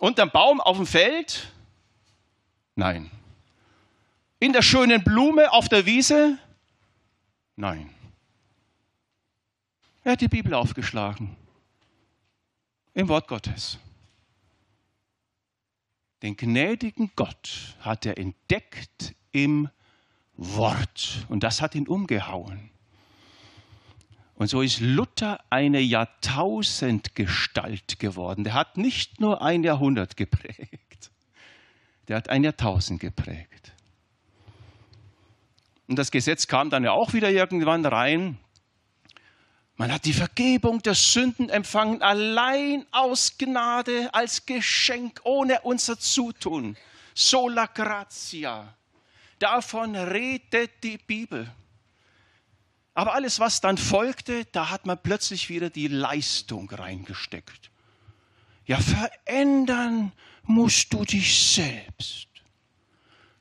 Unterm 0.00 0.30
Baum 0.30 0.60
auf 0.60 0.76
dem 0.76 0.86
Feld? 0.86 1.50
Nein. 2.74 3.10
In 4.38 4.52
der 4.52 4.60
schönen 4.60 5.02
Blume 5.02 5.50
auf 5.50 5.70
der 5.70 5.86
Wiese? 5.86 6.38
Nein. 7.56 7.90
Er 10.04 10.12
hat 10.12 10.20
die 10.20 10.28
Bibel 10.28 10.54
aufgeschlagen. 10.54 11.36
Im 12.94 13.08
Wort 13.08 13.26
Gottes. 13.28 13.78
Den 16.22 16.36
gnädigen 16.36 17.10
Gott 17.16 17.76
hat 17.80 18.06
er 18.06 18.18
entdeckt 18.18 19.16
im 19.32 19.68
Wort. 20.36 21.26
Und 21.28 21.42
das 21.42 21.60
hat 21.60 21.74
ihn 21.74 21.88
umgehauen. 21.88 22.70
Und 24.36 24.46
so 24.48 24.60
ist 24.60 24.80
Luther 24.80 25.42
eine 25.48 25.80
Jahrtausendgestalt 25.80 27.98
geworden. 27.98 28.44
Der 28.44 28.52
hat 28.54 28.76
nicht 28.76 29.18
nur 29.18 29.42
ein 29.42 29.64
Jahrhundert 29.64 30.16
geprägt, 30.16 31.10
der 32.08 32.18
hat 32.18 32.28
ein 32.28 32.44
Jahrtausend 32.44 33.00
geprägt. 33.00 33.72
Und 35.88 35.96
das 35.96 36.10
Gesetz 36.10 36.46
kam 36.46 36.70
dann 36.70 36.84
ja 36.84 36.92
auch 36.92 37.12
wieder 37.12 37.30
irgendwann 37.30 37.84
rein. 37.84 38.38
Man 39.76 39.92
hat 39.92 40.04
die 40.06 40.14
Vergebung 40.14 40.82
der 40.82 40.94
Sünden 40.94 41.50
empfangen, 41.50 42.02
allein 42.02 42.86
aus 42.92 43.36
Gnade, 43.36 44.12
als 44.14 44.46
Geschenk, 44.46 45.20
ohne 45.24 45.60
unser 45.62 45.98
Zutun. 45.98 46.76
Sola 47.14 47.66
gratia. 47.66 48.74
Davon 49.38 49.94
redet 49.94 50.82
die 50.82 50.98
Bibel. 50.98 51.50
Aber 52.94 53.14
alles, 53.14 53.38
was 53.38 53.60
dann 53.60 53.76
folgte, 53.76 54.46
da 54.46 54.70
hat 54.70 54.86
man 54.86 54.98
plötzlich 55.02 55.50
wieder 55.50 55.68
die 55.68 55.88
Leistung 55.88 56.70
reingesteckt. 56.70 57.70
Ja, 58.64 58.78
verändern 58.80 60.12
musst 60.44 60.92
du 60.94 61.04
dich 61.04 61.50
selbst. 61.54 62.28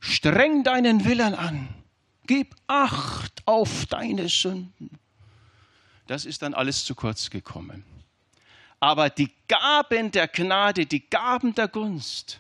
Streng 0.01 0.65
deinen 0.65 1.05
Willen 1.05 1.33
an. 1.33 1.74
Gib 2.28 2.55
Acht 2.67 3.41
auf 3.45 3.86
deine 3.86 4.28
Sünden. 4.30 4.89
Das 6.07 6.26
ist 6.26 6.41
dann 6.41 6.53
alles 6.53 6.86
zu 6.86 6.95
kurz 6.95 7.30
gekommen. 7.30 7.84
Aber 8.80 9.09
die 9.09 9.32
Gaben 9.47 10.11
der 10.11 10.28
Gnade, 10.28 10.86
die 10.86 11.09
Gaben 11.09 11.55
der 11.55 11.67
Gunst, 11.67 12.39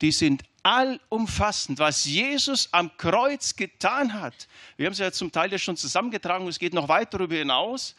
die 0.00 0.12
sind 0.12 0.42
allumfassend, 0.62 1.78
was 1.78 2.04
Jesus 2.04 2.68
am 2.72 2.96
Kreuz 2.96 3.56
getan 3.56 4.14
hat. 4.14 4.48
Wir 4.76 4.86
haben 4.86 4.92
es 4.92 4.98
ja 4.98 5.12
zum 5.12 5.32
Teil 5.32 5.50
ja 5.50 5.58
schon 5.58 5.76
zusammengetragen, 5.76 6.46
es 6.48 6.58
geht 6.58 6.74
noch 6.74 6.88
weit 6.88 7.14
darüber 7.14 7.36
hinaus. 7.36 7.94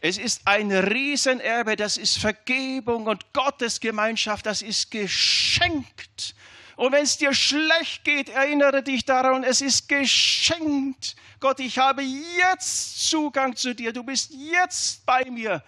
Es 0.00 0.18
ist 0.18 0.42
ein 0.46 0.70
Riesenerbe, 0.70 1.76
das 1.76 1.96
ist 1.96 2.18
Vergebung 2.18 3.06
und 3.06 3.32
Gottesgemeinschaft, 3.32 4.44
das 4.44 4.60
ist 4.60 4.90
geschenkt. 4.90 6.34
Und 6.76 6.92
wenn 6.92 7.04
es 7.04 7.16
dir 7.16 7.32
schlecht 7.32 8.04
geht, 8.04 8.28
erinnere 8.28 8.82
dich 8.82 9.04
daran, 9.04 9.44
es 9.44 9.60
ist 9.60 9.88
geschenkt. 9.88 11.16
Gott, 11.40 11.60
ich 11.60 11.78
habe 11.78 12.02
jetzt 12.02 13.08
Zugang 13.08 13.54
zu 13.54 13.74
dir. 13.74 13.92
Du 13.92 14.02
bist 14.02 14.32
jetzt 14.32 15.04
bei 15.06 15.30
mir. 15.30 15.62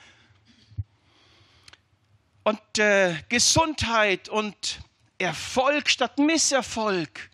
Und 2.42 2.78
äh, 2.78 3.14
Gesundheit 3.28 4.28
und 4.28 4.80
Erfolg 5.18 5.88
statt 5.88 6.18
Misserfolg. 6.18 7.30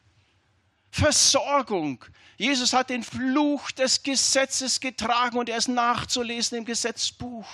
Versorgung. 0.91 2.05
Jesus 2.37 2.73
hat 2.73 2.91
den 2.91 3.03
Fluch 3.03 3.71
des 3.71 4.03
Gesetzes 4.03 4.81
getragen 4.81 5.39
und 5.39 5.49
er 5.49 5.57
ist 5.57 5.69
nachzulesen 5.69 6.59
im 6.59 6.65
Gesetzbuch. 6.65 7.47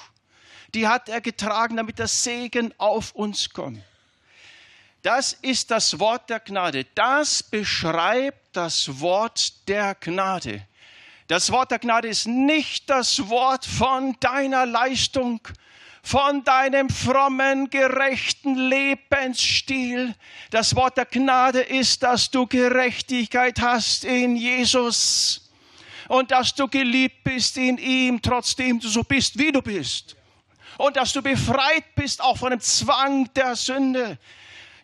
Die 0.74 0.88
hat 0.88 1.08
er 1.08 1.20
getragen, 1.20 1.76
damit 1.76 1.98
der 1.98 2.08
Segen 2.08 2.74
auf 2.78 3.12
uns 3.12 3.50
kommt. 3.50 3.82
Das 5.02 5.32
ist 5.32 5.70
das 5.70 5.98
Wort 6.00 6.28
der 6.28 6.40
Gnade. 6.40 6.84
Das 6.94 7.42
beschreibt 7.42 8.56
das 8.56 9.00
Wort 9.00 9.68
der 9.68 9.94
Gnade. 9.94 10.66
Das 11.28 11.52
Wort 11.52 11.70
der 11.70 11.78
Gnade 11.78 12.08
ist 12.08 12.26
nicht 12.26 12.90
das 12.90 13.28
Wort 13.28 13.64
von 13.64 14.16
deiner 14.18 14.66
Leistung, 14.66 15.40
von 16.02 16.42
deinem 16.42 16.88
frommen, 16.88 17.70
gerechten 17.70 18.56
Lebensstil. 18.56 20.14
Das 20.50 20.74
Wort 20.74 20.96
der 20.96 21.04
Gnade 21.04 21.60
ist, 21.60 22.02
dass 22.02 22.30
du 22.30 22.46
Gerechtigkeit 22.46 23.60
hast 23.60 24.04
in 24.04 24.36
Jesus 24.36 25.48
und 26.08 26.30
dass 26.30 26.54
du 26.54 26.66
geliebt 26.66 27.22
bist 27.22 27.56
in 27.56 27.78
ihm, 27.78 28.20
trotzdem 28.20 28.80
du 28.80 28.88
so 28.88 29.04
bist, 29.04 29.38
wie 29.38 29.52
du 29.52 29.62
bist. 29.62 30.16
Und 30.78 30.96
dass 30.96 31.12
du 31.12 31.22
befreit 31.22 31.94
bist 31.94 32.22
auch 32.22 32.38
von 32.38 32.50
dem 32.50 32.60
Zwang 32.60 33.32
der 33.34 33.54
Sünde. 33.54 34.18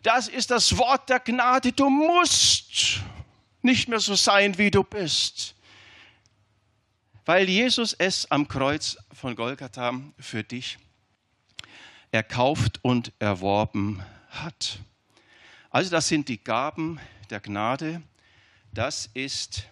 Das 0.05 0.27
ist 0.27 0.51
das 0.51 0.77
Wort 0.77 1.09
der 1.09 1.19
Gnade. 1.19 1.71
Du 1.71 1.89
musst 1.89 3.01
nicht 3.63 3.87
mehr 3.87 3.99
so 3.99 4.13
sein, 4.13 4.55
wie 4.55 4.69
du 4.69 4.83
bist. 4.83 5.55
Weil 7.25 7.49
Jesus 7.49 7.93
es 7.93 8.29
am 8.29 8.47
Kreuz 8.47 8.97
von 9.11 9.35
Golgatha 9.35 9.99
für 10.19 10.43
dich 10.43 10.77
erkauft 12.11 12.77
und 12.83 13.13
erworben 13.17 14.05
hat. 14.29 14.77
Also 15.71 15.89
das 15.89 16.07
sind 16.07 16.29
die 16.29 16.37
Gaben 16.37 16.99
der 17.31 17.39
Gnade. 17.39 18.03
Das 18.71 19.09
ist, 19.15 19.63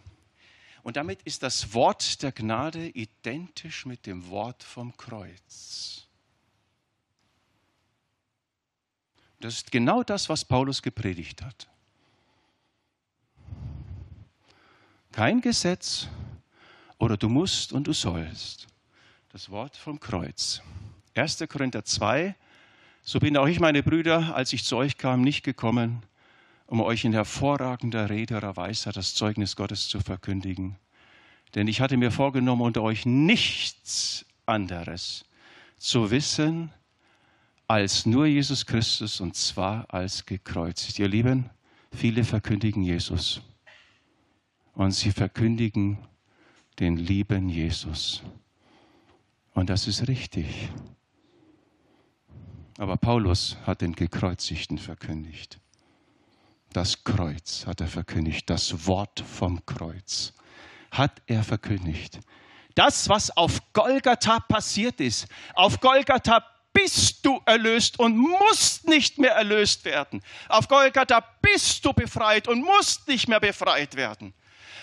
und 0.82 0.98
damit 0.98 1.22
ist 1.22 1.44
das 1.44 1.76
Wort 1.76 2.24
der 2.24 2.32
Gnade 2.32 2.88
identisch 2.88 3.86
mit 3.86 4.08
dem 4.08 4.28
Wort 4.30 4.64
vom 4.64 4.98
Kreuz. 4.98 6.03
Das 9.44 9.56
ist 9.56 9.74
genau 9.74 10.04
das, 10.04 10.30
was 10.30 10.46
Paulus 10.46 10.82
gepredigt 10.82 11.42
hat. 11.42 11.68
Kein 15.12 15.42
Gesetz 15.42 16.08
oder 16.98 17.18
du 17.18 17.28
musst 17.28 17.74
und 17.74 17.86
du 17.88 17.92
sollst. 17.92 18.68
Das 19.34 19.50
Wort 19.50 19.76
vom 19.76 20.00
Kreuz. 20.00 20.62
1. 21.16 21.44
Korinther 21.50 21.84
2. 21.84 22.36
So 23.02 23.20
bin 23.20 23.36
auch 23.36 23.48
ich, 23.48 23.60
meine 23.60 23.84
Brüder, 23.84 24.34
als 24.34 24.54
ich 24.54 24.64
zu 24.64 24.78
euch 24.78 24.98
kam, 24.98 25.22
nicht 25.22 25.44
gekommen, 25.44 26.04
um 26.66 26.80
euch 26.80 27.04
in 27.04 27.12
hervorragender 27.12 28.10
Rede 28.10 28.38
oder 28.38 28.56
Weisheit 28.56 28.96
das 28.96 29.14
Zeugnis 29.14 29.58
Gottes 29.58 29.90
zu 29.90 30.00
verkündigen. 30.00 30.78
Denn 31.54 31.68
ich 31.68 31.82
hatte 31.82 31.98
mir 31.98 32.12
vorgenommen, 32.12 32.62
unter 32.62 32.82
euch 32.82 33.06
nichts 33.06 34.26
anderes 34.46 35.26
zu 35.78 36.12
wissen, 36.12 36.72
als 37.68 38.06
nur 38.06 38.26
Jesus 38.26 38.66
Christus 38.66 39.22
und 39.22 39.36
zwar 39.36 39.92
als 39.94 40.26
gekreuzigt. 40.26 41.00
Ihr 41.00 41.08
Lieben, 41.08 41.50
viele 41.92 42.24
verkündigen 42.24 42.84
Jesus 42.84 43.42
und 44.74 44.92
sie 44.92 45.12
verkündigen 45.12 45.98
den 46.80 46.98
lieben 46.98 47.50
Jesus. 47.50 48.24
Und 49.54 49.70
das 49.70 49.88
ist 49.88 50.08
richtig. 50.08 50.70
Aber 52.78 52.98
Paulus 52.98 53.58
hat 53.66 53.82
den 53.82 53.94
Gekreuzigten 53.94 54.80
verkündigt. 54.80 55.60
Das 56.72 57.04
Kreuz 57.04 57.68
hat 57.68 57.82
er 57.82 57.88
verkündigt, 57.88 58.50
das 58.50 58.88
Wort 58.88 59.20
vom 59.20 59.64
Kreuz 59.66 60.34
hat 60.90 61.22
er 61.28 61.44
verkündigt. 61.44 62.20
Das, 62.74 63.10
was 63.10 63.30
auf 63.38 63.62
Golgatha 63.74 64.40
passiert 64.40 65.00
ist, 65.00 65.28
auf 65.54 65.80
Golgatha 65.80 66.44
bist 66.74 67.26
du 67.26 67.42
erlöst 67.46 68.00
und 68.00 68.18
musst 68.18 68.88
nicht 68.88 69.18
mehr 69.18 69.34
erlöst 69.34 69.86
werden. 69.86 70.22
Auf 70.50 70.68
Golgatha 70.68 71.22
bist 71.42 71.86
du 71.86 71.94
befreit 71.94 72.48
und 72.48 72.62
musst 72.62 73.08
nicht 73.08 73.28
mehr 73.28 73.40
befreit 73.40 73.96
werden. 73.96 74.34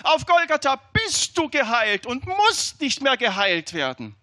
Auf 0.03 0.24
Golgatha 0.24 0.76
bist 0.93 1.36
du 1.36 1.49
geheilt 1.49 2.07
und 2.07 2.26
musst 2.26 2.80
nicht 2.80 3.03
mehr 3.03 3.16
geheilt 3.16 3.72
werden. 3.72 4.16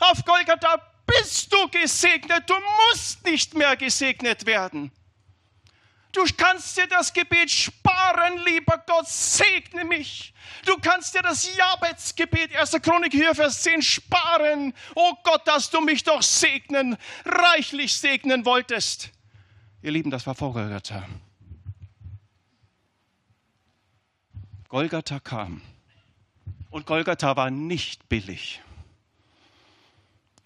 Auf 0.00 0.24
Golgatha 0.24 0.80
bist 1.06 1.52
du 1.52 1.68
gesegnet, 1.68 2.48
du 2.48 2.54
musst 2.88 3.24
nicht 3.24 3.54
mehr 3.54 3.76
gesegnet 3.76 4.46
werden. 4.46 4.90
Du 6.14 6.24
kannst 6.36 6.76
dir 6.76 6.86
das 6.86 7.12
Gebet 7.12 7.50
sparen, 7.50 8.38
lieber 8.44 8.78
Gott, 8.86 9.08
segne 9.08 9.84
mich. 9.84 10.32
Du 10.64 10.76
kannst 10.76 11.12
dir 11.12 11.22
das 11.22 11.56
Jabetsgebet, 11.56 12.54
1. 12.54 12.70
Chronik 12.82 13.12
hier, 13.12 13.34
Vers 13.34 13.62
10, 13.62 13.82
sparen. 13.82 14.72
Oh 14.94 15.12
Gott, 15.24 15.46
dass 15.48 15.70
du 15.70 15.80
mich 15.80 16.04
doch 16.04 16.22
segnen, 16.22 16.96
reichlich 17.24 17.94
segnen 17.94 18.44
wolltest. 18.44 19.10
Ihr 19.82 19.90
Lieben, 19.90 20.12
das 20.12 20.24
war 20.24 20.36
vor 20.36 20.52
Golgatha. 20.52 21.04
Golgatha 24.68 25.18
kam. 25.18 25.62
Und 26.70 26.86
Golgatha 26.86 27.36
war 27.36 27.50
nicht 27.50 28.08
billig. 28.08 28.62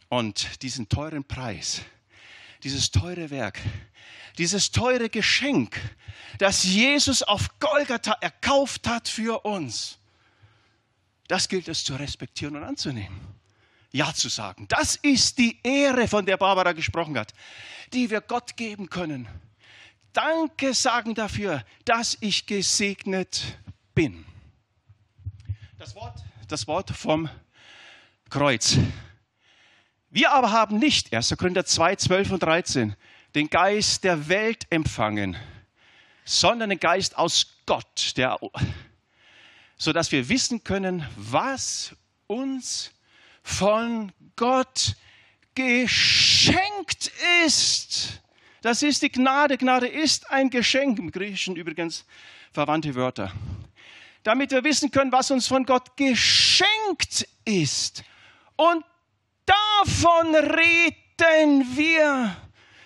Und 0.08 0.62
diesen 0.62 0.88
teuren 0.88 1.24
Preis, 1.24 1.82
dieses 2.62 2.90
teure 2.90 3.28
Werk, 3.28 3.60
dieses 4.36 4.70
teure 4.70 5.08
Geschenk, 5.08 5.80
das 6.38 6.64
Jesus 6.64 7.22
auf 7.22 7.58
Golgatha 7.58 8.12
erkauft 8.20 8.86
hat 8.86 9.08
für 9.08 9.44
uns, 9.44 9.98
das 11.28 11.48
gilt 11.48 11.68
es 11.68 11.84
zu 11.84 11.94
respektieren 11.94 12.56
und 12.56 12.64
anzunehmen. 12.64 13.20
Ja 13.90 14.12
zu 14.12 14.28
sagen. 14.28 14.66
Das 14.68 14.96
ist 14.96 15.38
die 15.38 15.58
Ehre, 15.62 16.08
von 16.08 16.26
der 16.26 16.36
Barbara 16.36 16.72
gesprochen 16.72 17.18
hat, 17.18 17.32
die 17.92 18.10
wir 18.10 18.20
Gott 18.20 18.56
geben 18.56 18.90
können. 18.90 19.28
Danke 20.12 20.74
sagen 20.74 21.14
dafür, 21.14 21.64
dass 21.84 22.16
ich 22.20 22.46
gesegnet 22.46 23.58
bin. 23.94 24.24
Das 25.78 25.94
Wort, 25.94 26.18
das 26.48 26.66
Wort 26.66 26.90
vom 26.90 27.28
Kreuz. 28.28 28.78
Wir 30.10 30.32
aber 30.32 30.50
haben 30.50 30.78
nicht, 30.78 31.12
1. 31.14 31.36
Korinther 31.38 31.64
2, 31.64 31.96
12 31.96 32.30
und 32.32 32.42
13, 32.42 32.96
den 33.34 33.50
Geist 33.50 34.04
der 34.04 34.28
Welt 34.28 34.66
empfangen, 34.70 35.36
sondern 36.24 36.70
den 36.70 36.80
Geist 36.80 37.16
aus 37.16 37.56
Gott, 37.66 38.12
der, 38.16 38.38
sodass 39.76 40.10
wir 40.12 40.28
wissen 40.28 40.64
können, 40.64 41.06
was 41.16 41.94
uns 42.26 42.92
von 43.42 44.12
Gott 44.36 44.96
geschenkt 45.54 47.10
ist. 47.44 48.20
Das 48.60 48.82
ist 48.82 49.02
die 49.02 49.10
Gnade. 49.10 49.56
Gnade 49.56 49.86
ist 49.86 50.30
ein 50.30 50.50
Geschenk. 50.50 50.98
Im 50.98 51.10
Griechischen 51.10 51.56
übrigens 51.56 52.04
verwandte 52.52 52.94
Wörter. 52.94 53.32
Damit 54.22 54.50
wir 54.50 54.64
wissen 54.64 54.90
können, 54.90 55.12
was 55.12 55.30
uns 55.30 55.46
von 55.46 55.64
Gott 55.64 55.96
geschenkt 55.96 57.26
ist. 57.44 58.04
Und 58.56 58.84
davon 59.46 60.34
reden 60.34 61.76
wir 61.76 62.36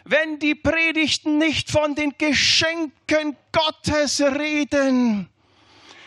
wenn 0.05 0.39
die 0.39 0.55
Predigten 0.55 1.39
nicht 1.39 1.71
von 1.71 1.95
den 1.95 2.15
Geschenken 2.19 3.37
Gottes 3.53 4.21
reden, 4.21 5.29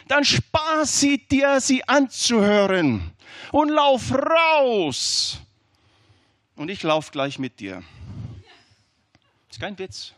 dann 0.07 0.23
spar 0.23 0.85
sie 0.85 1.17
dir, 1.17 1.59
sie 1.59 1.87
anzuhören 1.87 3.11
und 3.51 3.69
lauf 3.69 4.11
raus. 4.11 5.39
Und 6.55 6.69
ich 6.69 6.83
lauf 6.83 7.11
gleich 7.11 7.39
mit 7.39 7.59
dir. 7.59 7.83
Ist 9.49 9.59
kein 9.59 9.77
Witz. 9.77 10.13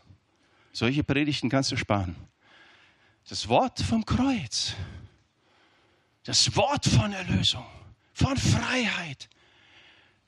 Solche 0.72 1.02
Predigten 1.02 1.48
kannst 1.48 1.72
du 1.72 1.76
sparen. 1.76 2.14
Das 3.28 3.48
Wort 3.48 3.80
vom 3.80 4.04
Kreuz, 4.04 4.74
das 6.24 6.54
Wort 6.56 6.86
von 6.86 7.12
Erlösung, 7.12 7.66
von 8.14 8.36
Freiheit, 8.36 9.28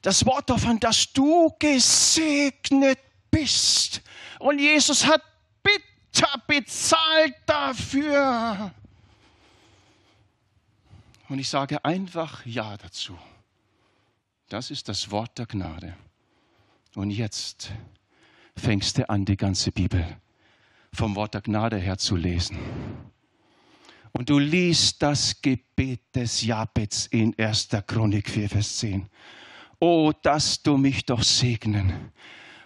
das 0.02 0.24
Wort 0.26 0.50
davon, 0.50 0.78
dass 0.80 1.12
du 1.12 1.54
gesegnet 1.58 2.98
bist. 3.30 4.02
Und 4.38 4.58
Jesus 4.58 5.06
hat 5.06 5.22
bitter 5.62 6.42
bezahlt 6.46 7.34
dafür. 7.46 8.72
Und 11.28 11.38
ich 11.38 11.48
sage 11.48 11.84
einfach 11.84 12.44
Ja 12.44 12.76
dazu. 12.76 13.16
Das 14.48 14.70
ist 14.70 14.88
das 14.88 15.10
Wort 15.10 15.38
der 15.38 15.46
Gnade. 15.46 15.96
Und 16.96 17.10
jetzt 17.10 17.70
fängst 18.56 18.98
du 18.98 19.08
an, 19.08 19.24
die 19.24 19.36
ganze 19.36 19.70
Bibel 19.70 20.04
vom 20.92 21.14
Wort 21.14 21.34
der 21.34 21.40
Gnade 21.40 21.76
her 21.76 21.98
zu 21.98 22.16
lesen. 22.16 22.58
Und 24.12 24.28
du 24.28 24.38
liest 24.38 25.00
das 25.02 25.40
Gebet 25.40 26.00
des 26.14 26.42
Jabez 26.42 27.06
in 27.06 27.38
1. 27.38 27.68
Chronik 27.86 28.28
4, 28.28 28.48
Vers 28.48 28.78
10. 28.78 29.08
Oh, 29.78 30.12
dass 30.22 30.62
du 30.62 30.76
mich 30.76 31.06
doch 31.06 31.22
segnen 31.22 32.10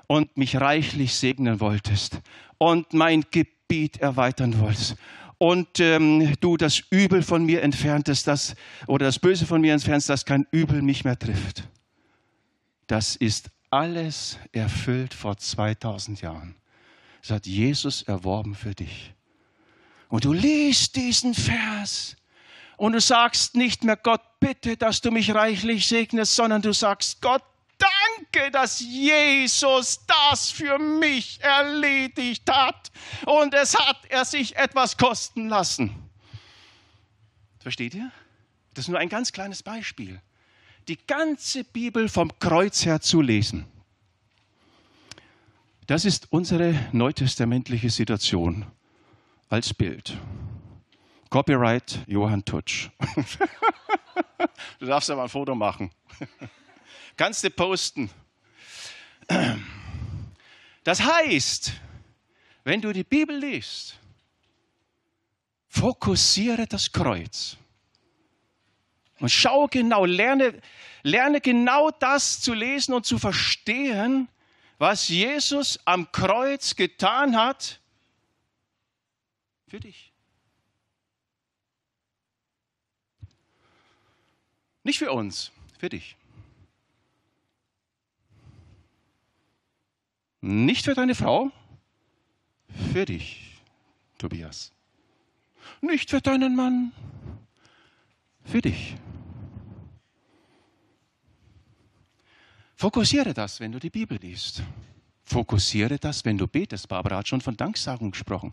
und 0.07 0.37
mich 0.37 0.61
reichlich 0.61 1.15
segnen 1.15 1.61
wolltest 1.61 2.21
und 2.59 2.93
mein 2.93 3.25
Gebiet 3.31 3.99
erweitern 3.99 4.59
wolltest 4.61 4.97
und 5.39 5.81
ähm, 5.81 6.35
du 6.41 6.57
das 6.57 6.83
Übel 6.91 7.23
von 7.23 7.45
mir 7.45 7.63
entferntest, 7.63 8.27
das, 8.27 8.55
oder 8.87 9.07
das 9.07 9.19
Böse 9.19 9.47
von 9.47 9.61
mir 9.61 9.73
entfernst, 9.73 10.09
dass 10.09 10.25
kein 10.25 10.47
Übel 10.51 10.83
mich 10.83 11.05
mehr 11.05 11.19
trifft. 11.19 11.65
Das 12.87 13.17
ist 13.17 13.51
alles 13.71 14.39
erfüllt 14.53 15.15
vor 15.15 15.37
2000 15.37 16.21
Jahren. 16.21 16.55
Das 17.21 17.31
hat 17.31 17.47
Jesus 17.47 18.03
erworben 18.03 18.55
für 18.55 18.75
dich. 18.75 19.13
Und 20.09 20.25
du 20.25 20.33
liest 20.33 20.97
diesen 20.97 21.35
Vers 21.35 22.17
und 22.77 22.93
du 22.93 23.01
sagst 23.01 23.57
nicht 23.57 23.83
mehr, 23.83 23.97
Gott, 23.97 24.23
bitte, 24.39 24.77
dass 24.77 25.01
du 25.01 25.11
mich 25.11 25.35
reichlich 25.35 25.89
segnest, 25.89 26.37
sondern 26.37 26.63
du 26.63 26.73
sagst, 26.73 27.21
Gott, 27.21 27.43
danke, 27.79 28.51
dass 28.51 28.81
Jesus 28.81 30.05
das 30.07 30.51
für 30.51 30.79
mich 30.79 31.41
erledigt 31.43 32.51
hat. 32.51 32.91
Und 33.27 33.55
es 33.55 33.79
hat 33.79 34.05
er 34.09 34.25
sich 34.25 34.57
etwas 34.57 34.97
kosten 34.97 35.49
lassen. 35.49 35.95
Versteht 37.61 37.95
ihr? 37.95 38.11
Das 38.75 38.85
ist 38.85 38.89
nur 38.89 38.99
ein 38.99 39.09
ganz 39.09 39.33
kleines 39.33 39.63
Beispiel. 39.63 40.21
Die 40.89 40.99
ganze 41.07 41.65
Bibel 41.65 42.09
vom 42.09 42.39
Kreuz 42.39 42.85
her 42.85 43.01
zu 43.01 43.21
lesen. 43.23 43.67
Das 45.87 46.05
ist 46.05 46.33
unsere 46.33 46.75
neutestamentliche 46.93 47.91
Situation 47.91 48.67
als 49.49 49.73
Bild. 49.73 50.17
Copyright 51.31 52.01
Johann 52.07 52.45
Tutsch. 52.45 52.91
du 54.79 54.87
darfst 54.87 55.11
aber 55.11 55.25
ein 55.25 55.29
Foto 55.29 55.55
machen. 55.55 55.91
Kannst 57.17 57.45
du 57.45 57.51
posten. 57.51 58.11
Das 60.83 61.01
heißt, 61.01 61.73
wenn 62.65 62.81
du 62.81 62.93
die 62.93 63.05
Bibel 63.05 63.37
liest, 63.37 63.99
fokussiere 65.69 66.67
das 66.67 66.93
Kreuz. 66.93 67.57
Und 69.21 69.31
schau 69.31 69.67
genau, 69.69 70.05
lerne, 70.05 70.61
lerne 71.03 71.41
genau 71.41 71.91
das 71.91 72.41
zu 72.41 72.53
lesen 72.53 72.95
und 72.95 73.07
zu 73.07 73.19
verstehen, 73.19 74.29
was 74.79 75.09
Jesus 75.09 75.79
am 75.85 76.11
Kreuz 76.11 76.75
getan 76.75 77.37
hat 77.37 77.81
für 79.69 79.81
dich. 79.81 80.13
Nicht 84.83 84.99
für 84.99 85.13
uns, 85.13 85.51
für 85.79 85.89
dich. 85.89 86.17
Nicht 90.47 90.85
für 90.85 90.93
deine 90.93 91.15
Frau, 91.15 91.51
für 92.93 93.07
dich, 93.07 93.63
Tobias. 94.19 94.73
Nicht 95.81 96.11
für 96.11 96.21
deinen 96.21 96.55
Mann, 96.55 96.93
für 98.45 98.61
dich. 98.61 98.95
Fokussiere 102.77 103.33
das, 103.33 103.59
wenn 103.59 103.73
du 103.73 103.79
die 103.79 103.89
Bibel 103.89 104.19
liest. 104.19 104.63
Fokussiere 105.23 105.99
das, 105.99 106.27
wenn 106.27 106.37
du 106.37 106.47
betest. 106.47 106.89
Barbara 106.89 107.17
hat 107.17 107.29
schon 107.29 107.41
von 107.41 107.57
Danksagung 107.57 108.11
gesprochen. 108.11 108.53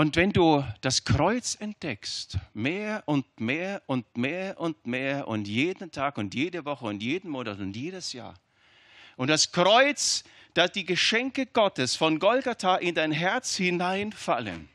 Und 0.00 0.16
wenn 0.16 0.32
du 0.32 0.64
das 0.80 1.04
Kreuz 1.04 1.58
entdeckst, 1.60 2.38
mehr 2.54 3.02
und 3.04 3.38
mehr 3.38 3.82
und 3.84 4.16
mehr 4.16 4.58
und 4.58 4.86
mehr 4.86 5.28
und 5.28 5.46
jeden 5.46 5.92
Tag 5.92 6.16
und 6.16 6.34
jede 6.34 6.64
Woche 6.64 6.86
und 6.86 7.02
jeden 7.02 7.30
Monat 7.30 7.58
und 7.58 7.76
jedes 7.76 8.14
Jahr, 8.14 8.32
und 9.18 9.28
das 9.28 9.52
Kreuz, 9.52 10.24
da 10.54 10.68
die 10.68 10.86
Geschenke 10.86 11.44
Gottes 11.44 11.96
von 11.96 12.18
Golgatha 12.18 12.76
in 12.76 12.94
dein 12.94 13.12
Herz 13.12 13.56
hineinfallen, 13.56 14.70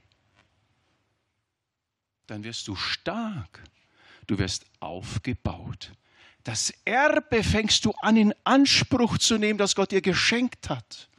dann 2.27 2.43
wirst 2.43 2.67
du 2.67 2.75
stark, 2.75 3.63
du 4.27 4.37
wirst 4.37 4.67
aufgebaut. 4.79 5.91
Das 6.43 6.71
Erbe 6.85 7.41
fängst 7.41 7.83
du 7.85 7.93
an 7.99 8.15
in 8.15 8.35
Anspruch 8.43 9.17
zu 9.17 9.39
nehmen, 9.39 9.57
das 9.57 9.73
Gott 9.73 9.89
dir 9.89 10.03
geschenkt 10.03 10.69
hat. 10.69 11.09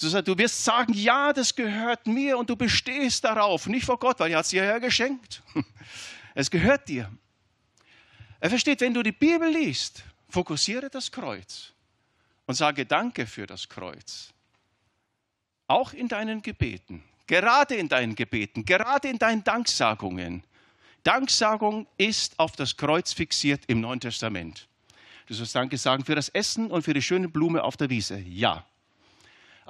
Du 0.00 0.38
wirst 0.38 0.64
sagen, 0.64 0.94
ja, 0.94 1.32
das 1.32 1.54
gehört 1.54 2.06
mir 2.06 2.38
und 2.38 2.48
du 2.48 2.56
bestehst 2.56 3.22
darauf. 3.22 3.66
Nicht 3.66 3.84
vor 3.84 3.98
Gott, 3.98 4.18
weil 4.18 4.30
er 4.30 4.38
hat 4.38 4.44
es 4.44 4.50
dir 4.50 4.64
ja 4.64 4.78
geschenkt. 4.78 5.42
Es 6.32 6.48
gehört 6.48 6.88
dir. 6.88 7.10
Er 8.38 8.48
versteht, 8.48 8.80
wenn 8.80 8.94
du 8.94 9.02
die 9.02 9.12
Bibel 9.12 9.48
liest, 9.50 10.04
fokussiere 10.28 10.88
das 10.88 11.10
Kreuz 11.10 11.72
und 12.46 12.54
sage 12.54 12.86
Danke 12.86 13.26
für 13.26 13.46
das 13.46 13.68
Kreuz. 13.68 14.32
Auch 15.66 15.92
in 15.92 16.06
deinen 16.06 16.40
Gebeten, 16.40 17.02
gerade 17.26 17.74
in 17.74 17.88
deinen 17.88 18.14
Gebeten, 18.14 18.64
gerade 18.64 19.08
in 19.08 19.18
deinen 19.18 19.42
Danksagungen. 19.42 20.44
Danksagung 21.02 21.86
ist 21.98 22.38
auf 22.38 22.52
das 22.52 22.76
Kreuz 22.76 23.12
fixiert 23.12 23.64
im 23.66 23.80
Neuen 23.80 24.00
Testament. 24.00 24.68
Du 25.26 25.34
sollst 25.34 25.54
Danke 25.54 25.78
sagen 25.78 26.04
für 26.04 26.14
das 26.14 26.28
Essen 26.28 26.70
und 26.70 26.82
für 26.82 26.94
die 26.94 27.02
schöne 27.02 27.28
Blume 27.28 27.62
auf 27.62 27.76
der 27.76 27.90
Wiese. 27.90 28.18
Ja. 28.20 28.64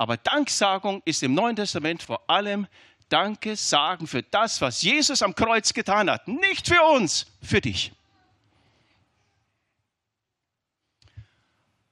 Aber 0.00 0.16
Danksagung 0.16 1.02
ist 1.04 1.22
im 1.22 1.34
Neuen 1.34 1.56
Testament 1.56 2.02
vor 2.02 2.30
allem 2.30 2.66
Danke 3.10 3.54
sagen 3.54 4.06
für 4.06 4.22
das, 4.22 4.58
was 4.62 4.80
Jesus 4.80 5.20
am 5.20 5.34
Kreuz 5.34 5.74
getan 5.74 6.08
hat. 6.08 6.26
Nicht 6.26 6.68
für 6.68 6.82
uns, 6.94 7.26
für 7.42 7.60
dich. 7.60 7.92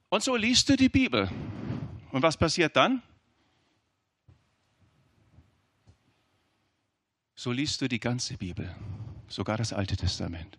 Und 0.09 0.23
so 0.23 0.35
liest 0.35 0.67
du 0.69 0.75
die 0.75 0.89
Bibel. 0.89 1.29
Und 2.11 2.23
was 2.23 2.35
passiert 2.35 2.75
dann? 2.75 3.03
So 7.35 7.51
liest 7.51 7.79
du 7.79 7.87
die 7.87 7.99
ganze 7.99 8.37
Bibel, 8.37 8.75
sogar 9.27 9.57
das 9.57 9.71
Alte 9.71 9.95
Testament. 9.95 10.57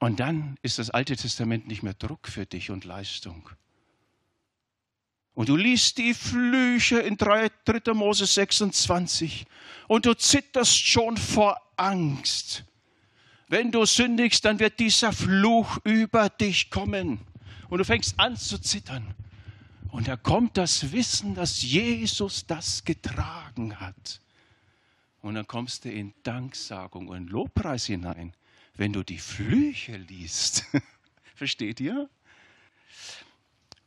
Und 0.00 0.18
dann 0.18 0.56
ist 0.62 0.80
das 0.80 0.90
Alte 0.90 1.14
Testament 1.14 1.68
nicht 1.68 1.84
mehr 1.84 1.94
Druck 1.94 2.26
für 2.26 2.44
dich 2.44 2.72
und 2.72 2.84
Leistung, 2.84 3.48
und 5.34 5.48
du 5.48 5.56
liest 5.56 5.98
die 5.98 6.14
Flüche 6.14 7.00
in 7.00 7.16
3. 7.16 7.50
Mose 7.92 8.26
26 8.26 9.46
und 9.88 10.06
du 10.06 10.14
zitterst 10.14 10.86
schon 10.86 11.16
vor 11.16 11.60
Angst. 11.76 12.64
Wenn 13.48 13.70
du 13.70 13.84
sündigst, 13.84 14.44
dann 14.44 14.58
wird 14.58 14.78
dieser 14.78 15.12
Fluch 15.12 15.78
über 15.84 16.28
dich 16.30 16.70
kommen. 16.70 17.20
Und 17.68 17.78
du 17.78 17.84
fängst 17.84 18.18
an 18.18 18.36
zu 18.36 18.58
zittern. 18.58 19.14
Und 19.90 20.08
da 20.08 20.16
kommt 20.16 20.56
das 20.56 20.92
Wissen, 20.92 21.34
dass 21.34 21.62
Jesus 21.62 22.46
das 22.46 22.84
getragen 22.84 23.78
hat. 23.78 24.20
Und 25.20 25.34
dann 25.34 25.46
kommst 25.46 25.84
du 25.84 25.90
in 25.90 26.12
Danksagung 26.22 27.08
und 27.08 27.30
Lobpreis 27.30 27.86
hinein, 27.86 28.34
wenn 28.74 28.92
du 28.92 29.02
die 29.02 29.18
Flüche 29.18 29.96
liest. 29.96 30.64
Versteht 31.34 31.80
ihr? 31.80 32.08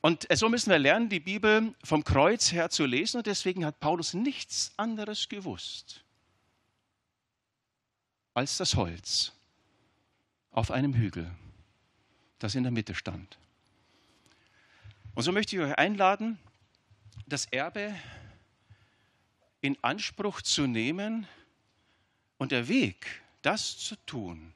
Und 0.08 0.26
so 0.34 0.47
müssen 0.47 0.70
wir 0.70 0.80
lernen, 0.80 1.10
die 1.10 1.20
Bibel 1.20 1.76
vom 1.84 2.01
Kreuz 2.01 2.53
her 2.53 2.70
zu 2.70 2.86
lesen. 2.86 3.18
Und 3.18 3.28
deswegen 3.28 3.66
hat 3.66 3.82
Paulus 3.82 4.14
nichts 4.14 4.72
anderes 4.78 5.28
gewusst 5.28 6.01
als 8.34 8.55
das 8.55 8.76
Holz 8.76 9.34
auf 10.51 10.72
einem 10.72 10.93
Hügel, 10.93 11.30
das 12.39 12.55
in 12.55 12.64
der 12.64 12.72
Mitte 12.72 12.95
stand. 12.95 13.38
Und 15.14 15.24
so 15.24 15.34
möchte 15.34 15.58
ich 15.58 15.62
euch 15.62 15.78
einladen, 15.78 16.39
das 17.26 17.45
Erbe 17.47 17.93
in 19.60 19.78
Anspruch 19.82 20.41
zu 20.41 20.68
nehmen. 20.68 21.28
Und 22.38 22.53
der 22.53 22.70
Weg, 22.70 23.22
das 23.41 23.78
zu 23.78 23.97
tun, 24.05 24.53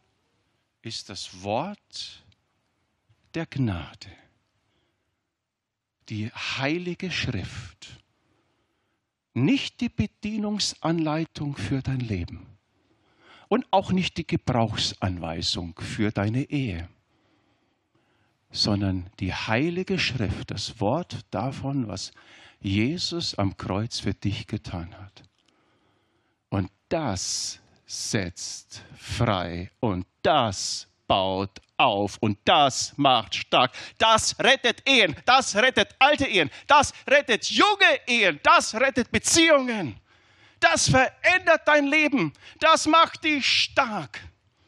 ist 0.81 1.09
das 1.09 1.43
Wort 1.43 2.23
der 3.33 3.47
Gnade 3.47 4.15
die 6.11 6.29
Heilige 6.29 7.09
Schrift, 7.09 7.87
nicht 9.33 9.79
die 9.79 9.87
Bedienungsanleitung 9.87 11.55
für 11.55 11.81
dein 11.81 12.01
Leben 12.01 12.45
und 13.47 13.65
auch 13.71 13.93
nicht 13.93 14.17
die 14.17 14.27
Gebrauchsanweisung 14.27 15.79
für 15.79 16.11
deine 16.11 16.43
Ehe, 16.43 16.89
sondern 18.51 19.09
die 19.21 19.33
Heilige 19.33 19.97
Schrift, 19.97 20.51
das 20.51 20.81
Wort 20.81 21.21
davon, 21.31 21.87
was 21.87 22.11
Jesus 22.59 23.33
am 23.35 23.55
Kreuz 23.55 23.99
für 23.99 24.13
dich 24.13 24.47
getan 24.47 24.93
hat. 24.97 25.23
Und 26.49 26.69
das 26.89 27.61
setzt 27.85 28.83
frei 28.97 29.71
und 29.79 30.05
das 30.23 30.89
baut 31.07 31.61
auf 31.81 32.17
und 32.19 32.37
das 32.45 32.93
macht 32.97 33.35
stark. 33.35 33.71
Das 33.97 34.37
rettet 34.39 34.87
Ehen, 34.87 35.15
das 35.25 35.55
rettet 35.55 35.95
alte 35.99 36.25
Ehen, 36.25 36.49
das 36.67 36.93
rettet 37.07 37.45
junge 37.49 37.99
Ehen, 38.07 38.39
das 38.43 38.75
rettet 38.75 39.11
Beziehungen. 39.11 39.99
Das 40.59 40.89
verändert 40.89 41.61
dein 41.65 41.87
Leben, 41.87 42.33
das 42.59 42.85
macht 42.85 43.23
dich 43.23 43.45
stark. 43.45 44.21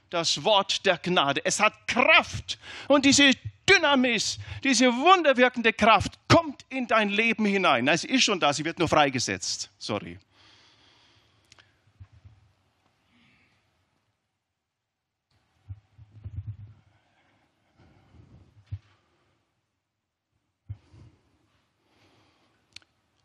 Das 0.09 0.43
Wort 0.43 0.85
der 0.85 0.97
Gnade, 0.97 1.41
es 1.43 1.59
hat 1.59 1.87
Kraft 1.87 2.59
und 2.87 3.05
diese 3.05 3.31
Dynamis, 3.67 4.37
diese 4.63 4.87
wunderwirkende 4.87 5.73
Kraft 5.73 6.19
kommt 6.27 6.65
in 6.69 6.87
dein 6.87 7.09
Leben 7.09 7.45
hinein. 7.45 7.87
Es 7.87 8.03
ist 8.03 8.23
schon 8.23 8.39
da, 8.39 8.53
sie 8.53 8.65
wird 8.65 8.77
nur 8.79 8.87
freigesetzt. 8.87 9.71
Sorry. 9.77 10.19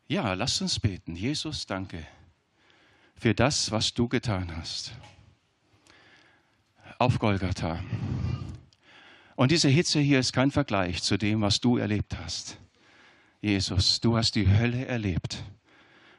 Ja, 0.08 0.32
lasst 0.32 0.62
uns 0.62 0.80
beten. 0.80 1.16
Jesus, 1.16 1.66
danke 1.66 2.06
für 3.14 3.34
das, 3.34 3.70
was 3.70 3.92
du 3.92 4.08
getan 4.08 4.56
hast. 4.56 4.92
Auf 6.98 7.18
Golgatha. 7.18 7.82
Und 9.36 9.50
diese 9.50 9.68
Hitze 9.68 10.00
hier 10.00 10.18
ist 10.18 10.32
kein 10.32 10.50
Vergleich 10.50 11.02
zu 11.02 11.16
dem, 11.16 11.42
was 11.42 11.60
du 11.60 11.76
erlebt 11.76 12.16
hast. 12.18 12.58
Jesus, 13.40 14.00
du 14.00 14.16
hast 14.16 14.34
die 14.34 14.48
Hölle 14.48 14.86
erlebt. 14.86 15.44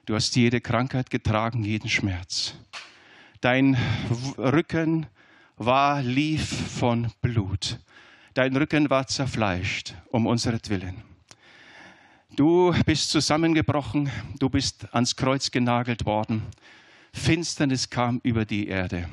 Du 0.06 0.16
hast 0.16 0.36
jede 0.36 0.62
Krankheit 0.62 1.10
getragen, 1.10 1.64
jeden 1.64 1.90
Schmerz. 1.90 2.54
Dein 3.42 3.76
Rücken 4.38 5.08
war 5.58 6.02
lief 6.02 6.48
von 6.78 7.12
Blut. 7.22 7.80
Dein 8.36 8.56
Rücken 8.56 8.90
war 8.90 9.08
zerfleischt 9.08 9.96
um 10.12 10.28
unseretwillen. 10.28 11.09
Du 12.36 12.74
bist 12.86 13.10
zusammengebrochen, 13.10 14.10
du 14.38 14.50
bist 14.50 14.88
ans 14.94 15.16
Kreuz 15.16 15.50
genagelt 15.52 16.06
worden. 16.06 16.44
Finsternis 17.12 17.90
kam 17.90 18.22
über 18.24 18.46
die 18.46 18.68
Erde. 18.68 19.10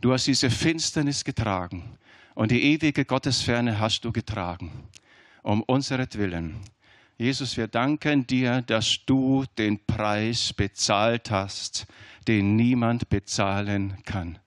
Du 0.00 0.12
hast 0.12 0.26
diese 0.26 0.48
Finsternis 0.48 1.24
getragen 1.24 1.98
und 2.34 2.50
die 2.50 2.62
ewige 2.62 3.04
Gottesferne 3.04 3.80
hast 3.80 4.04
du 4.04 4.12
getragen, 4.12 4.70
um 5.42 5.62
unseretwillen. 5.62 6.60
Jesus, 7.18 7.56
wir 7.56 7.66
danken 7.66 8.26
dir, 8.26 8.62
dass 8.62 8.98
du 9.06 9.44
den 9.56 9.84
Preis 9.86 10.52
bezahlt 10.52 11.30
hast, 11.30 11.86
den 12.28 12.56
niemand 12.56 13.08
bezahlen 13.08 13.96
kann. 14.04 14.38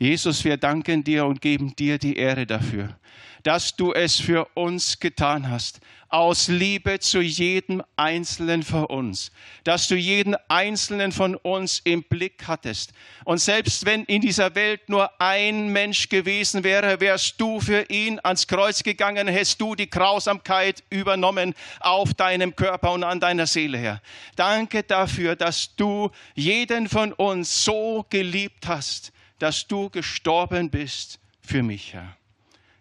Jesus, 0.00 0.44
wir 0.44 0.56
danken 0.56 1.02
dir 1.02 1.26
und 1.26 1.40
geben 1.40 1.74
dir 1.74 1.98
die 1.98 2.16
Ehre 2.16 2.46
dafür, 2.46 2.96
dass 3.42 3.74
du 3.74 3.92
es 3.92 4.20
für 4.20 4.46
uns 4.54 5.00
getan 5.00 5.50
hast, 5.50 5.80
aus 6.08 6.46
Liebe 6.46 7.00
zu 7.00 7.20
jedem 7.20 7.82
Einzelnen 7.96 8.62
von 8.62 8.84
uns, 8.84 9.32
dass 9.64 9.88
du 9.88 9.96
jeden 9.96 10.36
Einzelnen 10.48 11.10
von 11.10 11.34
uns 11.34 11.80
im 11.80 12.04
Blick 12.04 12.46
hattest. 12.46 12.92
Und 13.24 13.38
selbst 13.38 13.84
wenn 13.84 14.04
in 14.04 14.20
dieser 14.20 14.54
Welt 14.54 14.88
nur 14.88 15.10
ein 15.20 15.68
Mensch 15.68 16.08
gewesen 16.08 16.62
wäre, 16.62 17.00
wärst 17.00 17.40
du 17.40 17.60
für 17.60 17.82
ihn 17.90 18.20
ans 18.22 18.46
Kreuz 18.46 18.84
gegangen, 18.84 19.26
hättest 19.26 19.60
du 19.60 19.74
die 19.74 19.90
Grausamkeit 19.90 20.84
übernommen 20.90 21.54
auf 21.80 22.14
deinem 22.14 22.54
Körper 22.54 22.92
und 22.92 23.02
an 23.02 23.18
deiner 23.18 23.48
Seele 23.48 23.78
her. 23.78 24.00
Danke 24.36 24.84
dafür, 24.84 25.34
dass 25.34 25.74
du 25.74 26.10
jeden 26.36 26.88
von 26.88 27.12
uns 27.12 27.64
so 27.64 28.06
geliebt 28.08 28.66
hast, 28.66 29.12
dass 29.38 29.66
du 29.66 29.90
gestorben 29.90 30.70
bist 30.70 31.20
für 31.40 31.62
mich, 31.62 31.94
Herr. 31.94 32.16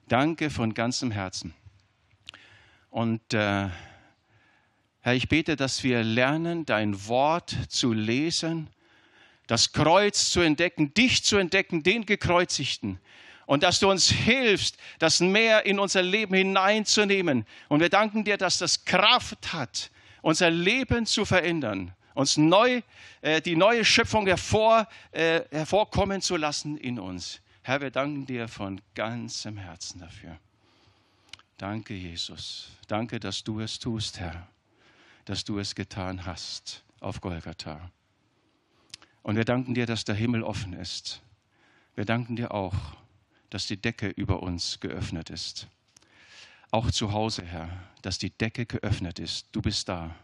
Danke 0.07 0.49
von 0.49 0.73
ganzem 0.73 1.11
Herzen. 1.11 1.53
Und 2.89 3.33
äh, 3.33 3.69
Herr, 5.01 5.13
ich 5.13 5.29
bete, 5.29 5.55
dass 5.55 5.83
wir 5.83 6.03
lernen, 6.03 6.65
dein 6.65 7.07
Wort 7.07 7.55
zu 7.69 7.93
lesen, 7.93 8.69
das 9.47 9.71
Kreuz 9.71 10.29
zu 10.31 10.41
entdecken, 10.41 10.93
dich 10.93 11.23
zu 11.23 11.37
entdecken, 11.37 11.83
den 11.83 12.05
Gekreuzigten. 12.05 12.99
Und 13.45 13.63
dass 13.63 13.79
du 13.79 13.89
uns 13.89 14.09
hilfst, 14.09 14.77
das 14.99 15.21
mehr 15.21 15.65
in 15.65 15.79
unser 15.79 16.01
Leben 16.01 16.35
hineinzunehmen. 16.35 17.45
Und 17.69 17.79
wir 17.79 17.89
danken 17.89 18.25
dir, 18.25 18.35
dass 18.37 18.57
das 18.57 18.83
Kraft 18.83 19.53
hat, 19.53 19.89
unser 20.21 20.49
Leben 20.49 21.05
zu 21.05 21.23
verändern, 21.23 21.93
uns 22.17 22.35
neu, 22.35 22.81
äh, 23.21 23.41
die 23.41 23.55
neue 23.55 23.85
Schöpfung 23.85 24.25
hervor, 24.25 24.87
äh, 25.11 25.41
hervorkommen 25.51 26.21
zu 26.21 26.35
lassen 26.35 26.75
in 26.77 26.99
uns. 26.99 27.41
Herr, 27.61 27.79
wir 27.79 27.91
danken 27.91 28.25
dir 28.25 28.47
von 28.47 28.81
ganzem 28.95 29.57
Herzen 29.57 29.99
dafür. 29.99 30.39
Danke, 31.57 31.93
Jesus. 31.93 32.69
Danke, 32.87 33.19
dass 33.19 33.43
du 33.43 33.59
es 33.59 33.77
tust, 33.77 34.19
Herr, 34.19 34.47
dass 35.25 35.43
du 35.43 35.59
es 35.59 35.75
getan 35.75 36.25
hast 36.25 36.83
auf 37.01 37.21
Golgatha. 37.21 37.91
Und 39.21 39.35
wir 39.35 39.45
danken 39.45 39.75
dir, 39.75 39.85
dass 39.85 40.03
der 40.03 40.15
Himmel 40.15 40.41
offen 40.41 40.73
ist. 40.73 41.21
Wir 41.95 42.05
danken 42.05 42.35
dir 42.35 42.51
auch, 42.51 42.75
dass 43.51 43.67
die 43.67 43.77
Decke 43.77 44.07
über 44.09 44.41
uns 44.41 44.79
geöffnet 44.79 45.29
ist. 45.29 45.67
Auch 46.71 46.89
zu 46.89 47.11
Hause, 47.11 47.43
Herr, 47.43 47.69
dass 48.01 48.17
die 48.17 48.31
Decke 48.31 48.65
geöffnet 48.65 49.19
ist. 49.19 49.47
Du 49.51 49.61
bist 49.61 49.87
da. 49.87 50.15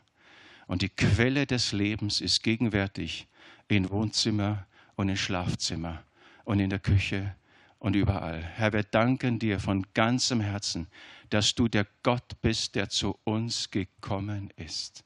Und 0.74 0.82
die 0.82 0.90
Quelle 0.90 1.46
des 1.46 1.72
Lebens 1.72 2.20
ist 2.20 2.42
gegenwärtig 2.42 3.28
in 3.68 3.92
Wohnzimmer 3.92 4.66
und 4.96 5.08
in 5.08 5.18
Schlafzimmer 5.18 6.02
und 6.46 6.60
in 6.60 6.72
der 6.72 6.80
Küche 6.80 7.36
und 7.78 7.96
überall. 7.96 8.42
Herr, 8.42 8.74
wir 8.74 8.82
danken 8.82 9.38
dir 9.38 9.60
von 9.60 9.86
ganzem 9.94 10.42
Herzen, 10.42 10.88
dass 11.30 11.54
du 11.54 11.68
der 11.68 11.86
Gott 12.02 12.42
bist, 12.42 12.74
der 12.74 12.90
zu 12.90 13.16
uns 13.24 13.70
gekommen 13.70 14.50
ist. 14.56 15.04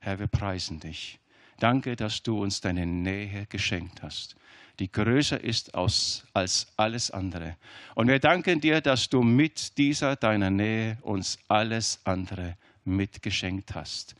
Herr, 0.00 0.18
wir 0.18 0.26
preisen 0.26 0.80
dich. 0.80 1.20
Danke, 1.60 1.94
dass 1.94 2.24
du 2.24 2.42
uns 2.42 2.60
deine 2.60 2.84
Nähe 2.84 3.46
geschenkt 3.46 4.02
hast, 4.02 4.34
die 4.80 4.90
größer 4.90 5.40
ist 5.40 5.72
als 5.76 6.66
alles 6.76 7.12
andere. 7.12 7.56
Und 7.94 8.08
wir 8.08 8.18
danken 8.18 8.60
dir, 8.60 8.80
dass 8.80 9.08
du 9.08 9.22
mit 9.22 9.78
dieser 9.78 10.16
deiner 10.16 10.50
Nähe 10.50 10.98
uns 11.02 11.38
alles 11.46 12.00
andere 12.02 12.56
mitgeschenkt 12.84 13.72
hast. 13.76 14.16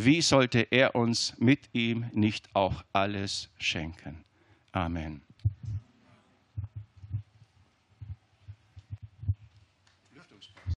Wie 0.00 0.22
sollte 0.22 0.60
er 0.70 0.94
uns 0.94 1.34
mit 1.38 1.70
ihm 1.72 2.08
nicht 2.12 2.54
auch 2.54 2.84
alles 2.92 3.48
schenken? 3.58 4.24
Amen. 4.70 5.22